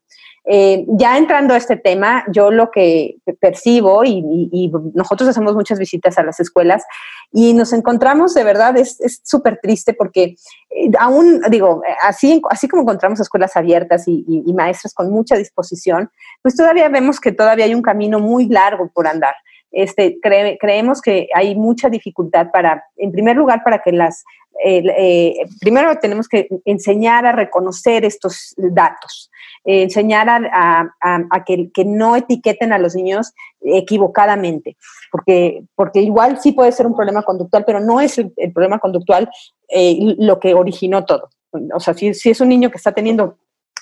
Eh, 0.49 0.85
ya 0.87 1.17
entrando 1.17 1.53
a 1.53 1.57
este 1.57 1.75
tema, 1.75 2.23
yo 2.31 2.51
lo 2.51 2.71
que 2.71 3.17
percibo 3.41 4.05
y, 4.05 4.71
nosotros 4.93 5.27
hacemos 5.27 5.55
muchas 5.55 5.77
visitas 5.77 6.17
a 6.17 6.23
las 6.23 6.39
escuelas 6.39 6.85
y 7.33 7.53
nos 7.53 7.73
encontramos, 7.73 8.33
de 8.33 8.45
verdad, 8.45 8.77
es 8.77 8.97
súper 9.23 9.59
triste 9.61 9.93
porque 9.93 10.35
eh, 10.69 10.91
aún, 10.99 11.41
digo, 11.49 11.81
así, 12.01 12.41
así 12.49 12.67
como 12.67 12.83
encontramos 12.83 13.19
escuelas 13.19 13.55
abiertas 13.55 14.03
y, 14.07 14.53
maestros 14.53 14.93
con 14.93 15.11
mucha 15.11 15.35
disposición, 15.35 16.09
pues 16.41 16.55
todavía 16.55 16.89
vemos 16.89 17.19
que 17.19 17.31
todavía 17.31 17.65
hay 17.65 17.75
un 17.75 17.81
camino 17.81 18.19
muy 18.19 18.47
largo 18.47 18.89
por 18.93 19.07
andar. 19.07 19.35
Este, 19.71 20.19
creemos 20.21 21.01
que 21.01 21.27
hay 21.33 21.55
mucha 21.55 21.89
dificultad 21.89 22.51
para, 22.51 22.83
en 22.95 23.11
primer 23.11 23.35
lugar, 23.35 23.63
para 23.63 23.79
que 23.79 23.91
las, 23.91 24.23
eh, 24.63 25.45
primero 25.59 25.97
tenemos 25.99 26.27
que 26.27 26.47
enseñar 26.65 27.25
a 27.25 27.31
reconocer 27.31 28.05
estos 28.05 28.53
datos. 28.57 29.29
Eh, 29.65 29.83
enseñar 29.83 30.29
a, 30.29 31.43
que, 31.45 31.85
no 31.85 32.15
etiqueten 32.15 32.71
a 32.71 32.77
los 32.77 32.95
niños 32.95 33.33
equivocadamente, 33.61 34.77
porque, 35.11 35.63
porque 35.75 36.01
igual 36.01 36.39
sí 36.39 36.53
puede 36.53 36.71
ser 36.71 36.87
un 36.87 36.95
problema 36.95 37.23
conductual, 37.23 37.65
pero 37.65 37.81
no 37.81 37.99
es 37.99 38.17
el, 38.17 38.31
problema 38.53 38.79
conductual 38.79 39.29
eh, 39.67 40.15
lo 40.17 40.39
que 40.39 40.53
originó 40.53 41.03
todo. 41.03 41.29
O 41.73 41.79
sea, 41.81 41.93
si 41.93 42.07
es 42.07 42.41
un 42.41 42.49
niño 42.49 42.71
que 42.71 42.77
está 42.77 42.93
teniendo 42.93 43.37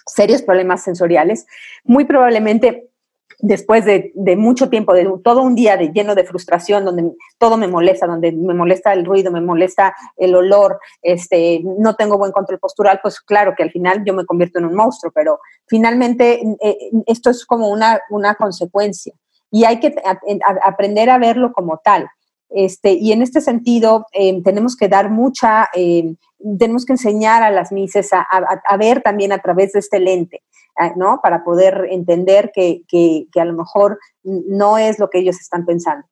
serios 0.07 0.41
problemas 0.41 0.83
sensoriales, 0.83 1.45
muy 1.83 2.05
probablemente 2.05 2.89
después 3.39 3.85
de, 3.85 4.11
mucho 4.37 4.69
tiempo, 4.69 4.93
de 4.93 5.09
todo 5.23 5.41
un 5.41 5.55
día 5.55 5.77
de, 5.77 5.91
lleno 5.91 6.15
de 6.15 6.23
frustración, 6.23 6.85
donde 6.85 7.11
todo 7.37 7.57
me 7.57 7.67
molesta, 7.67 8.07
donde 8.07 8.31
me 8.31 8.53
molesta 8.53 8.93
el 8.93 9.05
ruido, 9.05 9.31
me 9.31 9.41
molesta 9.41 9.95
el 10.17 10.35
olor, 10.35 10.79
este, 11.01 11.61
no 11.63 11.95
tengo 11.95 12.17
buen 12.17 12.31
control 12.31 12.59
postural, 12.59 12.99
pues 13.01 13.19
claro 13.19 13.53
que 13.55 13.63
al 13.63 13.71
final 13.71 14.03
yo 14.05 14.13
me 14.13 14.25
convierto 14.25 14.59
en 14.59 14.65
un 14.65 14.75
monstruo, 14.75 15.11
pero 15.13 15.39
finalmente 15.67 16.41
eh, 16.61 16.77
esto 17.05 17.29
es 17.29 17.45
como 17.45 17.69
una, 17.69 17.99
una 18.09 18.35
consecuencia 18.35 19.13
y 19.51 19.63
hay 19.63 19.79
que 19.79 19.95
aprender 20.63 21.09
a 21.09 21.17
verlo 21.17 21.53
como 21.53 21.77
tal. 21.77 22.09
Este, 22.49 22.93
y 22.93 23.11
en 23.11 23.21
este 23.21 23.41
sentido, 23.41 24.05
eh, 24.13 24.41
tenemos 24.43 24.75
que 24.75 24.87
dar 24.87 25.09
mucha, 25.09 25.67
eh, 25.73 26.15
tenemos 26.57 26.85
que 26.85 26.93
enseñar 26.93 27.43
a 27.43 27.51
las 27.51 27.71
mises 27.71 28.11
a, 28.13 28.77
ver 28.77 29.01
también 29.01 29.31
a 29.31 29.39
través 29.39 29.73
de 29.73 29.79
este 29.79 29.99
lente. 29.99 30.41
¿no? 30.97 31.21
Para 31.23 31.45
poder 31.45 31.87
entender 31.89 32.51
que, 32.53 32.81
que, 32.89 33.27
a 33.39 33.45
lo 33.45 33.53
mejor 33.53 33.97
no 34.23 34.77
es 34.77 34.99
lo 34.99 35.09
que 35.09 35.19
ellos 35.19 35.39
están 35.39 35.65
pensando. 35.65 36.05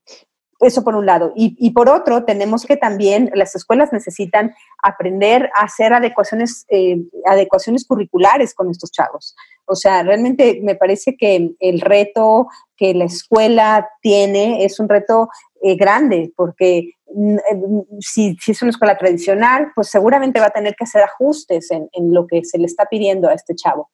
Eso 0.64 0.84
por 0.84 0.96
un 0.96 1.06
lado. 1.06 1.34
Y, 1.36 1.72
por 1.72 1.90
otro, 1.90 2.24
tenemos 2.24 2.66
que 2.66 2.78
también, 2.78 3.30
las 3.34 3.56
escuelas 3.56 3.92
necesitan 3.92 4.54
aprender 4.82 5.50
a 5.56 5.64
hacer 5.64 5.94
adecuaciones, 5.94 6.66
eh, 6.70 7.02
adecuaciones 7.26 7.86
curriculares 7.86 8.54
con 8.54 8.70
estos 8.70 8.92
chavos. 8.92 9.36
O 9.66 9.76
sea, 9.76 10.04
realmente 10.04 10.60
me 10.64 10.76
parece 10.76 11.16
que 11.18 11.52
el 11.60 11.82
reto 11.82 12.48
que 12.78 12.94
la 12.94 13.06
escuela 13.06 13.90
tiene 14.02 14.64
es 14.64 14.80
un 14.80 14.90
reto 14.90 15.30
eh, 15.66 15.76
grande, 15.78 16.34
porque 16.36 16.92
mm, 17.16 17.38
eh, 17.38 17.86
si, 18.02 18.36
es 18.46 18.62
una 18.62 18.72
escuela 18.72 18.98
tradicional, 18.98 19.72
pues 19.74 19.88
seguramente 19.88 20.42
va 20.42 20.48
a 20.48 20.50
tener 20.50 20.76
que 20.76 20.84
hacer 20.84 21.02
ajustes 21.04 21.72
en, 21.72 22.14
lo 22.14 22.28
que 22.28 22.44
se 22.44 22.58
le 22.58 22.66
está 22.66 22.86
pidiendo 22.88 23.30
a 23.30 23.34
este 23.34 23.56
chavo. 23.56 23.90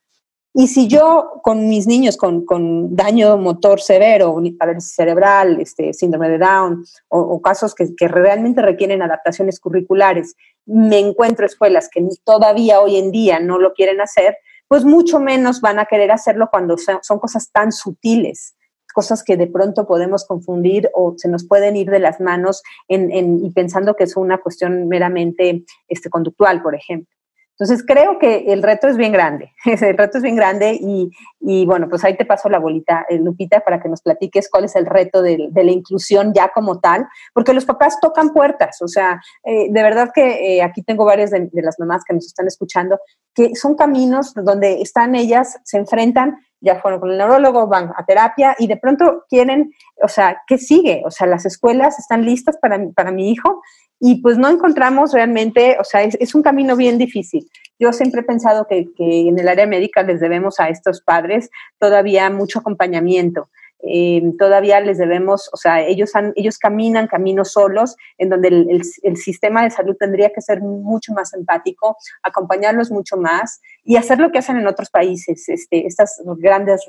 Y 0.51 0.67
si 0.67 0.87
yo 0.87 1.29
con 1.43 1.69
mis 1.69 1.85
niños 1.85 2.17
con, 2.17 2.95
daño 2.95 3.37
motor 3.37 3.81
severo, 3.81 4.41
parálisis 4.57 4.95
cerebral, 4.95 5.61
este, 5.61 5.93
síndrome 5.93 6.27
de 6.29 6.39
Down 6.39 6.83
o, 7.09 7.39
casos 7.39 7.75
que, 7.75 7.95
que, 7.95 8.07
realmente 8.07 8.63
requieren 8.63 9.03
adaptaciones 9.03 9.59
curriculares, 9.59 10.35
me 10.65 10.97
encuentro 10.97 11.45
escuelas 11.45 11.87
que 11.87 12.03
todavía 12.23 12.81
hoy 12.81 12.97
en 12.97 13.11
día 13.11 13.39
no 13.39 13.59
lo 13.59 13.73
quieren 13.73 14.01
hacer, 14.01 14.35
pues 14.67 14.85
mucho 14.85 15.19
menos 15.19 15.61
van 15.61 15.77
a 15.77 15.85
querer 15.85 16.11
hacerlo 16.11 16.49
cuando 16.49 16.77
son 16.77 17.19
cosas 17.19 17.51
tan 17.51 17.71
sutiles 17.71 18.55
cosas 18.93 19.23
que 19.23 19.37
de 19.37 19.47
pronto 19.47 19.87
podemos 19.87 20.25
confundir 20.25 20.89
o 20.93 21.13
se 21.17 21.29
nos 21.29 21.47
pueden 21.47 21.75
ir 21.75 21.89
de 21.89 21.99
las 21.99 22.19
manos 22.19 22.63
en, 22.87 23.43
y 23.43 23.49
pensando 23.51 23.95
que 23.95 24.03
es 24.03 24.17
una 24.17 24.39
cuestión 24.39 24.87
meramente 24.87 25.63
este, 25.87 26.09
conductual, 26.09 26.61
por 26.61 26.75
ejemplo. 26.75 27.13
Entonces 27.59 27.85
creo 27.85 28.19
que 28.19 28.45
el 28.53 28.63
reto 28.63 28.87
es 28.87 28.95
bien 28.95 29.11
grande, 29.11 29.51
el 29.65 29.97
reto 29.97 30.17
es 30.17 30.23
bien 30.23 30.37
grande 30.37 30.79
y, 30.79 31.65
bueno, 31.65 31.89
pues 31.89 32.05
ahí 32.05 32.15
te 32.15 32.23
paso 32.23 32.47
la 32.47 32.57
bolita, 32.57 33.05
eh, 33.09 33.17
Lupita, 33.17 33.59
para 33.59 33.81
que 33.81 33.89
nos 33.89 34.01
platiques 34.01 34.49
cuál 34.49 34.63
es 34.63 34.77
el 34.77 34.85
reto 34.85 35.21
de, 35.21 35.49
la 35.53 35.71
inclusión 35.71 36.33
ya 36.33 36.51
como 36.53 36.79
tal, 36.79 37.05
porque 37.33 37.53
los 37.53 37.65
papás 37.65 37.99
tocan 37.99 38.29
puertas, 38.29 38.81
o 38.81 38.87
sea, 38.87 39.19
eh, 39.43 39.67
de 39.69 39.83
verdad 39.83 40.11
que 40.15 40.55
eh, 40.55 40.63
aquí 40.63 40.83
tengo 40.83 41.03
varias 41.03 41.31
de, 41.31 41.49
de, 41.51 41.61
las 41.61 41.77
mamás 41.79 42.03
que 42.05 42.13
nos 42.13 42.25
están 42.25 42.47
escuchando, 42.47 42.97
que 43.35 43.53
son 43.55 43.75
caminos 43.75 44.33
donde 44.33 44.81
están 44.81 45.15
ellas, 45.15 45.59
se 45.65 45.77
enfrentan 45.77 46.37
ya 46.61 46.79
fueron 46.81 46.99
con 46.99 47.11
el 47.11 47.17
neurólogo, 47.17 47.67
van 47.67 47.91
a 47.95 48.05
terapia 48.05 48.55
y 48.59 48.67
de 48.67 48.77
pronto 48.77 49.25
quieren, 49.29 49.71
o 50.03 50.07
sea, 50.07 50.41
¿qué 50.47 50.57
sigue? 50.57 51.01
O 51.05 51.11
sea, 51.11 51.27
las 51.27 51.45
escuelas 51.45 51.99
están 51.99 52.25
listas 52.25 52.57
para, 52.57 52.79
para 52.95 53.11
mi 53.11 53.31
hijo 53.31 53.61
y 53.99 54.21
pues 54.21 54.37
no 54.37 54.49
encontramos 54.49 55.13
realmente, 55.13 55.77
o 55.79 55.83
sea, 55.83 56.03
es, 56.03 56.35
un 56.35 56.41
camino 56.41 56.75
bien 56.75 56.97
difícil. 56.97 57.49
Yo 57.77 57.91
siempre 57.93 58.21
he 58.21 58.23
pensado 58.23 58.65
que, 58.67 58.87
que, 58.95 59.27
en 59.27 59.37
el 59.39 59.47
área 59.47 59.67
médica 59.67 60.03
les 60.03 60.19
debemos 60.19 60.59
a 60.59 60.69
estos 60.69 61.01
padres 61.01 61.49
todavía 61.79 62.29
mucho 62.29 62.59
acompañamiento. 62.59 63.49
Eh, 63.81 64.21
todavía 64.37 64.81
les 64.81 64.97
debemos, 64.97 65.49
o 65.53 65.57
sea, 65.57 65.81
ellos, 65.81 66.13
han, 66.15 66.33
ellos 66.35 66.57
caminan 66.57 67.07
caminos 67.07 67.53
solos, 67.53 67.95
en 68.17 68.29
donde 68.29 68.49
el, 68.49 68.81
el, 69.03 69.17
sistema 69.17 69.63
de 69.63 69.71
salud 69.71 69.95
tendría 69.97 70.31
que 70.31 70.41
ser 70.41 70.61
mucho 70.61 71.13
más 71.13 71.33
empático, 71.33 71.95
acompañarlos 72.21 72.91
mucho 72.91 73.15
más 73.15 73.61
y 73.85 73.95
hacer 73.95 74.19
lo 74.19 74.31
que 74.31 74.39
hacen 74.39 74.57
en 74.57 74.67
otros 74.67 74.89
países, 74.89 75.47
este, 75.47 75.87
estas 75.87 76.21
grandes 76.37 76.81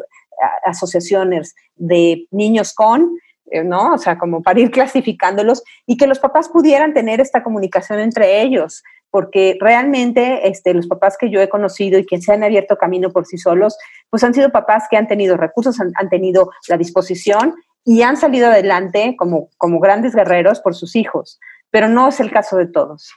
asociaciones 0.64 1.54
de 1.76 2.26
niños 2.32 2.74
con, 2.74 3.18
eh, 3.50 3.64
¿no? 3.64 3.94
O 3.94 3.98
sea, 3.98 4.18
como 4.18 4.42
para 4.42 4.60
ir 4.60 4.70
clasificándolos 4.70 5.62
y 5.86 5.96
que 5.96 6.06
los 6.06 6.18
papás 6.18 6.48
pudieran 6.48 6.94
tener 6.94 7.20
esta 7.20 7.42
comunicación 7.42 7.98
entre 8.00 8.42
ellos, 8.42 8.82
porque 9.10 9.56
realmente 9.60 10.48
este, 10.48 10.74
los 10.74 10.86
papás 10.86 11.16
que 11.18 11.30
yo 11.30 11.40
he 11.40 11.48
conocido 11.48 11.98
y 11.98 12.06
que 12.06 12.20
se 12.20 12.32
han 12.32 12.44
abierto 12.44 12.76
camino 12.76 13.10
por 13.10 13.26
sí 13.26 13.38
solos, 13.38 13.76
pues 14.08 14.22
han 14.24 14.34
sido 14.34 14.50
papás 14.50 14.84
que 14.90 14.96
han 14.96 15.08
tenido 15.08 15.36
recursos, 15.36 15.78
han, 15.80 16.08
tenido 16.08 16.50
la 16.68 16.76
disposición 16.76 17.54
y 17.84 18.02
han 18.02 18.16
salido 18.16 18.48
adelante 18.48 19.16
como, 19.18 19.48
como 19.56 19.80
grandes 19.80 20.14
guerreros 20.14 20.60
por 20.60 20.74
sus 20.74 20.96
hijos, 20.96 21.40
pero 21.70 21.88
no 21.88 22.08
es 22.08 22.20
el 22.20 22.30
caso 22.30 22.56
de 22.56 22.66
todos. 22.66 23.12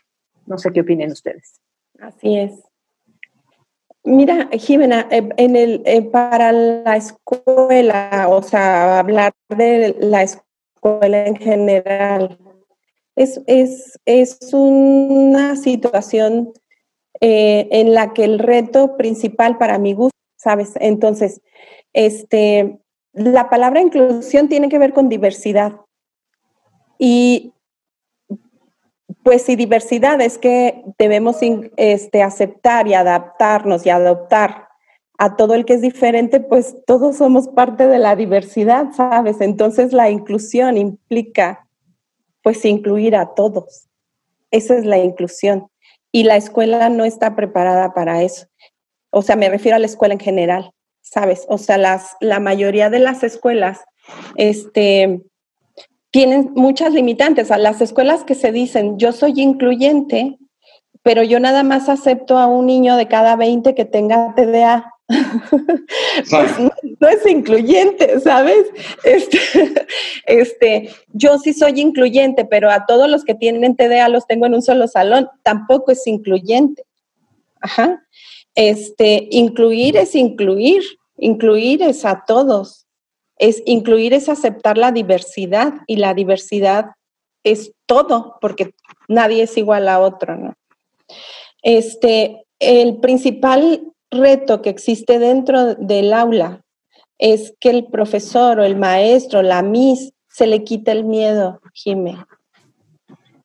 No 0.45 0.57
sé 0.57 0.71
qué 0.71 0.81
opinen 0.81 1.11
ustedes. 1.11 1.61
Así 1.99 2.37
es. 2.37 2.53
Mira, 4.05 4.49
Jimena, 4.51 5.07
eh, 5.11 5.29
en 5.37 5.55
el, 5.55 5.81
eh, 5.85 6.01
para 6.01 6.51
la 6.51 6.97
escuela, 6.97 8.25
o 8.27 8.43
sea, 8.43 8.99
hablar 8.99 9.31
de 9.47 9.95
la 9.97 10.23
escuela 10.23 11.25
en 11.25 11.37
general, 11.37 12.37
es, 13.15 13.41
es, 13.47 13.99
es 14.05 14.53
una 14.53 15.55
situación 15.55 16.53
eh, 17.21 17.67
en 17.71 17.93
la 17.93 18.13
que 18.13 18.23
el 18.23 18.39
reto 18.39 18.97
principal 18.97 19.57
para 19.57 19.77
mi 19.77 19.93
gusto, 19.93 20.17
¿sabes? 20.35 20.73
Entonces, 20.79 21.41
este, 21.93 22.79
la 23.13 23.49
palabra 23.49 23.81
inclusión 23.81 24.49
tiene 24.49 24.69
que 24.69 24.79
ver 24.79 24.93
con 24.93 25.09
diversidad. 25.09 25.73
Y 26.97 27.53
pues 29.23 29.43
si 29.43 29.55
diversidad 29.55 30.19
es 30.21 30.37
que 30.37 30.83
debemos 30.97 31.37
este, 31.77 32.23
aceptar 32.23 32.87
y 32.87 32.93
adaptarnos 32.93 33.85
y 33.85 33.89
adoptar 33.89 34.67
a 35.17 35.35
todo 35.35 35.53
el 35.53 35.63
que 35.63 35.75
es 35.75 35.81
diferente, 35.81 36.39
pues 36.39 36.75
todos 36.85 37.17
somos 37.17 37.47
parte 37.47 37.87
de 37.87 37.99
la 37.99 38.15
diversidad, 38.15 38.91
¿sabes? 38.91 39.39
Entonces 39.39 39.93
la 39.93 40.09
inclusión 40.09 40.75
implica 40.75 41.67
pues 42.43 42.63
incluir 42.65 43.15
a 43.15 43.33
todos. 43.33 43.87
Esa 44.51 44.77
es 44.77 44.85
la 44.85 44.99
inclusión. 44.99 45.67
Y 46.11 46.23
la 46.23 46.35
escuela 46.35 46.89
no 46.89 47.05
está 47.05 47.35
preparada 47.35 47.93
para 47.93 48.21
eso. 48.21 48.45
O 49.09 49.23
sea, 49.23 49.35
me 49.35 49.49
refiero 49.49 49.75
a 49.75 49.79
la 49.79 49.87
escuela 49.87 50.13
en 50.13 50.19
general, 50.19 50.71
¿sabes? 51.01 51.45
O 51.49 51.57
sea, 51.57 51.77
las, 51.77 52.15
la 52.19 52.39
mayoría 52.39 52.91
de 52.91 52.99
las 52.99 53.23
escuelas 53.23 53.79
este, 54.35 55.21
tienen 56.11 56.51
muchas 56.55 56.93
limitantes. 56.93 57.49
A 57.49 57.57
las 57.57 57.81
escuelas 57.81 58.23
que 58.23 58.35
se 58.35 58.51
dicen, 58.51 58.99
yo 58.99 59.11
soy 59.11 59.33
incluyente, 59.41 60.37
pero 61.01 61.23
yo 61.23 61.39
nada 61.39 61.63
más 61.63 61.89
acepto 61.89 62.37
a 62.37 62.45
un 62.45 62.67
niño 62.67 62.95
de 62.95 63.07
cada 63.07 63.35
20 63.35 63.73
que 63.73 63.85
tenga 63.85 64.35
TDA. 64.35 64.93
pues 66.29 66.59
no, 66.59 67.07
es 67.07 67.27
incluyente, 67.27 68.19
¿sabes? 68.19 68.65
Este, 69.03 69.39
este, 70.25 70.89
yo 71.13 71.37
sí 71.37 71.53
soy 71.53 71.79
incluyente, 71.79 72.45
pero 72.45 72.69
a 72.69 72.85
todos 72.85 73.09
los 73.09 73.23
que 73.23 73.35
tienen 73.35 73.75
TDA 73.75 74.09
los 74.09 74.27
tengo 74.27 74.45
en 74.45 74.55
un 74.55 74.61
solo 74.61 74.87
salón, 74.87 75.29
tampoco 75.43 75.91
es 75.91 76.05
incluyente. 76.07 76.83
Ajá. 77.61 78.03
Este, 78.55 79.27
incluir 79.31 79.97
es 79.97 80.15
incluir, 80.15 80.83
incluir 81.17 81.81
es 81.81 82.05
a 82.05 82.23
todos. 82.25 82.85
Es 83.37 83.63
incluir 83.65 84.13
es 84.13 84.29
aceptar 84.29 84.77
la 84.77 84.91
diversidad 84.91 85.73
y 85.87 85.97
la 85.97 86.13
diversidad 86.13 86.91
es 87.43 87.73
todo, 87.85 88.37
porque 88.41 88.73
nadie 89.07 89.43
es 89.43 89.57
igual 89.57 89.89
a 89.89 89.99
otro, 89.99 90.37
¿no? 90.37 90.53
Este, 91.61 92.45
el 92.59 92.99
principal 92.99 93.92
reto 94.17 94.61
que 94.61 94.69
existe 94.69 95.19
dentro 95.19 95.75
del 95.75 96.13
aula 96.13 96.63
es 97.17 97.53
que 97.59 97.69
el 97.69 97.85
profesor 97.85 98.59
o 98.59 98.63
el 98.63 98.75
maestro, 98.75 99.41
la 99.41 99.61
MIS, 99.61 100.13
se 100.29 100.47
le 100.47 100.63
quita 100.63 100.91
el 100.91 101.05
miedo, 101.05 101.61
Jime. 101.73 102.17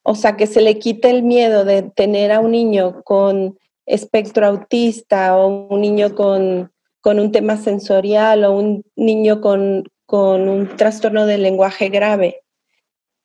O 0.02 0.14
sea, 0.14 0.36
que 0.36 0.46
se 0.46 0.62
le 0.62 0.78
quite 0.78 1.10
el 1.10 1.22
miedo 1.22 1.64
de 1.64 1.82
tener 1.82 2.32
a 2.32 2.40
un 2.40 2.52
niño 2.52 3.02
con 3.04 3.58
espectro 3.84 4.46
autista 4.46 5.36
o 5.36 5.68
un 5.68 5.80
niño 5.80 6.14
con, 6.14 6.72
un 7.04 7.32
tema 7.32 7.56
sensorial 7.56 8.44
o 8.44 8.56
un 8.56 8.84
niño 8.96 9.40
con, 9.40 9.84
con 10.06 10.48
un 10.48 10.76
trastorno 10.76 11.26
del 11.26 11.42
lenguaje 11.42 11.88
grave. 11.88 12.42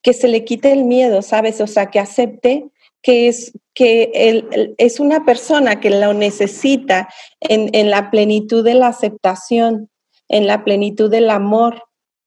Que 0.01 0.13
se 0.13 0.27
le 0.27 0.43
quite 0.43 0.73
el 0.73 0.83
miedo, 0.83 1.21
¿sabes? 1.21 1.61
O 1.61 1.67
sea, 1.67 1.85
que 1.87 1.99
acepte 1.99 2.69
que 3.03 3.27
es, 3.27 3.51
que 3.75 4.11
él, 4.15 4.75
es 4.77 4.99
una 4.99 5.25
persona 5.25 5.79
que 5.79 5.91
lo 5.91 6.13
necesita 6.13 7.09
en, 7.41 7.69
en 7.73 7.91
la 7.91 8.09
plenitud 8.09 8.63
de 8.63 8.73
la 8.73 8.87
aceptación, 8.87 9.89
en 10.29 10.47
la 10.47 10.63
plenitud 10.63 11.11
del 11.11 11.29
amor 11.29 11.83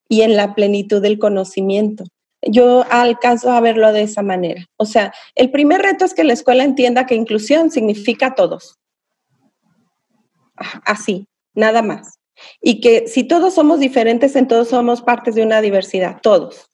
y 0.09 0.20
en 0.22 0.37
la 0.37 0.55
plenitud 0.55 1.03
del 1.03 1.18
conocimiento. 1.18 2.05
Yo 2.43 2.85
alcanzo 2.91 3.51
a 3.51 3.61
verlo 3.61 3.93
de 3.93 4.03
esa 4.03 4.22
manera. 4.22 4.66
O 4.77 4.85
sea, 4.85 5.12
el 5.35 5.51
primer 5.51 5.81
reto 5.81 6.05
es 6.05 6.14
que 6.14 6.22
la 6.22 6.35
escuela 6.35 6.62
entienda 6.62 7.07
que 7.07 7.14
inclusión 7.14 7.70
significa 7.70 8.35
todos. 8.35 8.79
Así, 10.85 11.27
nada 11.55 11.83
más. 11.83 12.18
Y 12.61 12.81
que 12.81 13.09
si 13.09 13.24
todos 13.24 13.55
somos 13.55 13.81
diferentes, 13.81 14.37
en 14.37 14.47
todos 14.47 14.68
somos 14.68 15.03
partes 15.03 15.35
de 15.35 15.43
una 15.43 15.61
diversidad, 15.61 16.20
todos. 16.22 16.70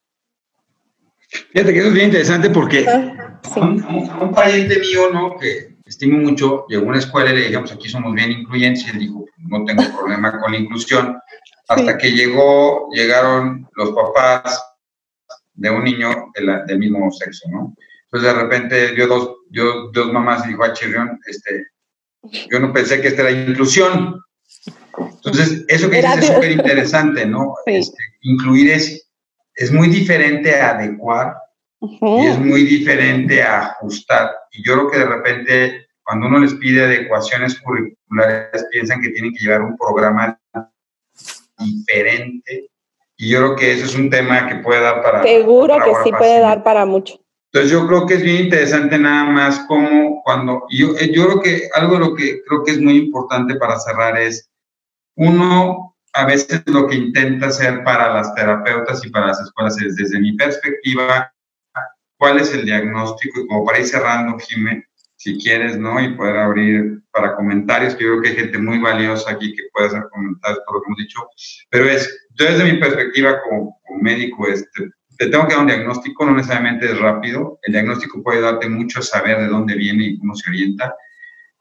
Fíjate 1.32 1.72
que 1.72 1.78
eso 1.78 1.88
es 1.88 1.94
bien 1.94 2.06
interesante 2.06 2.50
porque 2.50 2.86
un, 3.56 4.32
pariente 4.34 4.78
mío, 4.78 5.10
¿no? 5.12 5.36
Que 5.38 5.76
estimo 5.84 6.18
mucho, 6.18 6.66
llegó 6.68 6.84
a 6.86 6.88
una 6.88 6.98
escuela 6.98 7.30
y 7.30 7.36
le 7.36 7.42
dijimos, 7.42 7.72
aquí 7.72 7.88
somos 7.88 8.14
bien 8.14 8.30
incluyentes, 8.30 8.86
y 8.86 8.90
él 8.90 8.98
dijo, 8.98 9.24
no 9.38 9.64
tengo 9.64 9.82
problema 9.96 10.38
con 10.40 10.52
la 10.52 10.58
inclusión, 10.58 11.18
hasta 11.68 11.98
que 11.98 12.12
llegó, 12.12 12.88
llegaron 12.92 13.68
los 13.74 13.90
papás 13.92 14.62
de 15.54 15.70
un 15.70 15.84
niño 15.84 16.30
del 16.34 16.78
mismo 16.78 17.10
sexo, 17.10 17.48
¿no? 17.50 17.74
Entonces 18.04 18.34
de 18.34 18.42
repente 18.42 18.94
dio 18.94 19.06
dos, 19.06 19.36
dio 19.48 19.90
dos 19.90 20.12
mamás 20.12 20.44
y 20.44 20.50
dijo 20.50 20.64
a 20.64 20.66
ah, 20.66 20.72
Chirrión, 20.74 21.18
este, 21.26 21.66
yo 22.50 22.60
no 22.60 22.72
pensé 22.72 23.00
que 23.00 23.08
esta 23.08 23.22
era 23.22 23.30
inclusión. 23.30 24.22
Entonces, 24.98 25.64
eso 25.68 25.88
que 25.88 25.96
dices 25.96 26.18
es 26.18 26.26
súper 26.26 26.52
interesante, 26.52 27.24
¿no? 27.24 27.54
Este, 27.64 27.96
incluir 28.20 28.72
es 28.72 29.08
es 29.54 29.72
muy 29.72 29.88
diferente 29.88 30.54
a 30.54 30.70
adecuar 30.70 31.36
y 31.80 32.26
es 32.26 32.38
muy 32.38 32.64
diferente 32.64 33.42
a 33.42 33.60
ajustar. 33.60 34.30
Y 34.52 34.64
yo 34.64 34.74
creo 34.74 34.90
que 34.90 34.98
de 34.98 35.04
repente, 35.06 35.86
cuando 36.04 36.28
uno 36.28 36.38
les 36.38 36.54
pide 36.54 36.84
adecuaciones 36.84 37.60
curriculares, 37.60 38.66
piensan 38.70 39.00
que 39.00 39.10
tienen 39.10 39.32
que 39.32 39.44
llevar 39.44 39.62
un 39.62 39.76
programa 39.76 40.38
diferente. 41.58 42.70
Y 43.16 43.30
yo 43.30 43.38
creo 43.38 43.56
que 43.56 43.72
eso 43.72 43.86
es 43.86 43.94
un 43.94 44.10
tema 44.10 44.48
que 44.48 44.56
puede 44.56 44.80
dar 44.80 45.02
para... 45.02 45.22
Seguro 45.22 45.76
que 45.84 45.92
sí 46.04 46.12
puede 46.12 46.40
dar 46.40 46.62
para 46.62 46.86
mucho. 46.86 47.22
Entonces 47.52 47.70
yo 47.70 47.86
creo 47.86 48.06
que 48.06 48.14
es 48.14 48.22
bien 48.22 48.44
interesante 48.44 48.98
nada 48.98 49.24
más 49.24 49.60
como 49.68 50.22
cuando, 50.22 50.64
yo, 50.70 50.96
eh, 50.98 51.12
yo 51.12 51.26
creo 51.26 51.40
que 51.42 51.68
algo 51.74 51.94
de 51.94 52.00
lo 52.00 52.14
que 52.14 52.42
creo 52.44 52.64
que 52.64 52.72
es 52.72 52.80
muy 52.80 52.96
importante 52.96 53.56
para 53.56 53.78
cerrar 53.78 54.18
es, 54.18 54.50
uno, 55.16 55.91
a 56.12 56.26
veces 56.26 56.62
lo 56.66 56.86
que 56.86 56.96
intenta 56.96 57.46
hacer 57.46 57.82
para 57.84 58.12
las 58.12 58.34
terapeutas 58.34 59.04
y 59.04 59.10
para 59.10 59.28
las 59.28 59.40
escuelas 59.40 59.80
es, 59.80 59.96
desde 59.96 60.20
mi 60.20 60.36
perspectiva, 60.36 61.32
cuál 62.18 62.38
es 62.38 62.52
el 62.54 62.64
diagnóstico 62.64 63.40
y 63.40 63.46
como 63.46 63.64
para 63.64 63.80
ir 63.80 63.86
cerrando, 63.86 64.38
Jiménez, 64.38 64.86
si 65.16 65.38
quieres, 65.38 65.78
¿no? 65.78 66.00
Y 66.00 66.14
poder 66.14 66.36
abrir 66.36 67.02
para 67.12 67.36
comentarios, 67.36 67.94
que 67.94 68.04
yo 68.04 68.10
creo 68.10 68.22
que 68.22 68.28
hay 68.30 68.36
gente 68.36 68.58
muy 68.58 68.78
valiosa 68.78 69.30
aquí 69.30 69.54
que 69.54 69.62
puede 69.72 69.86
hacer 69.86 70.04
comentarios 70.10 70.60
por 70.66 70.76
lo 70.76 70.82
que 70.82 70.86
hemos 70.88 70.98
dicho, 70.98 71.20
pero 71.70 71.84
es, 71.88 72.26
desde 72.30 72.64
mi 72.64 72.78
perspectiva 72.78 73.40
como, 73.42 73.80
médico, 74.00 74.48
este, 74.48 74.90
te 75.18 75.26
tengo 75.28 75.46
que 75.46 75.52
dar 75.52 75.62
un 75.62 75.68
diagnóstico, 75.68 76.24
no 76.24 76.34
necesariamente 76.34 76.86
es 76.86 76.98
rápido, 76.98 77.58
el 77.62 77.72
diagnóstico 77.72 78.22
puede 78.22 78.40
darte 78.40 78.68
mucho 78.68 79.02
saber 79.02 79.38
de 79.38 79.46
dónde 79.46 79.76
viene 79.76 80.04
y 80.04 80.18
cómo 80.18 80.34
se 80.34 80.50
orienta, 80.50 80.94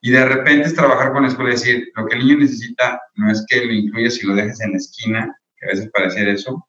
y 0.02 0.12
de 0.12 0.26
repente 0.26 0.68
es 0.68 0.76
trabajar 0.76 1.14
con 1.14 1.24
la 1.24 1.30
escuela 1.30 1.52
y 1.52 1.54
decir, 1.54 1.92
lo 1.96 2.08
que 2.08 2.16
el 2.16 2.26
niño 2.26 2.40
necesita 2.40 3.00
no 3.16 3.32
es 3.32 3.46
que 3.48 3.66
lo 3.66 3.72
incluyas 3.72 4.22
y 4.22 4.28
lo 4.28 4.36
dejes 4.36 4.60
en 4.62 4.72
la 4.72 4.78
esquina, 4.78 5.38
que 5.58 5.66
a 5.68 5.70
veces 5.70 5.90
parece 5.94 6.32
eso, 6.32 6.68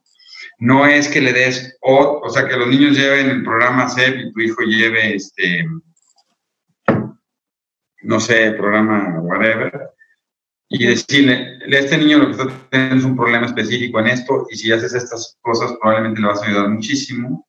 no 0.58 0.86
es 0.86 1.08
que 1.08 1.20
le 1.20 1.32
des, 1.32 1.76
o, 1.80 2.20
o 2.22 2.30
sea, 2.30 2.46
que 2.46 2.56
los 2.56 2.68
niños 2.68 2.96
lleven 2.96 3.30
el 3.30 3.42
programa 3.42 3.88
CEP 3.88 4.16
y 4.16 4.32
tu 4.32 4.40
hijo 4.40 4.62
lleve 4.62 5.16
este 5.16 5.64
no 8.02 8.20
sé, 8.20 8.52
programa, 8.52 9.20
whatever, 9.20 9.90
y 10.68 10.86
decirle, 10.86 11.58
este 11.68 11.98
niño 11.98 12.18
lo 12.18 12.26
que 12.26 12.32
está 12.32 12.68
teniendo 12.70 12.96
es 12.96 13.04
un 13.04 13.16
problema 13.16 13.46
específico 13.46 14.00
en 14.00 14.08
esto, 14.08 14.46
y 14.50 14.56
si 14.56 14.72
haces 14.72 14.94
estas 14.94 15.38
cosas 15.40 15.74
probablemente 15.80 16.20
le 16.20 16.26
vas 16.26 16.42
a 16.42 16.46
ayudar 16.46 16.68
muchísimo. 16.68 17.46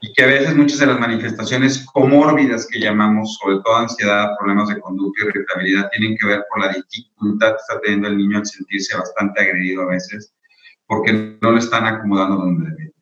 Y 0.00 0.12
que 0.12 0.22
a 0.22 0.26
veces 0.26 0.56
muchas 0.56 0.78
de 0.78 0.86
las 0.86 0.98
manifestaciones 0.98 1.84
comórbidas 1.92 2.66
que 2.66 2.80
llamamos, 2.80 3.36
sobre 3.36 3.56
todo 3.64 3.76
ansiedad, 3.76 4.36
problemas 4.38 4.68
de 4.68 4.80
conducta 4.80 5.24
y 5.24 5.28
irritabilidad, 5.28 5.90
tienen 5.90 6.16
que 6.16 6.26
ver 6.26 6.44
con 6.50 6.62
la 6.62 6.72
dificultad 6.72 7.50
que 7.50 7.56
está 7.56 7.80
teniendo 7.80 8.08
el 8.08 8.16
niño 8.16 8.38
al 8.38 8.46
sentirse 8.46 8.96
bastante 8.96 9.40
agredido 9.40 9.82
a 9.82 9.86
veces, 9.86 10.34
porque 10.86 11.38
no 11.40 11.52
lo 11.52 11.58
están 11.58 11.86
acomodando 11.86 12.36
donde 12.36 12.70
debe. 12.70 12.92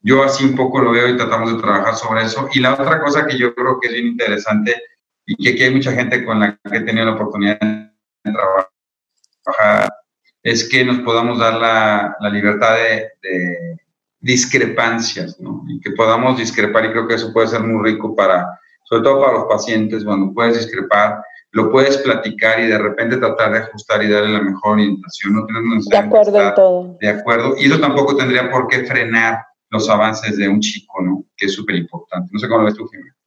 Yo 0.00 0.22
así 0.22 0.44
un 0.44 0.56
poco 0.56 0.80
lo 0.80 0.92
veo 0.92 1.08
y 1.08 1.16
tratamos 1.16 1.52
de 1.52 1.60
trabajar 1.60 1.94
sobre 1.96 2.24
eso. 2.24 2.48
Y 2.52 2.60
la 2.60 2.74
otra 2.74 3.00
cosa 3.00 3.26
que 3.26 3.36
yo 3.36 3.54
creo 3.54 3.80
que 3.80 3.88
es 3.88 3.94
bien 3.94 4.06
interesante 4.06 4.74
y 5.26 5.36
que 5.36 5.50
aquí 5.50 5.62
hay 5.64 5.74
mucha 5.74 5.92
gente 5.92 6.24
con 6.24 6.40
la 6.40 6.58
que 6.70 6.76
he 6.76 6.80
tenido 6.80 7.06
la 7.06 7.14
oportunidad 7.14 7.58
de 7.60 8.32
trabajar, 8.32 9.92
es 10.42 10.68
que 10.68 10.84
nos 10.84 11.00
podamos 11.00 11.38
dar 11.38 11.54
la, 11.54 12.16
la 12.20 12.30
libertad 12.30 12.76
de, 12.76 13.10
de, 13.22 13.76
discrepancias, 14.20 15.38
¿no? 15.40 15.62
Y 15.68 15.80
que 15.80 15.92
podamos 15.92 16.38
discrepar, 16.38 16.84
y 16.86 16.90
creo 16.90 17.06
que 17.06 17.14
eso 17.14 17.32
puede 17.32 17.48
ser 17.48 17.60
muy 17.60 17.82
rico 17.90 18.14
para, 18.14 18.46
sobre 18.84 19.02
todo 19.02 19.20
para 19.20 19.32
los 19.34 19.44
pacientes, 19.44 20.04
cuando 20.04 20.32
puedes 20.32 20.56
discrepar, 20.56 21.22
lo 21.52 21.70
puedes 21.70 21.98
platicar 21.98 22.60
y 22.60 22.66
de 22.66 22.78
repente 22.78 23.16
tratar 23.16 23.52
de 23.52 23.58
ajustar 23.60 24.02
y 24.02 24.08
darle 24.08 24.32
la 24.32 24.42
mejor 24.42 24.72
orientación, 24.72 25.34
no 25.34 25.46
De 25.90 25.96
acuerdo 25.96 26.40
en 26.40 26.54
todo. 26.54 26.98
De 27.00 27.08
acuerdo, 27.08 27.54
y 27.58 27.66
eso 27.66 27.80
tampoco 27.80 28.16
tendría 28.16 28.50
por 28.50 28.68
qué 28.68 28.84
frenar 28.84 29.44
los 29.70 29.88
avances 29.88 30.36
de 30.36 30.48
un 30.48 30.60
chico, 30.60 31.02
¿no? 31.02 31.24
Que 31.36 31.46
es 31.46 31.54
súper 31.54 31.76
importante. 31.76 32.30
No 32.32 32.38
sé 32.38 32.48
cómo 32.48 32.60
lo 32.60 32.66
ves 32.66 32.74
tú, 32.74 32.86
Jiménez. 32.88 33.17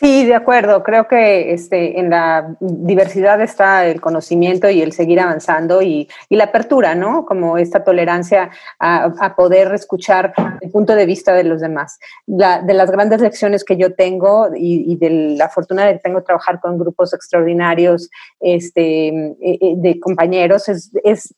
Sí, 0.00 0.24
de 0.24 0.36
acuerdo. 0.36 0.84
Creo 0.84 1.08
que 1.08 1.52
este, 1.52 1.98
en 1.98 2.10
la 2.10 2.54
diversidad 2.60 3.40
está 3.40 3.84
el 3.84 4.00
conocimiento 4.00 4.70
y 4.70 4.80
el 4.80 4.92
seguir 4.92 5.18
avanzando 5.18 5.82
y, 5.82 6.08
la 6.30 6.44
apertura, 6.44 6.94
¿no? 6.94 7.26
Como 7.26 7.58
esta 7.58 7.82
tolerancia 7.82 8.50
a, 8.78 9.34
poder 9.34 9.74
escuchar 9.74 10.32
el 10.60 10.70
punto 10.70 10.94
de 10.94 11.04
vista 11.04 11.34
de 11.34 11.42
los 11.42 11.60
demás. 11.60 11.98
La, 12.26 12.62
de 12.62 12.74
las 12.74 12.92
grandes 12.92 13.20
lecciones 13.20 13.64
que 13.64 13.76
yo 13.76 13.96
tengo 13.96 14.50
y, 14.54 14.94
de 14.98 15.34
la 15.36 15.48
fortuna 15.48 15.84
de 15.84 15.94
que 15.94 15.98
tengo 15.98 16.22
trabajar 16.22 16.60
con 16.60 16.78
grupos 16.78 17.12
extraordinarios 17.12 18.08
este, 18.38 19.08
eh, 19.08 19.36
eh, 19.40 19.74
de 19.78 19.98
compañeros 19.98 20.68
es, 20.68 21.34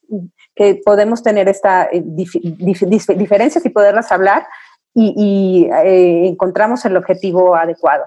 que 0.54 0.82
podemos 0.84 1.22
tener 1.22 1.48
esta 1.48 1.84
eh, 1.84 2.02
dif, 2.04 2.34
dif, 2.42 2.82
diferencias 2.82 3.64
y 3.64 3.70
poderlas 3.70 4.12
hablar 4.12 4.46
y, 4.92 5.66
encontramos 5.72 6.84
el 6.84 6.98
objetivo 6.98 7.56
adecuado 7.56 8.04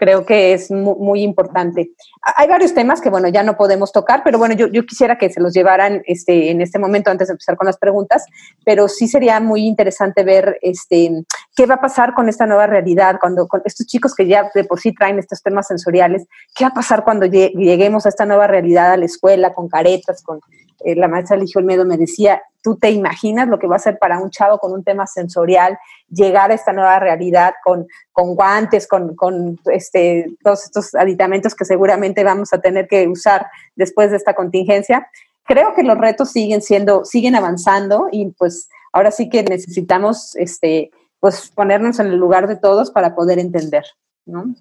creo 0.00 0.24
que 0.24 0.54
es 0.54 0.70
muy, 0.70 0.94
muy, 0.98 1.22
importante. 1.22 1.90
Hay 2.22 2.48
varios 2.48 2.72
temas 2.72 3.02
que, 3.02 3.10
bueno, 3.10 3.28
ya 3.28 3.42
no 3.42 3.58
podemos 3.58 3.92
tocar, 3.92 4.22
pero 4.24 4.38
bueno, 4.38 4.54
yo, 4.54 4.66
yo, 4.68 4.86
quisiera 4.86 5.18
que 5.18 5.28
se 5.28 5.40
los 5.40 5.52
llevaran 5.52 6.02
este, 6.06 6.50
en 6.50 6.62
este 6.62 6.78
momento 6.78 7.10
antes 7.10 7.28
de 7.28 7.32
empezar 7.32 7.58
con 7.58 7.66
las 7.66 7.76
preguntas, 7.76 8.24
pero 8.64 8.88
sí 8.88 9.08
sería 9.08 9.38
muy 9.40 9.66
interesante 9.66 10.24
ver 10.24 10.58
este, 10.62 11.22
qué 11.54 11.66
va 11.66 11.74
a 11.74 11.80
pasar 11.82 12.14
con 12.14 12.30
esta 12.30 12.46
nueva 12.46 12.66
realidad, 12.66 13.18
cuando 13.20 13.46
con 13.46 13.60
estos 13.66 13.86
chicos 13.86 14.14
que 14.14 14.26
ya 14.26 14.50
de 14.54 14.64
por 14.64 14.80
sí 14.80 14.94
traen 14.94 15.18
estos 15.18 15.42
temas 15.42 15.66
sensoriales, 15.66 16.26
qué 16.56 16.64
va 16.64 16.70
a 16.70 16.74
pasar 16.74 17.04
cuando 17.04 17.26
lleguemos 17.26 18.06
a 18.06 18.08
esta 18.08 18.24
nueva 18.24 18.46
realidad 18.46 18.92
a 18.92 18.96
la 18.96 19.04
escuela, 19.04 19.52
con 19.52 19.68
caretas, 19.68 20.22
con 20.22 20.40
eh, 20.84 20.94
la 20.94 21.08
maestra 21.08 21.36
Ligio 21.36 21.60
Olmedo 21.60 21.84
me 21.84 21.96
decía, 21.96 22.42
tú 22.62 22.76
te 22.76 22.90
imaginas 22.90 23.48
lo 23.48 23.58
que 23.58 23.66
va 23.66 23.76
a 23.76 23.80
ser 23.80 23.98
para 23.98 24.18
un 24.20 24.30
chavo 24.30 24.58
con 24.58 24.72
un 24.72 24.84
tema 24.84 25.06
sensorial 25.06 25.78
llegar 26.08 26.50
a 26.50 26.54
esta 26.54 26.72
nueva 26.72 26.98
realidad 26.98 27.54
con, 27.64 27.86
con 28.12 28.34
guantes, 28.34 28.86
con, 28.86 29.14
con 29.14 29.58
este, 29.72 30.26
todos 30.42 30.64
estos 30.64 30.94
aditamentos 30.94 31.54
que 31.54 31.64
seguramente 31.64 32.24
vamos 32.24 32.52
a 32.52 32.60
tener 32.60 32.88
que 32.88 33.08
usar 33.08 33.46
después 33.76 34.10
de 34.10 34.16
esta 34.16 34.34
contingencia. 34.34 35.08
Creo 35.44 35.74
que 35.74 35.82
los 35.82 35.98
retos 35.98 36.30
siguen 36.30 36.62
siendo, 36.62 37.04
siguen 37.04 37.34
avanzando 37.34 38.08
y 38.10 38.26
pues 38.32 38.68
ahora 38.92 39.10
sí 39.10 39.28
que 39.28 39.42
necesitamos 39.42 40.36
este, 40.36 40.90
pues 41.18 41.50
ponernos 41.50 41.98
en 41.98 42.08
el 42.08 42.16
lugar 42.16 42.46
de 42.46 42.56
todos 42.56 42.90
para 42.90 43.14
poder 43.14 43.38
entender, 43.38 43.84
¿no? 44.26 44.54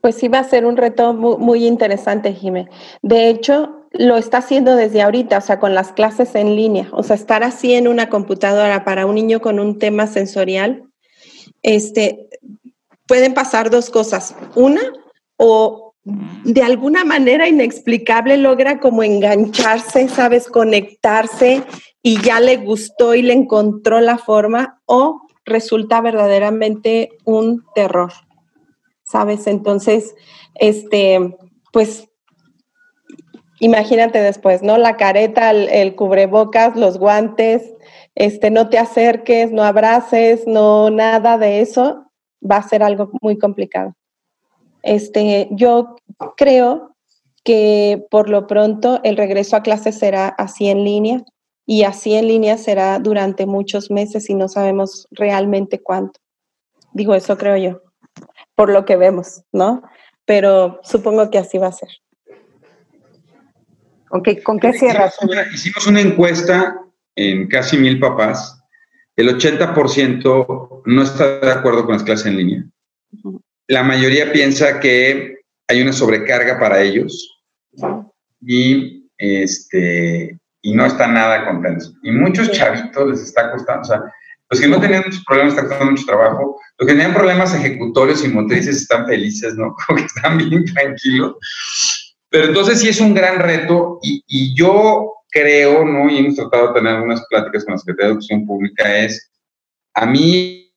Pues 0.00 0.16
sí 0.16 0.28
va 0.28 0.38
a 0.38 0.44
ser 0.44 0.66
un 0.66 0.76
reto 0.76 1.14
muy, 1.14 1.36
muy 1.38 1.66
interesante, 1.66 2.32
Jimé. 2.32 2.68
De 3.02 3.28
hecho, 3.28 3.85
lo 3.98 4.16
está 4.16 4.38
haciendo 4.38 4.76
desde 4.76 5.02
ahorita, 5.02 5.38
o 5.38 5.40
sea, 5.40 5.58
con 5.58 5.74
las 5.74 5.92
clases 5.92 6.34
en 6.34 6.56
línea, 6.56 6.88
o 6.92 7.02
sea, 7.02 7.16
estar 7.16 7.42
así 7.42 7.74
en 7.74 7.88
una 7.88 8.08
computadora 8.08 8.84
para 8.84 9.06
un 9.06 9.14
niño 9.14 9.40
con 9.40 9.58
un 9.58 9.78
tema 9.78 10.06
sensorial, 10.06 10.84
este, 11.62 12.28
pueden 13.06 13.34
pasar 13.34 13.70
dos 13.70 13.90
cosas. 13.90 14.34
Una, 14.54 14.80
o 15.36 15.94
de 16.44 16.62
alguna 16.62 17.04
manera 17.04 17.48
inexplicable 17.48 18.36
logra 18.36 18.78
como 18.78 19.02
engancharse, 19.02 20.08
sabes, 20.08 20.46
conectarse 20.46 21.64
y 22.02 22.20
ya 22.22 22.40
le 22.40 22.58
gustó 22.58 23.14
y 23.14 23.22
le 23.22 23.32
encontró 23.32 24.00
la 24.00 24.18
forma, 24.18 24.80
o 24.86 25.22
resulta 25.44 26.00
verdaderamente 26.00 27.10
un 27.24 27.64
terror, 27.74 28.12
sabes. 29.02 29.46
Entonces, 29.46 30.14
este, 30.54 31.36
pues 31.72 32.08
imagínate 33.60 34.20
después, 34.20 34.62
¿no? 34.62 34.78
La 34.78 34.96
careta, 34.96 35.50
el, 35.50 35.94
cubrebocas, 35.94 36.76
los 36.76 36.98
guantes, 36.98 37.74
este, 38.14 38.50
no 38.50 38.68
te 38.68 38.78
acerques, 38.78 39.52
no 39.52 39.62
abraces, 39.62 40.46
no 40.46 40.90
nada 40.90 41.38
de 41.38 41.60
eso, 41.60 42.10
va 42.48 42.56
a 42.56 42.68
ser 42.68 42.82
algo 42.82 43.10
muy 43.22 43.38
complicado. 43.38 43.94
Este, 44.82 45.48
yo 45.50 45.96
creo 46.36 46.94
que 47.44 48.04
por 48.10 48.28
lo 48.28 48.46
pronto 48.46 49.00
el 49.04 49.16
regreso 49.16 49.56
a 49.56 49.62
clases 49.62 49.98
será 49.98 50.28
así 50.28 50.68
en 50.68 50.84
línea 50.84 51.22
y 51.64 51.82
así 51.82 52.14
en 52.14 52.28
línea 52.28 52.58
será 52.58 52.98
durante 52.98 53.46
muchos 53.46 53.90
meses 53.90 54.30
y 54.30 54.34
no 54.34 54.48
sabemos 54.48 55.06
realmente 55.10 55.82
cuánto. 55.82 56.20
Digo, 56.92 57.14
eso 57.14 57.36
creo 57.36 57.56
yo, 57.56 57.82
por 58.54 58.70
lo 58.70 58.84
que 58.84 58.96
vemos, 58.96 59.42
¿no? 59.52 59.82
Pero 60.24 60.80
supongo 60.82 61.30
que 61.30 61.38
así 61.38 61.58
va 61.58 61.68
a 61.68 61.72
ser. 61.72 61.90
Okay, 64.10 64.40
¿Con 64.42 64.58
qué 64.58 64.72
cierras? 64.72 65.14
Hicimos 65.16 65.34
una, 65.34 65.54
hicimos 65.54 65.86
una 65.86 66.00
encuesta 66.00 66.80
en 67.16 67.48
casi 67.48 67.76
mil 67.76 67.98
papás. 67.98 68.60
El 69.16 69.36
80% 69.36 70.82
no 70.84 71.02
está 71.02 71.40
de 71.40 71.50
acuerdo 71.50 71.84
con 71.84 71.94
las 71.94 72.02
clases 72.02 72.26
en 72.26 72.36
línea. 72.36 72.64
La 73.66 73.82
mayoría 73.82 74.30
piensa 74.32 74.78
que 74.78 75.38
hay 75.68 75.82
una 75.82 75.92
sobrecarga 75.92 76.58
para 76.58 76.82
ellos 76.82 77.42
y, 78.40 79.08
este, 79.18 80.38
y 80.62 80.72
no 80.74 80.86
están 80.86 81.14
nada 81.14 81.46
contentos. 81.46 81.94
Y 82.02 82.10
muchos 82.12 82.52
chavitos 82.52 83.10
les 83.10 83.22
está 83.22 83.50
costando, 83.50 83.82
o 83.82 83.84
sea, 83.84 84.02
los 84.50 84.60
que 84.60 84.68
no 84.68 84.80
tenían 84.80 85.02
muchos 85.04 85.24
problemas 85.24 85.54
están 85.54 85.68
costando 85.68 85.92
mucho 85.92 86.06
trabajo, 86.06 86.60
los 86.78 86.86
que 86.86 86.94
tenían 86.94 87.14
problemas 87.14 87.54
ejecutorios 87.54 88.24
y 88.24 88.28
motrices 88.28 88.76
están 88.76 89.06
felices, 89.06 89.54
¿no? 89.56 89.74
Como 89.86 89.98
que 89.98 90.04
están 90.04 90.38
bien 90.38 90.64
tranquilos. 90.66 91.34
Pero 92.30 92.48
entonces 92.48 92.80
sí 92.80 92.88
es 92.88 93.00
un 93.00 93.14
gran 93.14 93.38
reto 93.38 93.98
y, 94.02 94.54
yo 94.54 95.12
creo, 95.30 95.84
¿no? 95.84 96.10
Y 96.10 96.18
hemos 96.18 96.36
tratado 96.36 96.68
de 96.68 96.74
tener 96.74 96.94
algunas 96.94 97.24
pláticas 97.26 97.64
con 97.64 97.72
la 97.72 97.78
Secretaría 97.78 98.06
de 98.06 98.12
Educación 98.12 98.46
Pública, 98.46 98.98
es 98.98 99.30
a 99.94 100.06
mí 100.06 100.72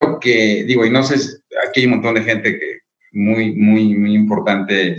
lo 0.00 0.18
que 0.20 0.64
digo, 0.64 0.84
y 0.84 0.90
no 0.90 1.02
sé, 1.02 1.16
aquí 1.66 1.80
hay 1.80 1.86
un 1.86 1.92
montón 1.92 2.14
de 2.14 2.22
gente 2.22 2.58
que 2.58 2.78
muy, 3.12 3.54
muy, 3.54 3.94
muy 3.94 4.14
importante 4.14 4.96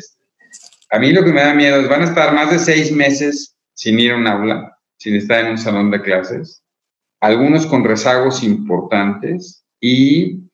a 0.92 1.00
mí 1.00 1.12
lo 1.12 1.24
que 1.24 1.32
me 1.32 1.42
da 1.42 1.54
miedo 1.54 1.80
es 1.80 1.88
van 1.88 2.02
a 2.02 2.06
estar 2.06 2.34
más 2.34 2.52
de 2.52 2.58
seis 2.58 2.92
meses 2.92 3.56
sin 3.74 4.00
ir 4.00 4.12
a 4.12 4.18
un 4.18 4.28
aula, 4.28 4.78
sin 4.98 5.16
estar 5.16 5.46
en 5.46 5.52
un 5.52 5.58
salón 5.58 5.92
de 5.92 6.02
clases, 6.02 6.64
algunos 7.22 7.68
con 7.68 7.84
rezagos 7.84 8.44
importantes 8.44 9.64
y 9.80 10.50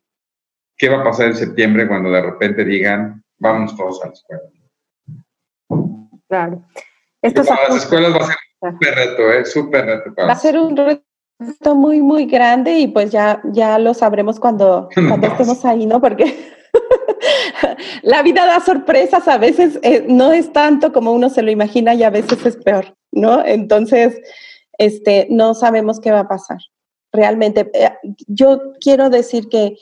¿qué 0.78 0.90
va 0.90 1.02
a 1.02 1.04
pasar 1.04 1.28
en 1.28 1.36
septiembre 1.36 1.88
cuando 1.88 2.12
de 2.12 2.22
repente 2.22 2.66
digan, 2.66 3.24
vamos 3.38 3.76
todos 3.78 4.04
a 4.04 4.08
la 4.08 4.14
escuela? 4.14 4.44
Claro. 6.28 6.64
Esto 7.22 7.44
las 7.44 7.84
escuelas 7.84 8.14
va 8.14 8.18
a 8.18 8.28
ser 8.28 8.36
un 8.62 8.72
súper 8.72 8.96
reto, 8.96 9.32
¿eh? 9.32 9.46
Súper 9.46 9.86
reto. 9.86 10.14
Va 10.18 10.32
a 10.32 10.36
ser 10.36 10.58
un 10.58 10.78
reto 10.78 11.76
muy, 11.76 12.02
muy 12.02 12.26
grande 12.26 12.80
y 12.80 12.88
pues 12.88 13.12
ya, 13.12 13.42
ya 13.46 13.80
lo 13.80 13.94
sabremos 13.94 14.40
cuando, 14.40 14.90
cuando 15.08 15.28
estemos 15.28 15.66
ahí, 15.66 15.86
¿no? 15.86 16.00
Porque 16.00 16.54
la 18.04 18.22
vida 18.22 18.46
da 18.46 18.60
sorpresas, 18.60 19.28
a 19.28 19.38
veces 19.38 19.80
eh, 19.82 20.06
no 20.08 20.32
es 20.32 20.54
tanto 20.54 20.94
como 20.94 21.12
uno 21.12 21.30
se 21.30 21.42
lo 21.42 21.52
imagina 21.52 21.94
y 21.94 22.04
a 22.04 22.10
veces 22.10 22.46
es 22.46 22.58
peor, 22.58 22.96
¿no? 23.12 23.44
Entonces, 23.46 24.20
este, 24.78 25.28
no 25.30 25.54
sabemos 25.54 26.00
qué 26.00 26.12
va 26.12 26.22
a 26.22 26.28
pasar. 26.28 26.60
Realmente, 27.16 27.72
eh, 27.74 27.92
yo 28.28 28.74
quiero 28.82 29.10
decir 29.10 29.48
que 29.48 29.78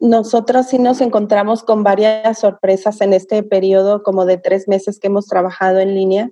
nosotros 0.00 0.66
sí 0.66 0.78
nos 0.78 1.00
encontramos 1.00 1.62
con 1.62 1.82
varias 1.82 2.38
sorpresas 2.38 3.00
en 3.00 3.14
este 3.14 3.42
periodo 3.42 4.02
como 4.02 4.26
de 4.26 4.36
tres 4.36 4.68
meses 4.68 5.00
que 5.00 5.06
hemos 5.06 5.26
trabajado 5.26 5.78
en 5.78 5.94
línea, 5.94 6.30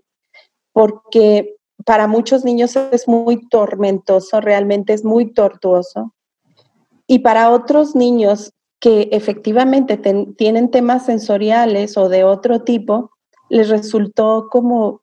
porque 0.73 1.57
para 1.87 2.07
muchos 2.07 2.45
niños 2.45 2.77
es 2.77 3.09
muy 3.09 3.49
tormentoso, 3.49 4.43
realmente 4.43 4.93
es 4.93 5.03
muy 5.03 5.33
tortuoso. 5.33 6.15
Y 7.07 7.21
para 7.21 7.51
otros 7.51 7.97
niños 7.97 8.53
que 8.81 9.09
efectivamente 9.13 9.97
tienen 10.37 10.71
temas 10.71 11.07
sensoriales 11.07 11.97
o 11.97 12.11
de 12.11 12.25
otro 12.25 12.65
tipo, 12.65 13.13
les 13.49 13.71
resultó 13.71 14.49
como 14.51 15.01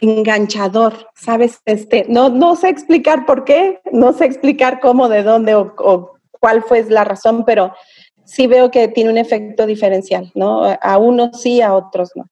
enganchador, 0.00 1.08
¿sabes? 1.14 1.60
Este, 1.64 2.06
no, 2.08 2.28
no 2.28 2.56
sé 2.56 2.68
explicar 2.68 3.26
por 3.26 3.44
qué, 3.44 3.80
no 3.92 4.12
sé 4.12 4.24
explicar 4.24 4.80
cómo, 4.80 5.08
de 5.08 5.22
dónde 5.22 5.54
o, 5.54 6.12
cuál 6.40 6.62
fue 6.62 6.84
la 6.88 7.04
razón, 7.04 7.44
pero 7.44 7.72
sí 8.24 8.46
veo 8.46 8.70
que 8.70 8.88
tiene 8.88 9.10
un 9.10 9.18
efecto 9.18 9.66
diferencial, 9.66 10.32
¿no? 10.34 10.64
A 10.80 10.98
unos 10.98 11.40
sí, 11.40 11.60
a 11.60 11.74
otros 11.74 12.10
no. 12.16 12.28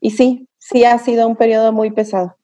Y 0.00 0.10
sí, 0.10 0.48
sí 0.58 0.84
ha 0.84 0.98
sido 0.98 1.28
un 1.28 1.36
periodo 1.36 1.72
muy 1.72 1.90
pesado. 1.90 2.36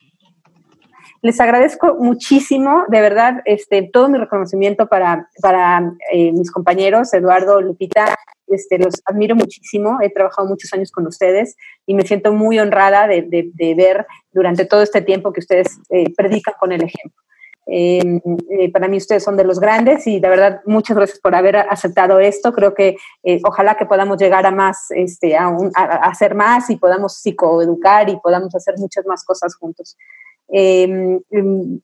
Les 1.22 1.40
agradezco 1.40 1.94
muchísimo, 2.00 2.84
de 2.88 3.00
verdad, 3.00 3.42
este, 3.44 3.88
todo 3.90 4.08
mi 4.08 4.18
reconocimiento 4.18 4.88
para, 4.88 5.28
para 5.40 5.92
eh, 6.10 6.32
mis 6.32 6.50
compañeros, 6.50 7.14
Eduardo, 7.14 7.60
Lupita, 7.60 8.16
este, 8.52 8.78
los 8.78 8.94
admiro 9.04 9.34
muchísimo, 9.34 9.98
he 10.02 10.10
trabajado 10.10 10.48
muchos 10.48 10.72
años 10.72 10.90
con 10.90 11.06
ustedes 11.06 11.56
y 11.86 11.94
me 11.94 12.06
siento 12.06 12.32
muy 12.32 12.58
honrada 12.58 13.06
de, 13.06 13.22
de, 13.28 13.74
ver 13.74 14.06
durante 14.32 14.64
todo 14.64 14.82
este 14.82 15.02
tiempo 15.02 15.32
que 15.32 15.40
ustedes 15.40 15.78
eh, 15.90 16.12
predican 16.16 16.54
con 16.58 16.72
el 16.72 16.82
ejemplo. 16.82 17.20
Em, 17.66 18.20
eh, 18.50 18.72
para 18.72 18.88
mí 18.88 18.96
ustedes 18.96 19.22
son 19.22 19.36
de 19.36 19.44
los 19.44 19.60
grandes 19.60 20.06
y 20.08 20.18
de 20.18 20.28
verdad 20.28 20.62
muchas 20.66 20.96
gracias 20.96 21.20
por 21.20 21.34
haber 21.34 21.56
aceptado 21.56 22.18
esto. 22.18 22.52
Creo 22.52 22.74
que 22.74 22.96
ojalá 23.44 23.76
que 23.76 23.86
podamos 23.86 24.18
llegar 24.18 24.44
a 24.46 24.50
más, 24.50 24.90
este, 24.90 25.36
a, 25.36 25.46
a, 25.76 25.82
hacer 26.08 26.34
más 26.34 26.70
y 26.70 26.76
podamos 26.76 27.18
psicoeducar 27.18 28.08
y 28.08 28.18
podamos 28.20 28.54
hacer 28.54 28.74
muchas 28.78 29.06
más 29.06 29.24
cosas 29.24 29.54
juntos. 29.54 29.96
Em, 30.54 31.18
em, 31.30 31.80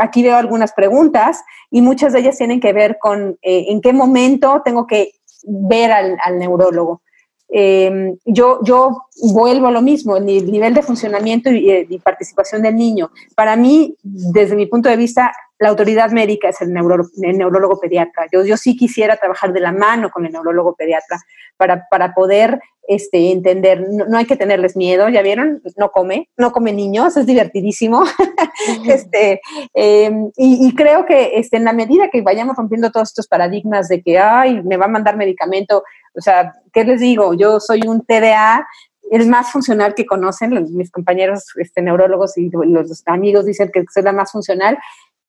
aquí 0.00 0.22
veo 0.22 0.36
algunas 0.36 0.72
preguntas 0.72 1.42
y 1.72 1.82
muchas 1.82 2.12
de 2.12 2.20
ellas 2.20 2.38
tienen 2.38 2.60
que 2.60 2.72
ver 2.72 2.98
con 3.00 3.36
eh, 3.42 3.64
en 3.68 3.80
qué 3.80 3.92
momento 3.92 4.62
tengo 4.64 4.86
que 4.86 5.10
ver 5.44 5.92
al, 5.92 6.38
neurólogo. 6.38 7.02
Em, 7.48 8.16
yo, 8.24 8.60
yo 8.64 9.04
vuelvo 9.34 9.66
a 9.66 9.72
lo 9.72 9.82
mismo, 9.82 10.16
el 10.16 10.24
nivel 10.24 10.72
de 10.72 10.82
funcionamiento 10.82 11.50
y, 11.50 11.86
y, 11.88 11.98
participación 11.98 12.62
del 12.62 12.76
niño. 12.76 13.10
Para 13.36 13.56
mí, 13.56 13.94
desde 14.02 14.56
mi 14.56 14.66
punto 14.66 14.88
de 14.88 14.96
vista, 14.96 15.32
la 15.62 15.68
autoridad 15.68 16.10
médica 16.10 16.48
es 16.48 16.60
el, 16.60 16.72
neurólogo 16.72 17.78
pediatra. 17.78 18.26
Yo, 18.32 18.44
yo 18.44 18.56
sí 18.56 18.76
quisiera 18.76 19.16
trabajar 19.16 19.52
de 19.52 19.60
la 19.60 19.70
mano 19.70 20.10
con 20.10 20.26
el 20.26 20.32
neurólogo 20.32 20.74
pediatra 20.74 21.18
para, 21.56 21.86
para 21.88 22.14
poder 22.14 22.60
este, 22.88 23.30
entender, 23.30 23.86
no, 23.88 24.18
hay 24.18 24.24
que 24.24 24.34
tenerles 24.34 24.76
miedo, 24.76 25.08
¿ya 25.08 25.22
vieron? 25.22 25.62
No 25.76 25.92
come, 25.92 26.28
no 26.36 26.50
come 26.50 26.72
niños, 26.72 27.16
es 27.16 27.26
divertidísimo. 27.26 28.02
este, 28.88 29.40
em, 29.72 30.32
y, 30.36 30.74
creo 30.74 31.06
que 31.06 31.38
este, 31.38 31.58
en 31.58 31.64
la 31.64 31.72
medida 31.72 32.08
que 32.10 32.22
vayamos 32.22 32.56
rompiendo 32.56 32.90
todos 32.90 33.10
estos 33.10 33.28
paradigmas 33.28 33.86
de 33.86 34.02
que, 34.02 34.18
ay, 34.18 34.64
me 34.64 34.76
va 34.76 34.86
a 34.86 34.88
mandar 34.88 35.16
medicamento, 35.16 35.84
o 36.12 36.20
sea, 36.20 36.54
¿qué 36.72 36.82
les 36.82 37.00
digo? 37.00 37.34
Yo 37.34 37.60
soy 37.60 37.82
un 37.86 38.04
TDA, 38.04 38.66
el 39.12 39.28
más 39.28 39.52
funcional 39.52 39.94
que 39.94 40.06
conocen, 40.06 40.66
mis 40.74 40.90
compañeros 40.90 41.44
este, 41.60 41.82
neurólogos 41.82 42.36
y 42.36 42.50
los 42.50 43.02
amigos 43.06 43.46
dicen 43.46 43.70
que 43.72 43.80
es 43.80 44.04
la 44.04 44.12
más 44.12 44.32
funcional, 44.32 44.76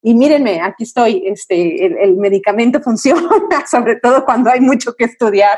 y 0.06 0.14
mírenme, 0.14 0.60
aquí 0.62 0.84
estoy, 0.84 1.24
este, 1.26 2.04
el, 2.04 2.18
medicamento 2.18 2.82
funciona, 2.84 3.30
sobre 3.70 3.95
todo 3.95 4.26
cuando 4.26 4.49
hay 4.49 4.60
mucho 4.60 4.93
que 4.95 5.06
estudiar. 5.06 5.58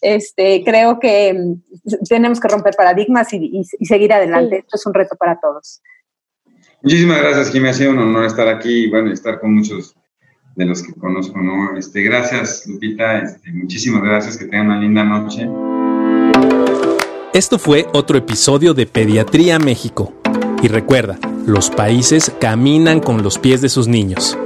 Este, 0.00 0.62
creo 0.64 1.00
que 1.00 1.34
mm, 1.34 2.04
tenemos 2.08 2.38
que 2.38 2.48
romper 2.48 2.74
paradigmas 2.76 3.32
y, 3.32 3.64
seguir 3.82 4.12
adelante. 4.12 4.58
Esto 4.58 4.76
es 4.76 4.86
un 4.86 4.94
reto 4.94 5.16
para 5.16 5.38
todos. 5.40 5.82
Muchísimas 6.80 7.18
gracias, 7.20 7.50
Jimmy. 7.50 7.68
Ha 7.68 7.74
sido 7.74 7.90
un 7.90 7.98
honor 7.98 8.24
estar 8.24 8.46
aquí 8.46 8.84
y 8.84 8.90
bueno, 8.90 9.12
estar 9.12 9.40
con 9.40 9.54
muchos 9.54 9.96
de 10.54 10.64
los 10.64 10.82
que 10.82 10.92
conozco, 10.94 11.40
¿no? 11.40 11.76
Este, 11.76 12.02
gracias, 12.02 12.64
Lupita. 12.68 13.18
Este, 13.18 13.50
muchísimas 13.50 14.02
gracias. 14.02 14.36
Que 14.36 14.44
tengan 14.44 14.66
una 14.66 14.80
linda 14.80 15.02
noche. 15.02 15.48
Esto 17.34 17.58
fue 17.58 17.86
otro 17.92 18.16
episodio 18.16 18.74
de 18.74 18.86
Pediatría 18.86 19.58
México. 19.58 20.12
Y 20.62 20.68
recuerda, 20.68 21.18
los 21.46 21.70
países 21.70 22.32
caminan 22.40 23.00
con 23.00 23.22
los 23.22 23.38
pies 23.38 23.60
de 23.60 23.68
sus 23.68 23.88
niños. 23.88 24.36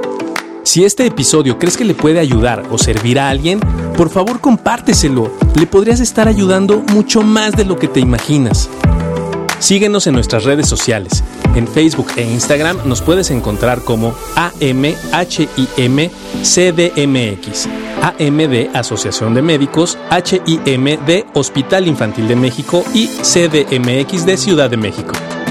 Si 0.62 0.84
este 0.84 1.06
episodio 1.06 1.58
crees 1.58 1.76
que 1.76 1.84
le 1.84 1.94
puede 1.94 2.18
ayudar 2.18 2.64
o 2.70 2.78
servir 2.78 3.18
a 3.20 3.28
alguien, 3.28 3.60
por 3.96 4.10
favor 4.10 4.40
compárteselo. 4.40 5.30
Le 5.58 5.66
podrías 5.66 6.00
estar 6.00 6.26
ayudando 6.28 6.82
mucho 6.92 7.22
más 7.22 7.52
de 7.52 7.64
lo 7.64 7.76
que 7.76 7.88
te 7.88 8.00
imaginas. 8.00 8.68
Síguenos 9.58 10.06
en 10.06 10.14
nuestras 10.14 10.44
redes 10.44 10.68
sociales. 10.68 11.22
En 11.54 11.66
Facebook 11.66 12.08
e 12.16 12.22
Instagram 12.22 12.78
nos 12.84 13.00
puedes 13.00 13.30
encontrar 13.30 13.82
como 13.82 14.14
AMHIMCDMX. 14.34 14.98
AM 18.02 18.36
de 18.36 18.70
Asociación 18.74 19.34
de 19.34 19.42
Médicos, 19.42 19.98
HIM 20.10 20.84
de 21.06 21.26
Hospital 21.34 21.88
Infantil 21.88 22.28
de 22.28 22.36
México 22.36 22.84
y 22.92 23.06
CDMX 23.08 24.26
de 24.26 24.36
Ciudad 24.36 24.68
de 24.68 24.76
México. 24.76 25.14